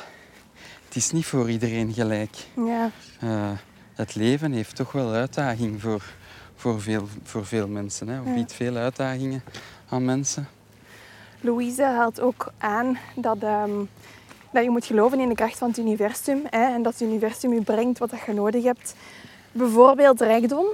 het 0.84 0.96
is 0.96 1.10
niet 1.10 1.26
voor 1.26 1.50
iedereen 1.50 1.92
gelijk. 1.92 2.36
Ja. 2.56 2.90
Eh, 3.20 3.50
het 3.94 4.14
leven 4.14 4.52
heeft 4.52 4.76
toch 4.76 4.92
wel 4.92 5.12
uitdaging 5.12 5.80
voor, 5.80 6.02
voor, 6.54 6.80
veel, 6.80 7.08
voor 7.22 7.46
veel 7.46 7.68
mensen. 7.68 8.08
Hè. 8.08 8.20
Of 8.20 8.26
Ja. 8.26 8.34
biedt 8.34 8.52
veel 8.52 8.76
uitdagingen 8.76 9.42
aan 9.88 10.04
mensen. 10.04 10.48
Louise 11.40 11.82
haalt 11.82 12.20
ook 12.20 12.52
aan 12.58 12.98
dat, 13.16 13.36
ehm, 13.42 13.70
dat 14.52 14.64
je 14.64 14.70
moet 14.70 14.84
geloven 14.84 15.20
in 15.20 15.28
de 15.28 15.34
kracht 15.34 15.58
van 15.58 15.68
het 15.68 15.78
universum. 15.78 16.40
Hè, 16.50 16.64
en 16.74 16.82
dat 16.82 16.92
het 16.92 17.02
universum 17.02 17.52
je 17.52 17.62
brengt 17.62 17.98
wat 17.98 18.10
dat 18.10 18.20
je 18.26 18.32
nodig 18.32 18.64
hebt. 18.64 18.94
Bijvoorbeeld 19.52 20.20
rijkdom. 20.20 20.66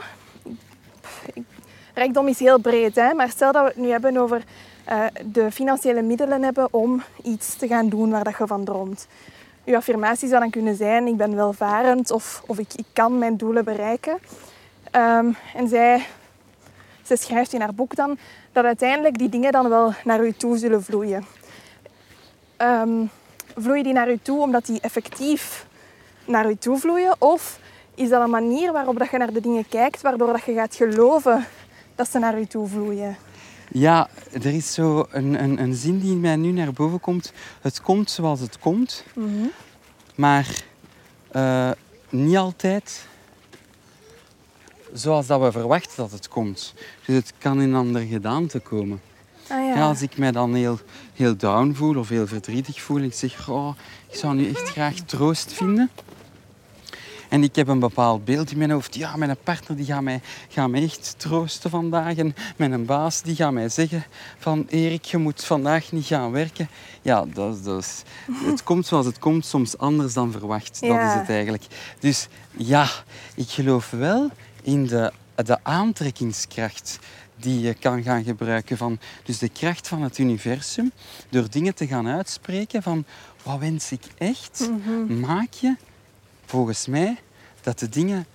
Rijkdom 1.95 2.29
is 2.29 2.39
heel 2.39 2.59
breed, 2.59 2.95
hè, 2.95 3.15
maar 3.15 3.29
stel 3.29 3.53
dat 3.53 3.63
we 3.63 3.69
het 3.69 3.77
nu 3.77 3.91
hebben 3.91 4.17
over 4.17 4.45
eh, 4.85 5.05
de 5.25 5.51
financiële 5.51 6.03
middelen 6.03 6.43
hebben 6.43 6.69
om 6.71 7.03
iets 7.23 7.57
te 7.57 7.67
gaan 7.67 7.89
doen 7.89 8.11
waar 8.11 8.25
dat 8.25 8.39
je 8.39 8.47
van 8.47 8.65
droomt. 8.65 9.07
Je 9.65 9.77
affirmatie 9.77 10.29
zou 10.29 10.41
dan 10.41 10.51
kunnen 10.51 10.77
zijn, 10.77 11.07
ik 11.07 11.17
ben 11.17 11.37
welvarend 11.37 12.11
of, 12.11 12.43
of 12.47 12.59
ik, 12.59 12.75
ik 12.75 12.85
kan 12.93 13.19
mijn 13.19 13.37
doelen 13.37 13.65
bereiken. 13.65 14.19
Ehm, 14.91 15.33
en 15.55 15.69
zij, 15.69 16.07
zij 17.03 17.17
schrijft 17.17 17.53
in 17.53 17.61
haar 17.61 17.75
boek 17.75 17.95
dan 17.95 18.19
dat 18.53 18.65
uiteindelijk 18.65 19.19
die 19.19 19.29
dingen 19.29 19.53
dan 19.53 19.69
wel 19.69 19.93
naar 20.05 20.25
u 20.25 20.33
toe 20.33 20.59
zullen 20.59 20.83
vloeien. 20.83 21.27
Ehm, 22.57 23.05
vloeien 23.57 23.85
die 23.85 23.93
naar 23.93 24.11
u 24.11 24.19
toe 24.23 24.41
omdat 24.41 24.67
die 24.67 24.81
effectief 24.81 25.67
naar 26.25 26.51
u 26.51 26.57
toe 26.57 26.79
vloeien? 26.79 27.17
Of 27.19 27.59
is 27.97 28.09
dat 28.09 28.23
een 28.23 28.31
manier 28.31 28.73
waarop 28.73 28.99
dat 28.99 29.11
je 29.11 29.19
naar 29.19 29.33
de 29.33 29.41
dingen 29.41 29.69
kijkt, 29.69 30.03
waardoor 30.03 30.33
dat 30.33 30.45
je 30.45 30.53
gaat 30.55 30.75
geloven 30.75 31.47
dat 31.95 32.11
ze 32.11 32.19
naar 32.19 32.39
u 32.41 32.47
toe 32.47 32.69
vloeien? 32.69 33.17
Ja, 33.73 34.09
er 34.33 34.47
is 34.47 34.75
zo 34.75 35.07
een, 35.11 35.43
een, 35.43 35.61
een 35.63 35.75
zin 35.75 35.99
die 35.99 36.11
in 36.13 36.21
mij 36.21 36.37
nu 36.37 36.51
naar 36.53 36.73
boven 36.73 37.01
komt. 37.01 37.33
Het 37.61 37.81
komt 37.81 38.11
zoals 38.11 38.41
het 38.41 38.59
komt, 38.59 39.05
Mhm. 39.15 39.47
maar 40.15 40.63
eh, 41.31 41.71
niet 42.09 42.37
altijd 42.37 43.07
zoals 44.93 45.27
dat 45.27 45.41
we 45.41 45.53
verwachten 45.53 45.97
dat 45.97 46.11
het 46.11 46.29
komt. 46.29 46.75
Dus 47.07 47.15
het 47.17 47.33
kan 47.39 47.61
in 47.61 47.69
een 47.69 47.75
andere 47.75 48.07
gedaante 48.07 48.59
komen. 48.59 49.01
Ah 49.49 49.65
ja. 49.67 49.75
Ja, 49.75 49.89
als 49.89 50.03
ik 50.03 50.19
mij 50.19 50.33
dan 50.33 50.55
heel, 50.55 50.79
heel 51.15 51.37
down 51.37 51.73
voel 51.75 51.97
of 51.99 52.09
heel 52.09 52.27
verdrietig 52.27 52.81
voel, 52.83 53.01
ik 53.01 53.15
zeg, 53.15 53.49
oh, 53.49 53.75
ik 54.11 54.15
zou 54.17 54.35
nu 54.35 54.49
echt 54.49 54.69
graag 54.69 54.95
troost 54.95 55.53
vinden. 55.53 55.91
En 57.29 57.43
ik 57.43 57.57
heb 57.57 57.69
een 57.69 57.79
bepaald 57.79 58.25
beeld 58.25 58.51
in 58.51 58.59
mijn 58.59 58.71
hoofd. 58.71 58.95
Ja, 58.95 59.17
mijn 59.17 59.37
partner 59.43 59.77
die 59.77 59.87
gaat 59.87 60.03
mij, 60.03 60.21
gaat 60.49 60.69
mij 60.69 60.83
echt 60.83 61.15
troosten 61.17 61.71
vandaag. 61.71 62.15
En 62.17 62.35
mijn 62.57 62.85
baas 62.85 63.23
die 63.23 63.37
gaat 63.37 63.53
mij 63.53 63.69
zeggen 63.69 64.05
van 64.39 64.67
Erik, 64.69 65.05
je 65.05 65.17
moet 65.19 65.45
vandaag 65.45 65.93
niet 65.93 66.07
gaan 66.07 66.31
werken. 66.31 66.69
Ja, 67.03 67.25
dat, 67.33 67.65
dat 67.65 67.83
is, 67.83 68.03
het 68.45 68.63
komt 68.63 68.87
zoals 68.87 69.07
het 69.07 69.19
komt, 69.19 69.47
soms 69.47 69.79
anders 69.79 70.13
dan 70.15 70.33
verwacht. 70.33 70.81
Dat 70.81 70.91
Ja. 70.91 71.09
is 71.15 71.21
het 71.21 71.29
eigenlijk. 71.31 71.65
Dus 71.99 72.29
ja, 72.57 72.89
ik 73.35 73.49
geloof 73.49 73.91
wel 73.91 74.31
in 74.63 74.87
de, 74.87 75.13
de 75.35 75.59
aantrekkingskracht 75.65 76.99
die 77.37 77.61
je 77.61 77.75
kan 77.75 78.03
gaan 78.03 78.25
gebruiken. 78.25 78.77
Van, 78.77 78.99
dus 79.25 79.39
de 79.39 79.49
kracht 79.49 79.89
van 79.89 80.03
het 80.03 80.19
universum, 80.19 80.93
door 81.29 81.51
dingen 81.51 81.75
te 81.75 81.87
gaan 81.87 82.09
uitspreken 82.09 82.83
van 82.83 83.05
wat 83.43 83.59
wens 83.59 83.93
ik 83.93 84.03
echt, 84.19 84.71
maak 85.09 85.53
je 85.53 85.77
volgens 86.47 86.87
mij 86.87 87.19
dat 87.61 87.79
de 87.79 87.89
dingen 87.89 88.27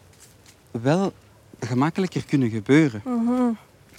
wel 0.72 1.14
gemakkelijker 1.60 2.26
kunnen 2.26 2.50
gebeuren. 2.50 3.02
Mhm. 3.06 3.50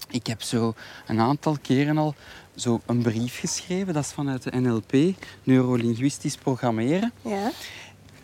Ik 0.08 0.26
heb 0.26 0.42
zo 0.42 0.74
een 1.06 1.20
aantal 1.20 1.56
keren 1.62 1.98
al 1.98 2.14
zo 2.54 2.80
een 2.86 3.02
brief 3.02 3.38
geschreven, 3.38 3.94
dat 3.94 4.04
is 4.04 4.12
vanuit 4.12 4.42
de 4.42 4.60
NLP, 4.60 5.16
neurolinguistisch 5.44 6.36
programmeren. 6.36 7.12
Ja. 7.22 7.50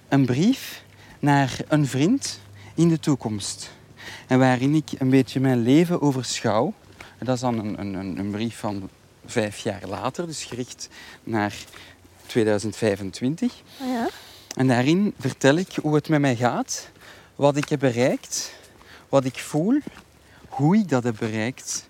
Een 0.09 0.26
brief 0.26 0.84
naar 1.18 1.59
een 1.68 1.86
vriend 1.86 2.41
in 2.74 2.89
de 2.89 3.01
toekomst. 3.01 3.70
En 4.26 4.39
waarin 4.39 4.74
ik 4.74 4.91
een 4.99 5.11
beetje 5.11 5.41
mijn 5.41 5.62
leven 5.62 6.03
overschouw. 6.03 6.74
En 7.18 7.26
dat 7.26 7.34
is 7.34 7.41
dan 7.41 7.59
een, 7.59 7.80
een, 7.80 8.18
een 8.18 8.30
brief 8.30 8.59
van 8.59 8.89
vijf 9.26 9.59
jaar 9.59 9.86
later, 9.86 10.26
dus 10.26 10.45
gericht 10.45 10.89
naar 11.24 11.55
2025. 12.26 13.55
Ah 13.80 13.86
ja. 13.86 14.09
En 14.59 14.66
daarin 14.68 15.14
vertel 15.18 15.56
ik 15.56 15.68
hoe 15.82 15.94
het 15.94 16.09
met 16.09 16.20
mij 16.20 16.36
gaat, 16.36 16.88
wat 17.36 17.56
ik 17.56 17.68
heb 17.68 17.80
bereikt, 17.80 18.52
wat 19.09 19.24
ik 19.24 19.38
voel, 19.38 19.78
hoe 20.48 20.76
ik 20.76 20.88
dat 20.88 21.04
heb 21.04 21.16
bereikt. 21.18 21.86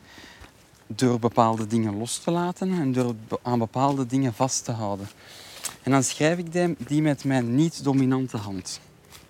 Door 0.86 1.18
bepaalde 1.18 1.66
dingen 1.66 1.98
los 1.98 2.18
te 2.18 2.30
laten 2.30 2.70
en 2.72 2.92
door 2.92 3.14
aan 3.42 3.58
bepaalde 3.58 4.06
dingen 4.06 4.34
vast 4.34 4.64
te 4.64 4.72
houden. 4.72 5.08
En 5.82 5.90
dan 5.90 6.02
schrijf 6.02 6.38
ik 6.38 6.52
die, 6.52 6.76
die 6.78 7.02
met 7.02 7.24
mijn 7.24 7.54
niet-dominante 7.54 8.36
hand. 8.36 8.80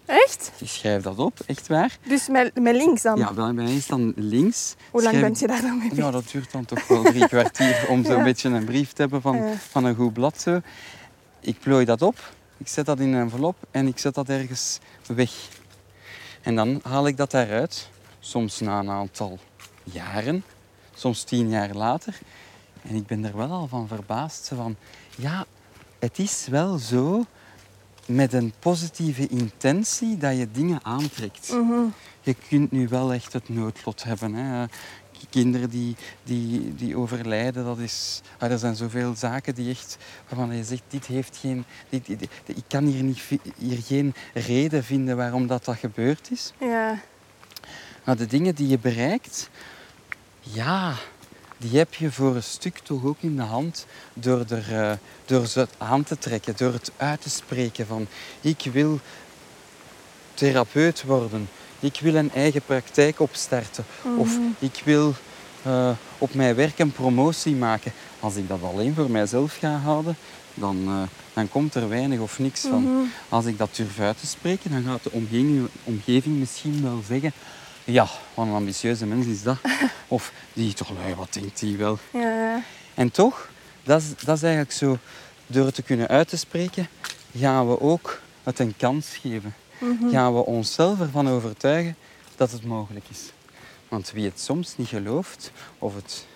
Echt? 0.04 0.52
Ik 0.58 0.68
schrijf 0.68 1.02
dat 1.02 1.18
op, 1.18 1.38
echt 1.46 1.66
waar. 1.68 1.98
Dus 2.08 2.28
met, 2.28 2.60
met 2.60 2.74
links 2.76 3.02
dan? 3.02 3.18
Ja, 3.18 3.32
bij 3.32 3.52
mij 3.52 3.74
is 3.74 3.86
dan 3.86 4.12
links. 4.16 4.74
Hoe 4.90 5.02
lang 5.02 5.14
schrijf 5.16 5.32
ben 5.32 5.40
je 5.40 5.46
daar 5.46 5.60
dan 5.60 5.78
mee 5.78 5.88
bezig? 5.88 6.04
Ja, 6.04 6.10
dat 6.10 6.30
duurt 6.32 6.52
dan 6.52 6.64
toch 6.64 6.86
wel 6.88 7.02
drie 7.02 7.28
kwartier 7.34 7.86
om 7.88 8.04
zo'n 8.04 8.16
Ja. 8.16 8.22
beetje 8.22 8.48
een 8.48 8.64
brief 8.64 8.92
te 8.92 9.00
hebben 9.00 9.20
van, 9.22 9.36
Ja. 9.36 9.52
van 9.70 9.84
een 9.84 9.94
goed 9.94 10.12
blad. 10.12 10.40
Zo. 10.40 10.60
Ik 11.40 11.58
plooi 11.60 11.84
dat 11.84 12.02
op, 12.02 12.32
ik 12.58 12.68
zet 12.68 12.86
dat 12.86 12.98
in 12.98 13.12
een 13.12 13.20
envelop 13.20 13.56
en 13.70 13.86
ik 13.86 13.98
zet 13.98 14.14
dat 14.14 14.28
ergens 14.28 14.78
weg. 15.06 15.32
En 16.42 16.54
dan 16.54 16.80
haal 16.82 17.06
ik 17.06 17.16
dat 17.16 17.30
daaruit, 17.30 17.88
soms 18.20 18.60
na 18.60 18.78
een 18.78 18.90
aantal 18.90 19.38
jaren, 19.84 20.44
soms 20.94 21.22
tien 21.22 21.48
jaar 21.48 21.74
later. 21.74 22.18
En 22.82 22.94
ik 22.94 23.06
ben 23.06 23.24
er 23.24 23.36
wel 23.36 23.50
al 23.50 23.66
van 23.66 23.88
verbaasd. 23.88 24.50
Van, 24.54 24.76
ja, 25.16 25.46
het 25.98 26.18
is 26.18 26.46
wel 26.50 26.78
zo 26.78 27.24
met 28.06 28.32
een 28.32 28.52
positieve 28.58 29.26
intentie 29.28 30.16
dat 30.16 30.36
je 30.36 30.50
dingen 30.50 30.84
aantrekt. 30.84 31.52
Mhm. 31.52 31.80
Je 32.20 32.34
kunt 32.48 32.70
nu 32.70 32.88
wel 32.88 33.12
echt 33.12 33.32
het 33.32 33.48
noodlot 33.48 34.04
hebben. 34.04 34.34
Hè. 34.34 34.66
Kinderen 35.30 35.70
die, 35.70 35.96
die, 36.22 36.74
die 36.74 36.96
overlijden, 36.96 37.64
dat 37.64 37.78
is, 37.78 38.20
ah, 38.38 38.50
er 38.50 38.58
zijn 38.58 38.76
zoveel 38.76 39.14
zaken 39.16 39.54
die 39.54 39.70
echt, 39.70 39.96
waarvan 40.28 40.56
je 40.56 40.64
zegt, 40.64 40.82
dit 40.88 41.06
heeft 41.06 41.36
geen, 41.36 41.64
dit, 41.88 42.06
dit- 42.06 42.18
dit- 42.18 42.30
ik 42.56 42.64
kan 42.68 42.84
hier, 42.84 43.02
niet, 43.02 43.20
hier 43.58 43.78
geen 43.86 44.14
reden 44.34 44.84
vinden 44.84 45.16
waarom 45.16 45.46
dat, 45.46 45.64
dat 45.64 45.76
gebeurd 45.76 46.30
is. 46.30 46.52
Ja. 46.60 46.98
Maar 48.04 48.16
de 48.16 48.26
dingen 48.26 48.54
die 48.54 48.68
je 48.68 48.78
bereikt, 48.78 49.48
ja, 50.40 50.94
die 51.56 51.78
heb 51.78 51.94
je 51.94 52.12
voor 52.12 52.34
een 52.36 52.42
stuk 52.42 52.78
toch 52.78 53.04
ook 53.04 53.16
in 53.20 53.36
de 53.36 53.42
hand 53.42 53.86
door, 54.14 54.44
er, 54.48 54.80
eh, 54.90 54.96
door 55.24 55.46
ze 55.46 55.68
aan 55.78 56.04
te 56.04 56.18
trekken, 56.18 56.56
door 56.56 56.72
het 56.72 56.90
uit 56.96 57.20
te 57.22 57.30
spreken 57.30 57.86
van 57.86 58.06
ik 58.40 58.62
wil 58.72 59.00
therapeut 60.34 61.02
worden, 61.04 61.48
ik 61.80 61.98
wil 62.00 62.14
een 62.14 62.32
eigen 62.32 62.62
praktijk 62.62 63.20
opstarten 63.20 63.84
of 64.16 64.38
ik 64.58 64.82
wil 64.84 65.14
eh, 65.62 65.90
op 66.18 66.34
mijn 66.34 66.54
werk 66.54 66.78
een 66.78 66.92
promotie 66.92 67.54
maken. 67.54 67.92
Als 68.20 68.36
ik 68.36 68.48
dat 68.48 68.62
alleen 68.62 68.94
voor 68.94 69.10
mijzelf 69.10 69.56
ga 69.60 69.76
houden, 69.76 70.16
dan, 70.54 70.82
eh, 70.86 71.02
dan 71.32 71.48
komt 71.48 71.74
er 71.74 71.88
weinig 71.88 72.20
of 72.20 72.38
niks 72.38 72.60
van. 72.60 73.10
Als 73.28 73.44
ik 73.44 73.58
dat 73.58 73.76
durf 73.76 74.00
uit 74.00 74.20
te 74.20 74.26
spreken, 74.26 74.70
dan 74.70 74.82
gaat 74.82 75.02
de 75.02 75.12
omgeving, 75.12 75.68
omgeving 75.84 76.38
misschien 76.38 76.82
wel 76.82 77.02
zeggen 77.08 77.32
ja, 77.92 78.08
wat 78.34 78.46
een 78.46 78.52
ambitieuze 78.52 79.06
mens 79.06 79.26
is 79.26 79.42
dat. 79.42 79.56
Of 80.08 80.32
die 80.52 80.72
toch, 80.72 80.88
wat 81.16 81.32
denkt 81.32 81.60
die 81.60 81.76
wel? 81.76 81.98
Ja, 82.12 82.20
ja. 82.20 82.62
En 82.94 83.10
toch, 83.10 83.48
dat 83.82 84.00
is, 84.00 84.24
dat 84.24 84.36
is 84.36 84.42
eigenlijk 84.42 84.72
zo, 84.72 84.98
door 85.46 85.66
het 85.66 85.74
te 85.74 85.82
kunnen 85.82 86.08
uit 86.08 86.28
te 86.28 86.36
spreken, 86.36 86.88
gaan 87.38 87.68
we 87.68 87.80
ook 87.80 88.20
het 88.42 88.58
een 88.58 88.74
kans 88.76 89.16
geven. 89.20 89.54
Gaan 90.10 90.34
we 90.34 90.44
onszelf 90.44 91.00
ervan 91.00 91.28
overtuigen 91.28 91.96
dat 92.36 92.50
het 92.52 92.64
mogelijk 92.64 93.04
is. 93.10 93.32
Want 93.88 94.10
wie 94.12 94.24
het 94.24 94.40
soms 94.40 94.76
niet 94.76 94.88
gelooft, 94.88 95.50
of 95.78 95.94
het 95.94 96.26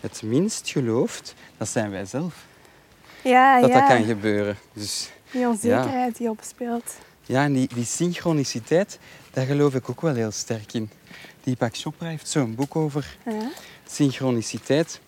het 0.00 0.22
minst 0.22 0.68
gelooft, 0.70 1.34
dat 1.56 1.68
zijn 1.68 1.90
wij 1.90 2.04
zelf. 2.04 2.34
ja, 3.22 3.60
Dat 3.60 3.70
ja. 3.70 3.80
dat 3.80 3.88
kan 3.88 4.04
gebeuren. 4.04 4.56
Dus 4.72 5.10
Die 5.30 5.46
onzekerheid 5.48 6.16
die 6.16 6.28
opspeelt. 6.30 6.94
ja, 7.26 7.44
en 7.44 7.52
die, 7.52 7.68
die 7.74 7.84
synchroniciteit, 7.84 8.98
daar 9.30 9.46
geloof 9.46 9.74
ik 9.74 9.90
ook 9.90 10.00
wel 10.00 10.14
heel 10.14 10.30
sterk 10.30 10.72
in. 10.72 10.90
Deepak 11.42 11.76
Chopra 11.76 12.06
heeft 12.08 12.28
zo'n 12.28 12.54
boek 12.54 12.76
over 12.76 13.16
Ja. 13.26 13.50
synchroniciteit. 13.90 15.00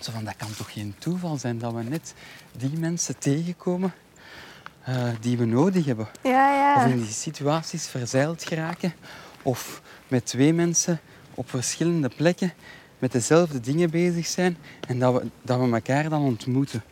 Zo 0.00 0.12
van, 0.12 0.24
dat 0.24 0.36
kan 0.36 0.54
toch 0.56 0.72
geen 0.72 0.94
toeval 0.98 1.36
zijn 1.36 1.58
dat 1.58 1.72
we 1.72 1.82
net 1.82 2.14
die 2.56 2.78
mensen 2.78 3.18
tegenkomen 3.18 3.94
eh, 4.84 5.08
die 5.20 5.38
we 5.38 5.44
nodig 5.44 5.84
hebben. 5.84 6.08
Ja, 6.22 6.54
ja. 6.54 6.84
Of 6.84 6.90
in 6.90 6.98
die 6.98 7.12
situaties 7.12 7.86
verzeild 7.86 8.44
geraken. 8.44 8.94
Of 9.42 9.82
met 10.08 10.26
twee 10.26 10.52
mensen 10.52 11.00
op 11.34 11.50
verschillende 11.50 12.10
plekken 12.16 12.52
met 12.98 13.12
dezelfde 13.12 13.60
dingen 13.60 13.90
bezig 13.90 14.26
zijn. 14.26 14.56
En 14.88 14.98
dat 14.98 15.14
we, 15.14 15.30
dat 15.42 15.60
we 15.60 15.72
elkaar 15.72 16.08
dan 16.08 16.22
ontmoeten. 16.22 16.82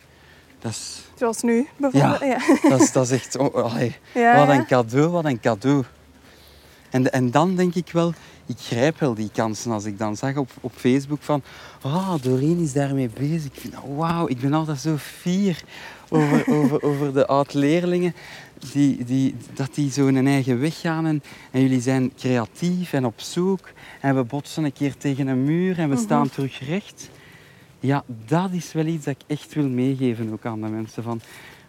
Dat 0.59 0.71
is, 0.71 1.01
Zoals 1.15 1.41
nu, 1.41 1.67
bijvoorbeeld. 1.77 2.19
Ja. 2.19 2.69
dat 2.69 2.81
is, 2.81 2.91
dat 2.91 3.05
is 3.05 3.11
echt... 3.11 3.37
oh, 3.37 3.53
allee, 3.55 3.95
wat 4.13 4.49
een 4.49 4.65
cadeau, 4.65 5.09
wat 5.09 5.25
een 5.25 5.39
cadeau. 5.39 5.83
En, 6.91 7.11
en 7.11 7.31
dan 7.31 7.55
denk 7.55 7.75
ik 7.75 7.89
wel, 7.91 8.13
ik 8.45 8.57
grijp 8.59 8.99
wel 8.99 9.13
die 9.13 9.29
kansen. 9.33 9.71
Als 9.71 9.85
ik 9.85 9.97
dan 9.97 10.17
zag 10.17 10.35
op, 10.35 10.49
op 10.61 10.71
Facebook 10.75 11.21
van, 11.21 11.43
ah, 11.81 12.13
Doreen 12.21 12.59
is 12.59 12.73
daarmee 12.73 13.09
bezig. 13.19 13.45
Ik 13.45 13.59
vind 13.59 13.73
dat, 13.73 13.83
wauw, 13.95 14.27
ik 14.27 14.39
ben 14.39 14.53
altijd 14.53 14.79
zo 14.79 14.97
fier 14.97 15.63
over, 16.09 16.47
over, 16.57 16.81
over 16.81 17.13
de 17.13 17.27
oud-leerlingen. 17.27 18.13
Die, 18.71 19.03
die, 19.03 19.35
dat 19.53 19.75
die 19.75 19.91
zo 19.91 20.07
een 20.07 20.27
eigen 20.27 20.59
weg 20.59 20.79
gaan 20.79 21.05
en, 21.05 21.23
en 21.51 21.61
jullie 21.61 21.81
zijn 21.81 22.13
creatief 22.17 22.93
en 22.93 23.05
op 23.05 23.19
zoek. 23.19 23.69
En 24.01 24.15
we 24.15 24.23
botsen 24.23 24.63
een 24.63 24.73
keer 24.73 24.97
tegen 24.97 25.27
een 25.27 25.43
muur 25.43 25.79
en 25.79 25.89
we 25.89 25.97
staan 25.97 26.29
terug 26.29 26.67
recht. 26.67 27.09
Ja, 27.79 28.03
dat 28.25 28.51
is 28.51 28.73
wel 28.73 28.85
iets 28.85 29.05
dat 29.05 29.15
ik 29.19 29.37
echt 29.37 29.53
wil 29.53 29.67
meegeven 29.67 30.31
ook 30.31 30.45
aan 30.45 30.61
de 30.61 30.67
mensen. 30.67 31.03
Van, 31.03 31.21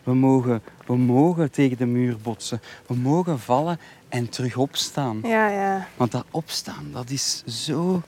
we, 0.04 0.14
mogen, 0.14 0.62
we 0.86 0.96
mogen 0.96 1.50
tegen 1.50 1.76
de 1.76 1.86
muur 1.86 2.16
botsen. 2.22 2.60
We 2.86 2.94
mogen 2.94 3.38
vallen 3.38 3.78
en 4.08 4.28
terug 4.28 4.56
opstaan. 4.56 5.20
Ja, 5.22 5.48
ja. 5.48 5.86
Want 5.96 6.12
dat 6.12 6.24
opstaan, 6.30 6.88
dat 6.92 7.10
is 7.10 7.42
zo 7.46 8.02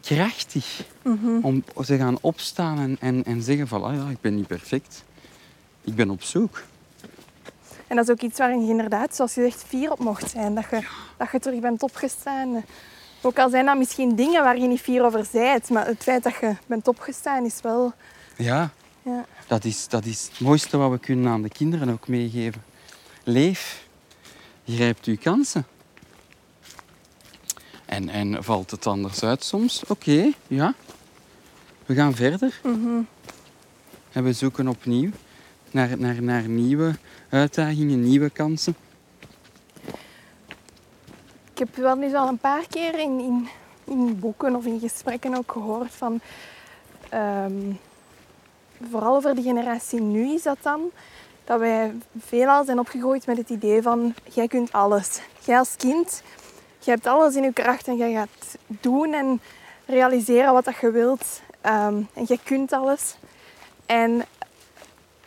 krachtig. 0.00 0.84
Mhm. 1.02 1.38
Om 1.42 1.64
te 1.84 1.96
gaan 1.96 2.18
opstaan 2.20 2.78
en, 2.78 2.96
en, 3.00 3.24
en 3.24 3.42
zeggen 3.42 3.68
van, 3.68 3.84
ah 3.84 3.94
ja, 3.94 4.08
ik 4.08 4.20
ben 4.20 4.34
niet 4.34 4.46
perfect. 4.46 5.04
Ik 5.84 5.94
ben 5.94 6.10
op 6.10 6.22
zoek. 6.22 6.62
En 7.86 7.96
dat 7.96 8.08
is 8.08 8.10
ook 8.10 8.20
iets 8.20 8.38
waarin 8.38 8.64
je 8.64 8.70
inderdaad, 8.70 9.14
zoals 9.14 9.34
je 9.34 9.40
zegt, 9.40 9.64
fier 9.66 9.92
op 9.92 9.98
mocht 9.98 10.30
zijn. 10.30 10.54
Dat 10.54 10.64
je, 10.70 10.86
dat 11.16 11.30
je 11.32 11.38
terug 11.38 11.60
bent 11.60 11.82
opgestaan. 11.82 12.64
Ook 13.22 13.38
al 13.38 13.50
zijn 13.50 13.66
dat 13.66 13.78
misschien 13.78 14.16
dingen 14.16 14.42
waar 14.42 14.58
je 14.58 14.66
niet 14.66 14.80
fier 14.80 15.04
over 15.04 15.26
bent, 15.32 15.70
maar 15.70 15.86
het 15.86 16.02
feit 16.02 16.22
dat 16.22 16.34
je 16.40 16.56
bent 16.66 16.88
opgestaan 16.88 17.44
is 17.44 17.60
wel... 17.62 17.92
Ja, 18.36 18.70
Ja, 19.02 19.24
dat 19.46 19.64
is, 19.64 19.88
dat 19.88 20.04
is 20.04 20.28
het 20.30 20.40
mooiste 20.40 20.76
wat 20.76 20.90
we 20.90 20.98
kunnen 20.98 21.32
aan 21.32 21.42
de 21.42 21.48
kinderen 21.48 21.88
ook 21.88 22.08
meegeven. 22.08 22.62
Leef. 23.24 23.86
Grijpt 24.66 25.06
uw 25.06 25.16
kansen. 25.16 25.66
En, 27.84 28.08
en 28.08 28.44
valt 28.44 28.70
het 28.70 28.86
anders 28.86 29.22
uit 29.22 29.44
soms? 29.44 29.84
Oké, 29.88 30.32
ja. 30.46 30.74
We 31.86 31.94
gaan 31.94 32.14
verder. 32.14 32.60
En 34.12 34.24
we 34.24 34.32
zoeken 34.32 34.68
opnieuw 34.68 35.10
naar, 35.70 35.98
naar, 35.98 36.22
naar 36.22 36.48
nieuwe 36.48 36.94
uitdagingen, 37.28 38.02
nieuwe 38.02 38.30
kansen. 38.30 38.76
Ik 41.52 41.58
heb 41.58 41.76
wel 41.76 41.96
nu 41.96 42.14
al 42.14 42.28
een 42.28 42.38
paar 42.38 42.66
keer 42.70 42.98
in, 42.98 43.20
in, 43.20 43.48
in 43.84 44.18
boeken 44.18 44.56
of 44.56 44.66
in 44.66 44.80
gesprekken 44.80 45.36
ook 45.36 45.52
gehoord 45.52 45.92
van... 45.92 46.20
ehm, 47.08 47.72
vooral 48.90 49.16
over 49.16 49.34
de 49.34 49.42
generatie 49.42 50.00
nu 50.00 50.34
is 50.34 50.42
dat 50.42 50.58
dan. 50.62 50.90
Dat 51.44 51.58
wij 51.58 51.94
veelal 52.18 52.64
zijn 52.64 52.78
opgegroeid 52.78 53.26
met 53.26 53.36
het 53.36 53.50
idee 53.50 53.82
van... 53.82 54.14
Jij 54.32 54.48
kunt 54.48 54.72
alles. 54.72 55.20
Jij 55.44 55.58
als 55.58 55.76
kind, 55.76 56.22
je 56.78 56.90
hebt 56.90 57.06
alles 57.06 57.34
in 57.34 57.42
je 57.42 57.52
kracht 57.52 57.88
en 57.88 57.96
jij 57.96 58.12
gaat 58.12 58.56
doen 58.66 59.12
en 59.12 59.40
realiseren 59.86 60.52
wat 60.52 60.64
dat 60.64 60.76
je 60.80 60.90
wilt. 60.90 61.40
Ehm, 61.60 62.02
en 62.14 62.24
jij 62.24 62.38
kunt 62.44 62.72
alles. 62.72 63.16
En 63.86 64.24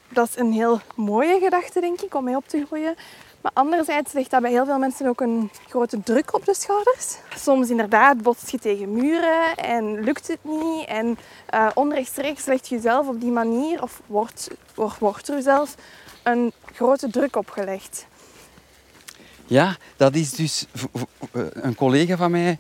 dat 0.10 0.28
is 0.30 0.38
een 0.38 0.52
heel 0.52 0.80
mooie 0.96 1.40
gedachte, 1.40 1.80
denk 1.80 2.02
ik, 2.02 2.16
om 2.16 2.24
mee 2.24 2.36
op 2.36 2.48
te 2.48 2.66
groeien. 2.66 2.96
Maar 3.42 3.52
anderzijds 3.54 4.14
legt 4.14 4.32
dat 4.32 4.42
bij 4.42 4.52
heel 4.52 4.66
veel 4.66 4.78
mensen 4.78 5.08
ook 5.08 5.22
een 5.22 5.50
grote 5.68 6.04
druk 6.04 6.34
op 6.34 6.46
de 6.46 6.54
schouders. 6.54 7.18
Soms 7.36 7.70
inderdaad 7.70 8.22
botst 8.22 8.50
je 8.50 8.60
tegen 8.60 8.94
muren 8.94 9.56
en 9.56 10.04
lukt 10.04 10.28
het 10.28 10.44
niet. 10.44 10.88
En 10.88 11.18
eh, 11.46 11.68
onrechtstreeks 11.74 12.46
legt 12.46 12.68
je 12.68 12.76
jezelf 12.76 13.08
op 13.08 13.22
die 13.22 13.32
manier, 13.32 13.82
of 13.82 14.02
wordt, 14.06 14.50
wordt, 14.76 15.00
wordt 15.00 15.28
er 15.28 15.42
zelf, 15.42 15.76
een 16.24 16.52
grote 16.74 17.10
druk 17.10 17.36
opgelegd. 17.36 18.08
Ja, 19.50 19.78
dat 19.96 20.16
is 20.16 20.32
dus... 20.32 20.66
eh, 21.32 21.42
Een 21.54 21.76
collega 21.76 22.18
van 22.18 22.32
mij 22.32 22.58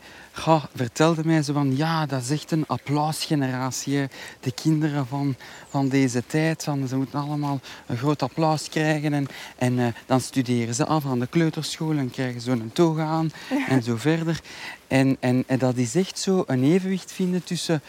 vertelde 0.75 1.25
mij 1.25 1.43
zo 1.43 1.53
van... 1.53 1.75
Ja, 1.75 2.05
dat 2.05 2.21
is 2.21 2.29
echt 2.29 2.51
een 2.51 2.63
applausgeneratie. 2.67 4.07
De 4.39 4.51
kinderen 4.51 5.07
van, 5.07 5.35
van 5.69 5.89
deze 5.89 6.23
tijd. 6.27 6.63
Van, 6.63 6.87
ze 6.87 6.95
moeten 6.97 7.19
allemaal 7.19 7.59
een 7.85 7.97
groot 7.97 8.21
applaus 8.21 8.69
krijgen. 8.69 9.13
En, 9.13 9.27
en 9.57 9.79
eh, 9.79 9.87
dan 10.05 10.21
studeren 10.21 10.75
ze 10.75 10.85
af 10.85 11.05
aan 11.05 11.19
de 11.19 11.27
kleuterschool 11.27 11.97
en 11.97 12.09
krijgen 12.11 12.41
zo 12.41 12.51
een 12.51 12.71
toga 12.73 13.03
aan. 13.03 13.31
En 13.69 13.83
zo 13.83 13.95
verder. 13.95 14.41
En, 14.87 15.17
en, 15.19 15.43
en 15.47 15.57
dat 15.57 15.75
is 15.75 15.95
echt 15.95 16.19
zo 16.19 16.43
een 16.47 16.63
evenwicht 16.63 17.11
vinden 17.11 17.43
tussen... 17.43 17.81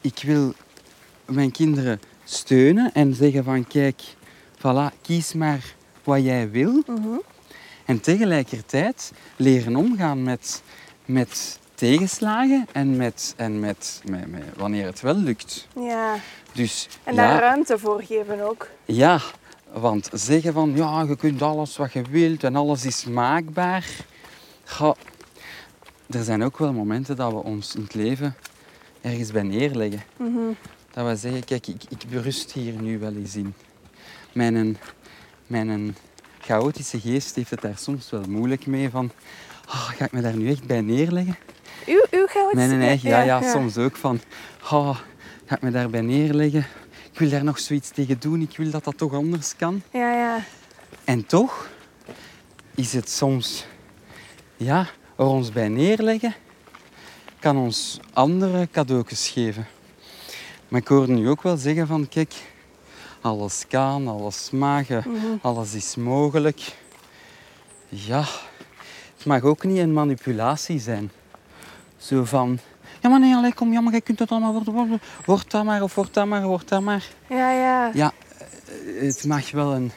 Ik 0.00 0.22
wil 0.22 0.54
mijn 1.24 1.50
kinderen 1.50 2.00
steunen 2.24 2.94
en 2.94 3.14
zeggen 3.14 3.44
van... 3.44 3.66
Kijk, 3.66 4.02
voilà, 4.58 5.00
kies 5.02 5.32
maar 5.32 5.74
wat 6.04 6.22
jij 6.22 6.50
wil. 6.50 6.84
En 7.88 8.00
tegelijkertijd 8.00 9.12
leren 9.36 9.76
omgaan 9.76 10.22
met, 10.22 10.62
met 11.04 11.58
tegenslagen 11.74 12.66
en, 12.72 12.96
met, 12.96 13.34
en 13.36 13.60
met, 13.60 14.02
met, 14.04 14.30
met 14.30 14.42
wanneer 14.56 14.86
het 14.86 15.00
wel 15.00 15.14
lukt. 15.14 15.68
Ja, 15.74 16.14
Dus 16.52 16.88
en 17.04 17.14
ja, 17.14 17.26
daar 17.26 17.40
ruimte 17.40 17.78
voor 17.78 18.02
geven 18.02 18.40
ook. 18.40 18.68
ja, 18.84 19.20
want 19.72 20.08
zeggen 20.12 20.52
van 20.52 20.72
ja, 20.76 21.02
je 21.02 21.16
kunt 21.16 21.42
alles 21.42 21.76
wat 21.76 21.92
je 21.92 22.02
wilt 22.10 22.44
en 22.44 22.56
alles 22.56 22.84
is 22.84 23.04
maakbaar. 23.04 23.86
Er 26.10 26.24
zijn 26.24 26.44
ook 26.44 26.58
wel 26.58 26.72
momenten 26.72 27.16
dat 27.16 27.32
we 27.32 27.42
ons 27.42 27.74
in 27.74 27.82
het 27.82 27.94
leven 27.94 28.36
ergens 29.00 29.32
bij 29.32 29.42
neerleggen. 29.42 30.02
Dat 30.90 31.06
we 31.06 31.16
zeggen, 31.16 31.44
kijk, 31.44 31.66
ik, 31.66 31.82
ik 31.88 32.04
berust 32.10 32.52
hier 32.52 32.72
nu 32.82 32.98
wel 32.98 33.14
eens 33.14 33.36
in. 33.36 33.54
Mijn, 34.32 34.78
mijn 35.46 35.96
chaotische 36.48 37.00
geest 37.00 37.34
heeft 37.34 37.50
het 37.50 37.60
daar 37.60 37.78
soms 37.78 38.10
wel 38.10 38.24
moeilijk 38.28 38.66
mee 38.66 38.90
van... 38.90 39.10
ah, 39.66 39.88
ga 39.88 40.04
ik 40.04 40.12
me 40.12 40.20
daar 40.20 40.36
nu 40.36 40.50
echt 40.50 40.66
bij 40.66 40.80
neerleggen? 40.80 41.36
Uw, 41.86 42.04
uw 42.10 42.26
goud? 42.26 42.52
Mijn 42.52 42.80
eigen, 42.80 43.08
ja, 43.08 43.22
ja, 43.22 43.50
soms 43.50 43.76
ook 43.76 43.96
van... 43.96 44.20
ah, 44.62 44.98
ga 45.44 45.54
ik 45.54 45.62
me 45.62 45.70
daarbij 45.70 46.00
neerleggen? 46.00 46.60
Ik 46.60 46.88
ik 47.18 47.24
wil 47.24 47.38
daar 47.38 47.44
nog 47.44 47.58
zoiets 47.58 47.90
tegen 47.90 48.20
doen. 48.20 48.40
Ik 48.40 48.56
wil 48.56 48.70
dat 48.70 48.84
dat 48.84 48.98
toch 48.98 49.14
anders 49.14 49.56
kan. 49.56 49.82
Ja, 49.92 50.12
ja. 50.12 50.44
En 51.04 51.26
toch 51.26 51.68
is 52.74 52.92
het 52.92 53.10
soms, 53.10 53.66
ja, 54.56 54.86
er 55.16 55.24
ons 55.24 55.52
bij 55.52 55.68
neerleggen, 55.68 56.34
kan 57.38 57.56
ons 57.56 58.00
andere 58.12 58.68
cadeautjes 58.72 59.28
geven. 59.28 59.66
Maar 60.68 60.80
ik 60.80 60.88
hoorde 60.88 61.12
nu 61.12 61.28
ook 61.28 61.42
wel 61.42 61.56
zeggen 61.56 61.86
van, 61.86 62.08
kijk, 62.08 62.34
alles 63.20 63.64
kan, 63.68 64.08
alles 64.08 64.50
mag, 64.50 64.90
eh, 64.90 65.06
alles 65.42 65.74
is 65.74 65.96
mogelijk. 65.96 66.76
Ja, 67.88 68.24
het 69.16 69.26
mag 69.26 69.42
ook 69.42 69.64
niet 69.64 69.78
een 69.78 69.92
manipulatie 69.92 70.80
zijn. 70.80 71.10
Zo 71.96 72.24
van, 72.24 72.58
ja 73.00 73.08
maar 73.08 73.20
nee, 73.20 73.34
allee, 73.34 73.54
kom, 73.54 73.72
ja 73.72 73.80
maar 73.80 73.92
jij 73.92 74.00
kunt 74.00 74.18
het 74.18 74.30
allemaal 74.30 74.52
worden, 74.52 74.72
worden. 74.72 75.00
Word 75.24 75.50
dat 75.50 75.64
maar, 75.64 75.82
of 75.82 75.94
word 75.94 76.14
dat 76.14 76.26
maar, 76.26 76.42
word 76.42 76.68
dat 76.68 76.82
maar. 76.82 77.08
Ja, 77.28 77.50
ja. 77.50 77.90
Ja, 77.94 78.12
eh, 78.66 79.06
het 79.06 79.24
mag 79.24 79.50
wel 79.50 79.74
een 79.74 79.92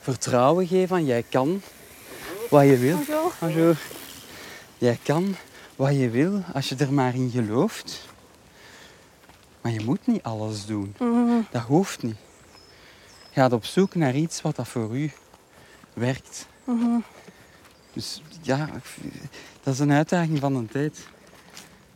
vertrouwen 0.00 0.66
geven 0.66 0.88
van 0.88 1.04
jij 1.04 1.24
kan 1.28 1.62
wat 2.50 2.64
je 2.64 2.78
wil. 2.78 2.96
Bonjour. 2.96 3.32
Bonjour. 3.40 3.78
Jij 4.78 4.98
kan 5.02 5.36
wat 5.76 5.96
je 5.96 6.10
wil 6.10 6.42
als 6.52 6.68
je 6.68 6.76
er 6.76 6.92
maar 6.92 7.14
in 7.14 7.30
gelooft. 7.30 8.08
Maar 9.60 9.72
je 9.72 9.84
moet 9.84 10.06
niet 10.06 10.22
alles 10.22 10.66
doen. 10.66 10.94
Mhm. 10.98 11.40
Dat 11.50 11.62
hoeft 11.62 12.02
niet. 12.02 12.16
Gaat 13.34 13.52
op 13.52 13.64
zoek 13.64 13.94
naar 13.94 14.14
iets 14.14 14.42
wat 14.42 14.56
dat 14.56 14.68
voor 14.68 14.96
u 14.96 15.10
werkt. 15.92 16.46
Mhm. 16.64 16.98
Dus 17.92 18.22
ja, 18.42 18.68
dat 19.62 19.74
is 19.74 19.80
een 19.80 19.92
uitdaging 19.92 20.38
van 20.38 20.54
een 20.56 20.68
tijd. 20.68 21.06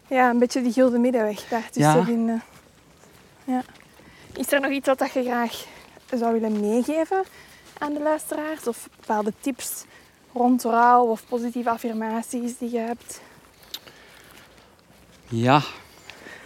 Ja, 0.08 0.30
een 0.30 0.38
beetje 0.38 0.62
die 0.62 0.72
gulden 0.72 1.00
middenweg 1.00 1.48
daar 1.48 1.70
tussen 1.70 1.96
Ja. 1.96 2.04
vinden. 2.04 2.42
Ja. 3.44 3.62
Is 4.32 4.52
er 4.52 4.60
nog 4.60 4.70
iets 4.70 4.86
wat 4.88 5.12
je 5.12 5.22
graag 5.22 5.64
zou 6.14 6.32
willen 6.40 6.60
meegeven 6.60 7.22
aan 7.78 7.92
de 7.94 8.00
luisteraars? 8.00 8.66
Of 8.66 8.88
bepaalde 9.00 9.32
tips 9.40 9.84
rond 10.32 10.62
rouw 10.64 11.04
of 11.04 11.22
positieve 11.28 11.70
affirmaties 11.70 12.58
die 12.58 12.70
je 12.70 12.78
hebt? 12.78 13.20
Ja. 15.28 15.62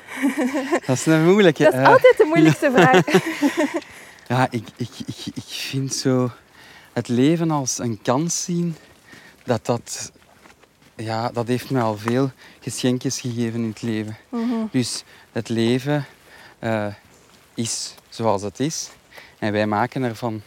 Dat 0.86 0.96
is 0.96 1.06
een 1.06 1.24
moeilijke. 1.24 1.62
Dat 1.64 1.72
is 1.72 1.78
Eh, 1.78 1.88
altijd 1.88 2.16
de 2.16 2.24
moeilijkste 2.24 2.70
vraag. 2.76 3.04
Ja, 4.28 4.50
ik, 4.50 4.68
ik, 4.76 4.90
ik, 5.06 5.26
ik 5.34 5.44
vind 5.44 5.94
zo 5.94 6.30
het 6.92 7.08
leven 7.08 7.50
als 7.50 7.78
een 7.78 8.02
kans 8.02 8.44
zien, 8.44 8.76
dat 9.44 9.66
dat, 9.66 10.12
ja, 10.96 11.28
dat 11.28 11.46
heeft 11.46 11.70
me 11.70 11.80
al 11.80 11.96
veel 11.96 12.30
geschenkjes 12.60 13.20
gegeven 13.20 13.60
in 13.60 13.68
het 13.68 13.82
leven. 13.82 14.16
Mhm. 14.28 14.66
Dus 14.70 15.04
het 15.32 15.48
leven 15.48 16.06
eh, 16.58 16.94
is 17.54 17.94
zoals 18.08 18.42
het 18.42 18.60
is. 18.60 18.90
En 19.38 19.52
wij 19.52 19.66
maken 19.66 20.02
ervan 20.02 20.42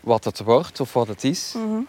wat 0.00 0.24
het 0.24 0.38
wordt 0.40 0.80
of 0.80 0.92
wat 0.92 1.08
het 1.08 1.24
is. 1.24 1.54
Mhm. 1.56 1.80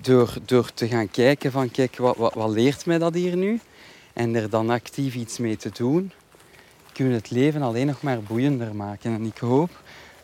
Door, 0.00 0.34
door 0.44 0.72
te 0.74 0.88
gaan 0.88 1.10
kijken 1.10 1.52
van, 1.52 1.70
kijk, 1.70 1.96
wat, 1.96 2.16
wat, 2.16 2.34
wat 2.34 2.50
leert 2.50 2.86
mij 2.86 2.98
dat 2.98 3.14
hier 3.14 3.36
nu? 3.36 3.60
En 4.12 4.34
er 4.34 4.50
dan 4.50 4.70
actief 4.70 5.14
iets 5.14 5.38
mee 5.38 5.56
te 5.56 5.70
doen, 5.70 6.12
kunnen 6.94 7.12
we 7.12 7.18
het 7.18 7.30
leven 7.30 7.62
alleen 7.62 7.86
nog 7.86 8.02
maar 8.02 8.22
boeiender 8.22 8.74
maken. 8.74 9.14
En 9.14 9.24
ik 9.24 9.38
hoop 9.38 9.70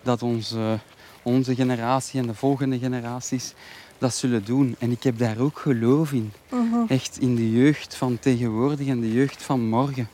dat 0.02 0.22
onze, 0.22 0.78
onze 1.22 1.54
generatie 1.54 2.20
en 2.20 2.26
de 2.26 2.34
volgende 2.34 2.78
generaties 2.78 3.54
dat 3.98 4.14
zullen 4.14 4.44
doen. 4.44 4.76
En 4.78 4.90
ik 4.90 5.02
heb 5.02 5.18
daar 5.18 5.38
ook 5.38 5.58
geloof 5.58 6.12
in. 6.12 6.32
Mhm. 6.48 6.84
Echt 6.88 7.18
in 7.20 7.34
de 7.34 7.50
jeugd 7.50 7.94
van 7.94 8.18
tegenwoordig 8.18 8.86
en 8.86 9.00
de 9.00 9.12
jeugd 9.12 9.42
van 9.42 9.68
morgen. 9.68 10.08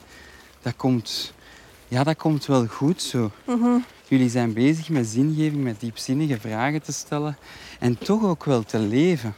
Dat 0.61 0.75
komt, 0.75 1.33
ja, 1.87 2.03
dat 2.03 2.17
komt 2.17 2.45
wel 2.45 2.65
goed 2.67 3.01
zo. 3.01 3.31
Mhm. 3.45 3.77
Jullie 4.07 4.29
zijn 4.29 4.53
bezig 4.53 4.89
met 4.89 5.07
zingeving, 5.07 5.63
met 5.63 5.79
diepzinnige 5.79 6.39
vragen 6.39 6.81
te 6.81 6.91
stellen 6.91 7.37
en 7.79 7.97
toch 7.97 8.23
ook 8.23 8.43
wel 8.43 8.63
te 8.63 8.79
leven. 8.79 9.35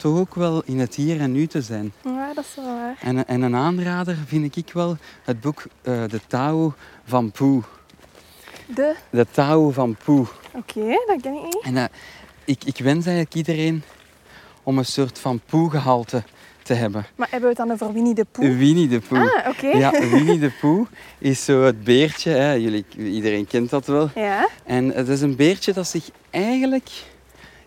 Toch 0.00 0.18
ook 0.18 0.34
wel 0.34 0.62
in 0.64 0.78
het 0.78 0.94
hier 0.94 1.20
en 1.20 1.32
nu 1.32 1.46
te 1.46 1.62
zijn. 1.62 1.92
Ja, 2.04 2.34
dat 2.34 2.44
is 2.44 2.54
wel 2.54 2.64
waar. 2.64 2.96
En, 3.00 3.26
en 3.26 3.42
een 3.42 3.54
aanrader 3.54 4.16
vind 4.26 4.56
ik 4.56 4.72
wel 4.72 4.96
het 5.24 5.40
boek 5.40 5.62
eh, 5.82 6.02
De 6.08 6.20
Tao 6.26 6.74
van 7.04 7.30
Poe. 7.30 7.62
De, 8.66 8.94
De 9.10 9.26
Tao 9.30 9.70
van 9.70 9.96
Poe. 10.04 10.26
oké, 10.54 10.86
dat 11.06 11.20
ken 11.20 11.34
ik 11.34 11.42
niet. 11.44 11.60
En 11.62 11.76
eh, 11.76 11.84
ik, 12.44 12.64
ik 12.64 12.78
wens 12.78 13.06
eigenlijk 13.06 13.34
iedereen 13.34 13.82
om 14.62 14.78
een 14.78 14.84
soort 14.84 15.18
van 15.18 15.40
Poe-gehalte 15.46 16.22
te 16.62 16.74
hebben. 16.74 17.06
Maar 17.16 17.28
hebben 17.30 17.50
we 17.50 17.56
het 17.58 17.66
dan 17.68 17.72
over 17.72 17.92
Winnie 17.92 18.14
de 18.14 18.26
Pooh? 18.30 18.56
Winnie 18.56 18.88
de 18.88 19.00
Poe. 19.00 19.18
Ah, 19.18 19.48
oké. 19.48 19.66
Ja, 19.66 19.90
Winnie 19.90 20.38
de 20.38 20.52
Pooh 20.60 20.86
is 21.18 21.44
zo 21.44 21.62
het 21.62 21.84
beertje. 21.84 22.30
Hè. 22.30 22.52
Jullie, 22.52 22.84
iedereen 22.96 23.46
kent 23.46 23.70
dat 23.70 23.86
wel. 23.86 24.10
Ja. 24.14 24.48
En 24.64 24.88
het 24.88 25.08
is 25.08 25.20
een 25.20 25.36
beertje 25.36 25.72
dat 25.72 25.86
zich 25.86 26.10
eigenlijk 26.30 26.88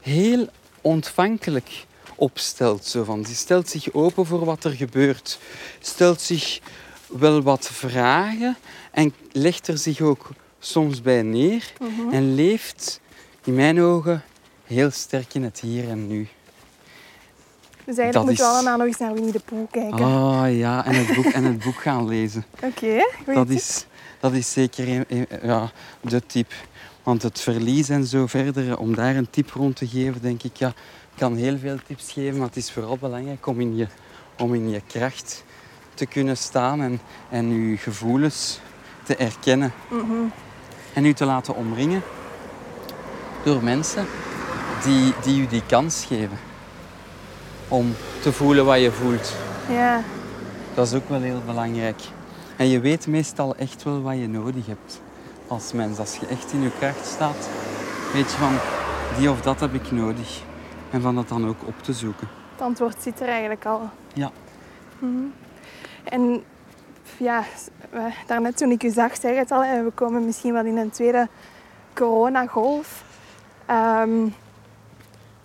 heel 0.02 0.48
ontvankelijk 0.82 1.86
opstelt. 2.24 2.86
Zo 2.86 3.04
van. 3.04 3.22
Die 3.22 3.36
stelt 3.36 3.70
zich 3.70 3.94
open 3.94 4.26
voor 4.26 4.46
wat 4.46 4.64
er 4.64 4.72
gebeurt. 4.72 5.40
Stelt 5.80 6.22
zich 6.22 6.60
wel 7.08 7.42
wat 7.42 7.68
vragen 7.72 8.58
en 8.92 9.14
legt 9.32 9.68
er 9.68 9.78
zich 9.78 10.02
ook 10.02 10.30
soms 10.60 11.02
bij 11.02 11.22
neer. 11.22 11.74
Mhm. 11.80 12.14
En 12.14 12.36
leeft 12.36 13.00
in 13.44 13.54
mijn 13.56 13.82
ogen 13.82 14.24
heel 14.66 14.92
sterk 14.92 15.34
in 15.34 15.44
het 15.44 15.60
hier 15.60 15.90
en 15.90 16.08
nu. 16.08 16.28
Dus 17.86 17.98
eigenlijk 17.98 18.14
Dat 18.14 18.26
moeten 18.26 18.44
we 18.46 18.50
is- 18.52 18.56
allemaal 18.58 18.78
nog 18.78 18.88
eens 18.88 18.98
naar 18.98 19.14
Winnie 19.14 19.32
de 19.32 19.40
Pooh 19.46 19.72
kijken. 19.72 20.00
Ah 20.06 20.58
ja, 20.58 20.86
en 20.86 20.96
het 20.96 21.16
boek, 21.16 21.26
en 21.26 21.44
het 21.44 21.64
boek 21.64 21.82
gaan 21.88 22.08
lezen. 22.08 22.46
Oké, 22.56 23.06
goeie 23.24 23.40
Dat 23.40 23.48
tip. 23.48 23.58
is, 23.58 23.86
dat 24.20 24.34
is 24.34 24.52
zeker 24.52 24.88
een, 24.90 25.06
een- 25.08 25.28
ja, 25.44 25.72
de 26.02 26.26
tip. 26.26 26.54
Want 27.04 27.22
het 27.22 27.40
verlies 27.42 27.90
en 27.90 28.06
zo 28.06 28.28
verder, 28.28 28.78
om 28.78 28.96
daar 28.96 29.16
een 29.16 29.30
tip 29.30 29.50
rond 29.52 29.76
te 29.76 29.88
geven, 29.88 30.22
denk 30.22 30.44
ik, 30.44 30.56
ja, 30.56 30.74
kan 31.16 31.36
heel 31.36 31.58
veel 31.58 31.78
tips 31.88 32.12
geven, 32.12 32.38
maar 32.38 32.48
het 32.48 32.56
is 32.56 32.72
vooral 32.72 32.98
belangrijk 32.98 33.48
om 33.48 33.60
in 33.60 33.76
je, 33.76 33.88
om 34.38 34.54
in 34.54 34.70
je 34.70 34.82
kracht 34.88 35.44
te 35.94 36.06
kunnen 36.06 36.38
staan 36.38 36.82
en, 36.82 37.00
en 37.30 37.70
je 37.70 37.78
gevoelens 37.78 38.60
te 39.04 39.16
erkennen. 39.16 39.74
Mhm. 39.90 40.14
En 40.94 41.06
u 41.06 41.14
te 41.14 41.26
laten 41.26 41.56
omringen 41.56 42.02
door 43.44 43.64
mensen 43.64 44.06
die, 44.84 45.14
die 45.24 45.42
u 45.42 45.48
die 45.48 45.64
kans 45.68 46.06
geven 46.06 46.38
om 47.68 47.96
te 48.22 48.32
voelen 48.32 48.66
wat 48.66 48.80
je 48.80 48.92
voelt. 48.92 49.36
Ja. 49.70 50.04
Dat 50.74 50.88
is 50.88 50.94
ook 50.94 51.10
wel 51.10 51.22
heel 51.22 51.42
belangrijk. 51.46 52.02
En 52.58 52.68
je 52.68 52.80
weet 52.80 53.08
meestal 53.08 53.56
echt 53.56 53.84
wel 53.84 54.02
wat 54.02 54.18
je 54.18 54.28
nodig 54.28 54.66
hebt 54.66 55.02
als 55.48 55.72
mens. 55.72 56.00
Als 56.00 56.16
je 56.16 56.26
echt 56.26 56.52
in 56.54 56.62
je 56.62 56.72
kracht 56.80 57.06
staat, 57.06 57.50
weet 58.14 58.32
je 58.32 58.38
van 58.38 58.58
die 59.18 59.32
of 59.32 59.42
dat 59.42 59.60
heb 59.60 59.74
ik 59.74 59.92
nodig. 59.92 60.42
En 60.94 61.02
van 61.02 61.16
dat 61.16 61.28
dan 61.30 61.48
ook 61.48 61.58
op 61.66 61.84
te 61.84 61.94
zoeken. 61.94 62.28
Het 62.52 62.62
antwoord 62.62 62.96
zit 63.02 63.22
er 63.22 63.28
eigenlijk 63.28 63.66
al. 63.66 63.90
Ja. 64.14 64.32
Mhm. 65.00 65.24
En 66.04 66.44
ja, 67.18 67.44
daarnet 68.28 68.58
toen 68.58 68.72
ik 68.72 68.84
u 68.84 68.90
zag, 68.90 69.16
zei 69.16 69.36
het 69.36 69.52
al, 69.52 69.62
we 69.62 69.92
komen 69.96 70.26
misschien 70.26 70.54
wel 70.54 70.66
in 70.66 70.78
een 70.78 70.90
tweede 70.90 71.28
coronagolf. 71.94 73.04
Ehm 73.66 74.12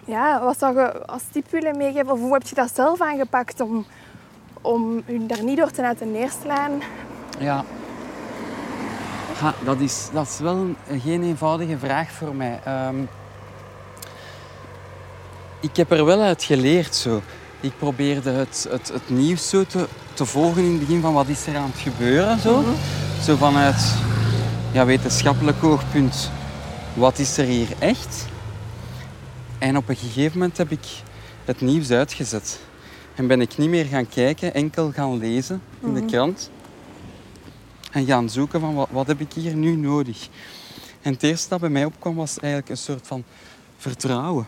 ja, 0.04 0.40
wat 0.42 0.58
zou 0.58 0.74
je 0.80 1.06
als 1.06 1.22
tip 1.32 1.50
willen 1.50 1.76
meegeven? 1.76 2.10
Of 2.12 2.20
hoe 2.20 2.32
heb 2.32 2.42
je 2.42 2.54
dat 2.54 2.74
zelf 2.74 3.00
aangepakt 3.00 3.60
om, 3.60 3.86
om 4.60 5.02
u 5.06 5.26
daar 5.26 5.42
niet 5.44 5.56
door 5.56 5.70
te 5.70 5.82
laten 5.82 6.12
neerslaan? 6.12 6.72
Ja. 7.38 7.64
Ha, 9.40 9.54
dat, 9.64 9.80
is, 9.80 10.08
dat 10.12 10.26
is 10.26 10.38
wel 10.38 10.54
een- 10.56 10.76
geen 11.00 11.22
eenvoudige 11.22 11.78
vraag 11.78 12.10
voor 12.10 12.34
mij. 12.34 12.60
Ehm, 12.64 12.96
ik 15.60 15.76
heb 15.76 15.90
er 15.90 16.04
wel 16.04 16.20
uit 16.20 16.42
geleerd 16.42 16.94
zo. 16.94 17.22
Ik 17.60 17.72
probeerde 17.78 18.30
het, 18.30 18.66
het, 18.70 18.88
het 18.88 19.10
nieuws 19.10 19.48
zo 19.48 19.64
te, 19.64 19.88
te 20.14 20.24
volgen 20.24 20.62
in 20.62 20.70
het 20.70 20.80
begin 20.80 21.00
van 21.00 21.12
wat 21.12 21.28
is 21.28 21.46
er 21.46 21.56
aan 21.56 21.70
het 21.70 21.80
gebeuren. 21.80 22.38
Zo, 22.38 22.64
zo 23.22 23.36
vanuit 23.36 23.94
ja, 24.72 24.86
wetenschappelijk 24.86 25.64
oogpunt. 25.64 26.30
Wat 26.94 27.18
is 27.18 27.38
er 27.38 27.44
hier 27.44 27.68
echt? 27.78 28.26
En 29.58 29.76
op 29.76 29.88
een 29.88 29.96
gegeven 29.96 30.38
moment 30.38 30.56
heb 30.56 30.70
ik 30.70 30.86
het 31.44 31.60
nieuws 31.60 31.90
uitgezet. 31.90 32.60
En 33.14 33.26
ben 33.26 33.40
ik 33.40 33.58
niet 33.58 33.68
meer 33.68 33.84
gaan 33.84 34.08
kijken, 34.08 34.54
enkel 34.54 34.92
gaan 34.92 35.18
lezen 35.18 35.62
in 35.80 35.94
de 35.94 36.04
krant. 36.04 36.50
En 37.92 38.06
gaan 38.06 38.30
zoeken 38.30 38.60
van 38.60 38.74
wat, 38.74 38.88
wat 38.90 39.06
heb 39.06 39.20
ik 39.20 39.32
hier 39.32 39.54
nu 39.54 39.76
nodig. 39.76 40.28
En 41.02 41.12
het 41.12 41.22
eerste 41.22 41.48
dat 41.48 41.60
bij 41.60 41.68
mij 41.68 41.84
opkwam 41.84 42.14
was 42.14 42.38
eigenlijk 42.38 42.70
een 42.70 42.76
soort 42.76 43.06
van 43.06 43.24
vertrouwen. 43.76 44.46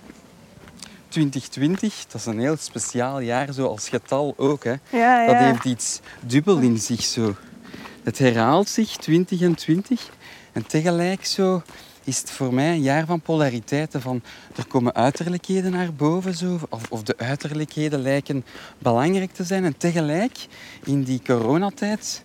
2020, 1.10 2.06
dat 2.06 2.20
is 2.20 2.26
een 2.26 2.38
heel 2.38 2.56
speciaal 2.56 3.20
jaar, 3.20 3.52
zo 3.52 3.66
als 3.66 3.88
getal 3.88 4.34
ook. 4.36 4.64
Hè. 4.64 4.74
Ja, 4.90 5.26
Dat 5.26 5.34
ja. 5.34 5.44
heeft 5.44 5.64
iets 5.64 6.00
dubbel 6.20 6.58
in 6.58 6.78
zich 6.78 7.02
zo. 7.02 7.34
Het 8.02 8.18
herhaalt 8.18 8.68
zich, 8.68 8.96
20 8.96 9.40
en 9.40 9.54
20. 9.54 10.10
En 10.52 10.66
tegelijk 10.66 11.24
zo 11.24 11.62
is 12.04 12.18
het 12.18 12.30
voor 12.30 12.54
mij 12.54 12.70
een 12.70 12.82
jaar 12.82 13.06
van 13.06 13.20
polariteiten. 13.20 14.00
Van, 14.00 14.22
er 14.56 14.66
komen 14.66 14.94
uiterlijkheden 14.94 15.70
naar 15.70 15.94
boven, 15.94 16.34
zo, 16.34 16.58
of, 16.68 16.82
of 16.90 17.02
de 17.02 17.14
uiterlijkheden 17.16 18.02
lijken 18.02 18.44
belangrijk 18.78 19.32
te 19.32 19.44
zijn. 19.44 19.64
En 19.64 19.76
tegelijk, 19.76 20.46
in 20.84 21.02
die 21.02 21.22
coronatijd, 21.24 22.24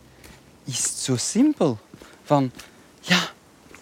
is 0.66 0.84
het 0.84 0.98
zo 0.98 1.16
simpel. 1.16 1.80
Van, 2.24 2.52
ja, 3.02 3.30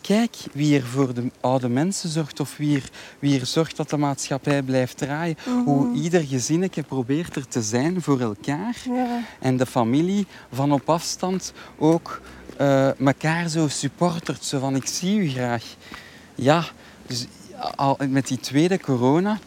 kijk 0.03 0.35
wie 0.51 0.77
er 0.77 0.85
voor 0.85 1.13
de 1.13 1.31
oude 1.41 1.69
mensen 1.69 2.09
zorgt 2.09 2.39
of 2.39 2.57
wie 2.57 2.75
er, 2.75 2.89
wie 3.19 3.39
er 3.39 3.45
zorgt 3.45 3.77
dat 3.77 3.89
de 3.89 3.97
maatschappij 3.97 4.61
blijft 4.61 4.97
draaien. 4.97 5.37
Hoe 5.65 5.93
ieder 5.93 6.21
gezinnetje 6.21 6.83
probeert 6.83 7.35
er 7.35 7.47
te 7.47 7.61
zijn 7.61 8.01
voor 8.01 8.19
elkaar. 8.19 8.75
Ja. 8.85 9.23
En 9.39 9.57
de 9.57 9.65
familie 9.65 10.27
van 10.51 10.71
op 10.71 10.89
afstand 10.89 11.53
ook 11.77 12.21
eh 12.57 12.99
elkaar 12.99 13.49
zo 13.49 13.67
supportert. 13.67 14.43
Zo 14.43 14.59
van, 14.59 14.75
ik 14.75 14.87
zie 14.87 15.17
u 15.17 15.29
graag. 15.29 15.63
Ja, 16.35 16.65
dus 17.07 17.27
al, 17.75 17.97
met 18.09 18.27
die 18.27 18.39
tweede 18.39 18.79
corona 18.79 19.39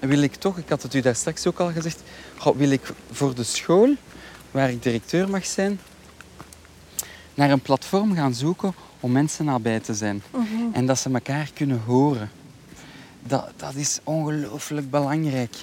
wil 0.00 0.22
ik 0.22 0.34
toch, 0.34 0.58
ik 0.58 0.68
had 0.68 0.82
het 0.82 0.94
u 0.94 1.00
daar 1.00 1.14
straks 1.14 1.46
ook 1.46 1.60
al 1.60 1.72
gezegd, 1.72 2.02
wil 2.56 2.70
ik 2.70 2.92
voor 3.10 3.34
de 3.34 3.44
school, 3.44 3.94
waar 4.50 4.70
ik 4.70 4.82
directeur 4.82 5.28
mag 5.28 5.46
zijn, 5.46 5.80
naar 7.34 7.50
een 7.50 7.60
platform 7.60 8.14
gaan 8.14 8.34
zoeken 8.34 8.74
om 9.02 9.12
mensen 9.12 9.44
nabij 9.44 9.80
te 9.80 9.94
zijn. 9.94 10.22
En 10.72 10.86
dat 10.86 10.98
ze 10.98 11.10
elkaar 11.12 11.50
kunnen 11.54 11.80
horen. 11.86 12.30
Dat, 13.22 13.50
dat 13.56 13.74
is 13.74 14.00
ongelooflijk 14.04 14.90
belangrijk. 14.90 15.54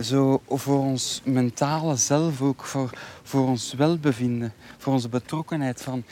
Zo 0.00 0.40
voor 0.48 0.78
ons 0.78 1.20
mentale 1.24 1.96
zelf 1.96 2.40
ook, 2.42 2.64
voor, 2.64 2.90
voor 3.22 3.46
ons 3.46 3.72
welbevinden, 3.72 4.52
voor 4.78 4.92
onze 4.92 5.08
betrokkenheid 5.08 5.82
van, 5.82 6.04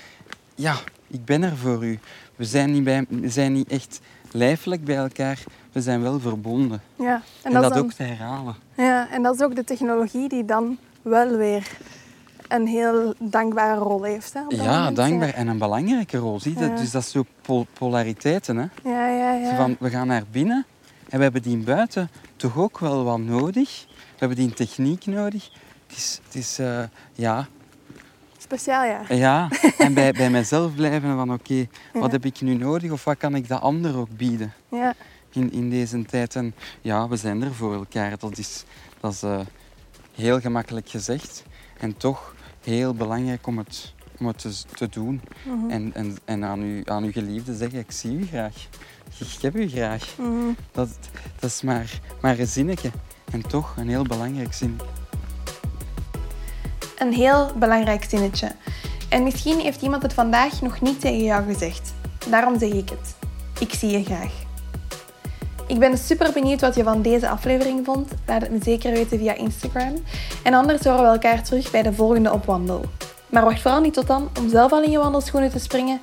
ja, 0.55 0.77
ik 1.07 1.25
ben 1.25 1.43
er 1.43 1.57
voor 1.57 1.85
u. 1.85 1.99
We 2.37 2.45
zijn 2.45 2.73
niet, 2.73 2.85
bij, 2.85 3.07
we 3.09 3.29
zijn 3.29 3.53
niet 3.53 3.69
echt 3.69 4.01
lijfelijk 4.31 4.85
bij 4.85 4.97
elkaar, 4.97 5.43
we 5.73 5.81
zijn 5.83 6.03
wel 6.03 6.21
verbonden. 6.21 6.83
Ja. 6.99 7.23
En, 7.43 7.53
dat, 7.53 7.73
dan- 7.75 7.83
ook 7.83 7.93
te 7.93 8.03
herhalen. 8.03 8.55
Ja, 8.77 9.11
en 9.11 9.23
dat 9.23 9.35
is 9.35 9.41
ook 9.41 9.57
de 9.57 9.65
technologie 9.65 10.29
die 10.29 10.45
dan 10.45 10.79
wel 11.03 11.37
weer 11.37 11.77
een 12.49 12.67
heel 12.67 13.15
dankbare 13.19 13.81
rol 13.81 14.03
heeft. 14.03 14.33
Hè, 14.33 14.41
Ja, 14.49 14.79
moment. 14.79 14.97
dankbaar. 14.97 15.29
En 15.35 15.47
een 15.47 15.59
belangrijke 15.59 16.19
rol. 16.19 16.41
Zie 16.41 16.59
je? 16.59 16.65
Ja. 16.65 16.77
Dus 16.77 16.91
dat 16.91 17.03
is 17.03 17.11
zo 17.11 17.25
pol- 17.43 17.67
polariteiten. 17.73 18.57
Hè? 18.57 18.67
Ja, 18.91 19.09
ja, 19.09 19.33
ja. 19.33 19.57
Van, 19.57 19.77
we 19.81 19.91
gaan 19.91 20.07
naar 20.07 20.25
binnen 20.31 20.67
en 21.09 21.17
we 21.17 21.23
hebben 21.23 21.43
die 21.43 21.57
buiten 21.57 22.11
toch 22.37 22.57
ook 22.59 22.79
wel 22.79 23.05
wat 23.05 23.19
nodig. 23.19 23.87
We 23.89 24.19
hebben 24.19 24.37
die 24.39 24.53
techniek 24.55 25.07
nodig. 25.07 25.51
Het 25.87 25.97
is, 25.97 26.21
het 26.25 26.35
is 26.35 26.59
eh, 26.59 26.83
ja, 27.13 27.47
Speciaal, 28.39 28.85
ja. 28.85 29.01
ja. 29.09 29.49
En 29.79 29.95
bij, 29.95 30.13
bij 30.13 30.31
mezelf 30.31 30.75
blijven 30.75 31.17
van 31.17 31.33
oké, 31.33 31.67
wat 31.93 32.13
heb 32.13 32.25
ik 32.25 32.41
nu 32.41 32.55
nodig 32.55 32.91
of 32.91 33.05
wat 33.05 33.17
kan 33.17 33.35
ik 33.35 33.49
de 33.49 33.59
ander 33.59 33.97
ook 33.97 34.17
bieden 34.17 34.53
ja. 34.69 34.95
in, 35.33 35.53
in 35.53 35.71
deze 35.71 36.05
tijd. 36.05 36.37
En 36.37 36.55
ja, 36.81 37.09
we 37.09 37.17
zijn 37.17 37.43
er 37.43 37.55
voor 37.55 37.75
elkaar. 37.75 38.19
Dat 38.19 38.39
is, 38.39 38.65
dat 39.01 39.13
is 39.13 39.23
eh, 39.23 39.41
heel 40.15 40.41
gemakkelijk 40.41 40.89
gezegd 40.89 41.43
en 41.79 41.97
toch 41.97 42.34
heel 42.65 42.95
belangrijk 42.95 43.47
om 43.47 43.59
het, 43.59 43.95
om 44.19 44.27
het 44.27 44.39
te, 44.39 44.63
te 44.75 44.89
doen. 44.89 45.21
Mhm. 45.43 45.71
En, 45.71 45.91
en, 45.95 46.17
en 46.25 46.45
aan, 46.45 46.61
uw, 46.61 46.83
aan 46.85 47.05
uw 47.05 47.13
geliefde 47.13 47.57
zeggen, 47.57 47.79
ik 47.79 47.91
zie 47.91 48.19
u 48.19 48.27
graag. 48.27 48.69
Ik 49.19 49.41
heb 49.41 49.57
u 49.57 49.69
graag. 49.69 50.15
Mhm. 50.19 50.53
Dat, 50.73 50.89
dat 51.41 51.51
is 51.51 51.63
maar, 51.63 52.01
maar 52.21 52.39
een 52.39 52.47
zinnetje. 52.47 52.91
En 53.33 53.43
toch 53.43 53.77
een 53.77 53.89
heel 53.89 54.03
belangrijk 54.03 54.53
zin. 54.53 54.81
Een 56.99 57.13
heel 57.13 57.53
belangrijk 57.59 58.05
zinnetje. 58.05 58.53
En 59.09 59.23
misschien 59.23 59.61
heeft 59.61 59.83
iemand 59.83 60.03
het 60.03 60.15
vandaag 60.15 60.61
nog 60.63 60.81
niet 60.81 61.01
tegen 61.01 61.25
jou 61.25 61.53
gezegd. 61.53 61.95
Daarom 62.31 62.59
zeg 62.59 62.71
ik 62.71 62.89
het. 62.89 63.17
Ik 63.61 63.73
zie 63.75 63.91
je 63.91 64.05
graag. 64.05 64.44
Ik 65.67 65.79
ben 65.79 65.99
super 65.99 66.33
benieuwd 66.33 66.61
wat 66.61 66.75
je 66.75 66.83
van 66.83 67.03
deze 67.03 67.29
aflevering 67.29 67.85
vond. 67.85 68.11
Laat 68.27 68.41
het 68.43 68.51
me 68.51 68.59
zeker 68.63 68.93
weten 68.93 69.19
via 69.19 69.35
Instagram. 69.35 69.95
En 70.43 70.55
anders 70.55 70.85
horen 70.85 71.03
we 71.03 71.09
elkaar 71.09 71.43
terug 71.43 71.71
bij 71.71 71.83
de 71.83 71.93
volgende 71.93 72.33
op 72.33 72.45
wandel. 72.45 72.85
Maar 73.29 73.45
wacht 73.45 73.61
vooral 73.61 73.81
niet 73.81 73.95
tot 73.95 74.07
dan 74.07 74.29
om 74.39 74.49
zelf 74.49 74.73
al 74.73 74.83
in 74.83 74.91
je 74.91 74.99
wandelschoenen 74.99 75.51
te 75.51 75.59
springen. 75.59 76.01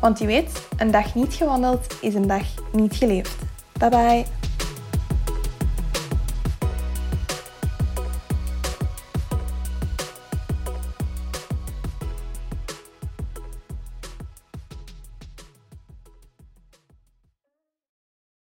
Want 0.00 0.18
je 0.18 0.26
weet, 0.26 0.66
een 0.76 0.90
dag 0.90 1.14
niet 1.14 1.34
gewandeld 1.34 1.86
is 2.00 2.14
een 2.14 2.26
dag 2.26 2.44
niet 2.72 2.94
geleefd. 2.94 3.36
Bye 3.78 3.88
bye. 3.88 4.43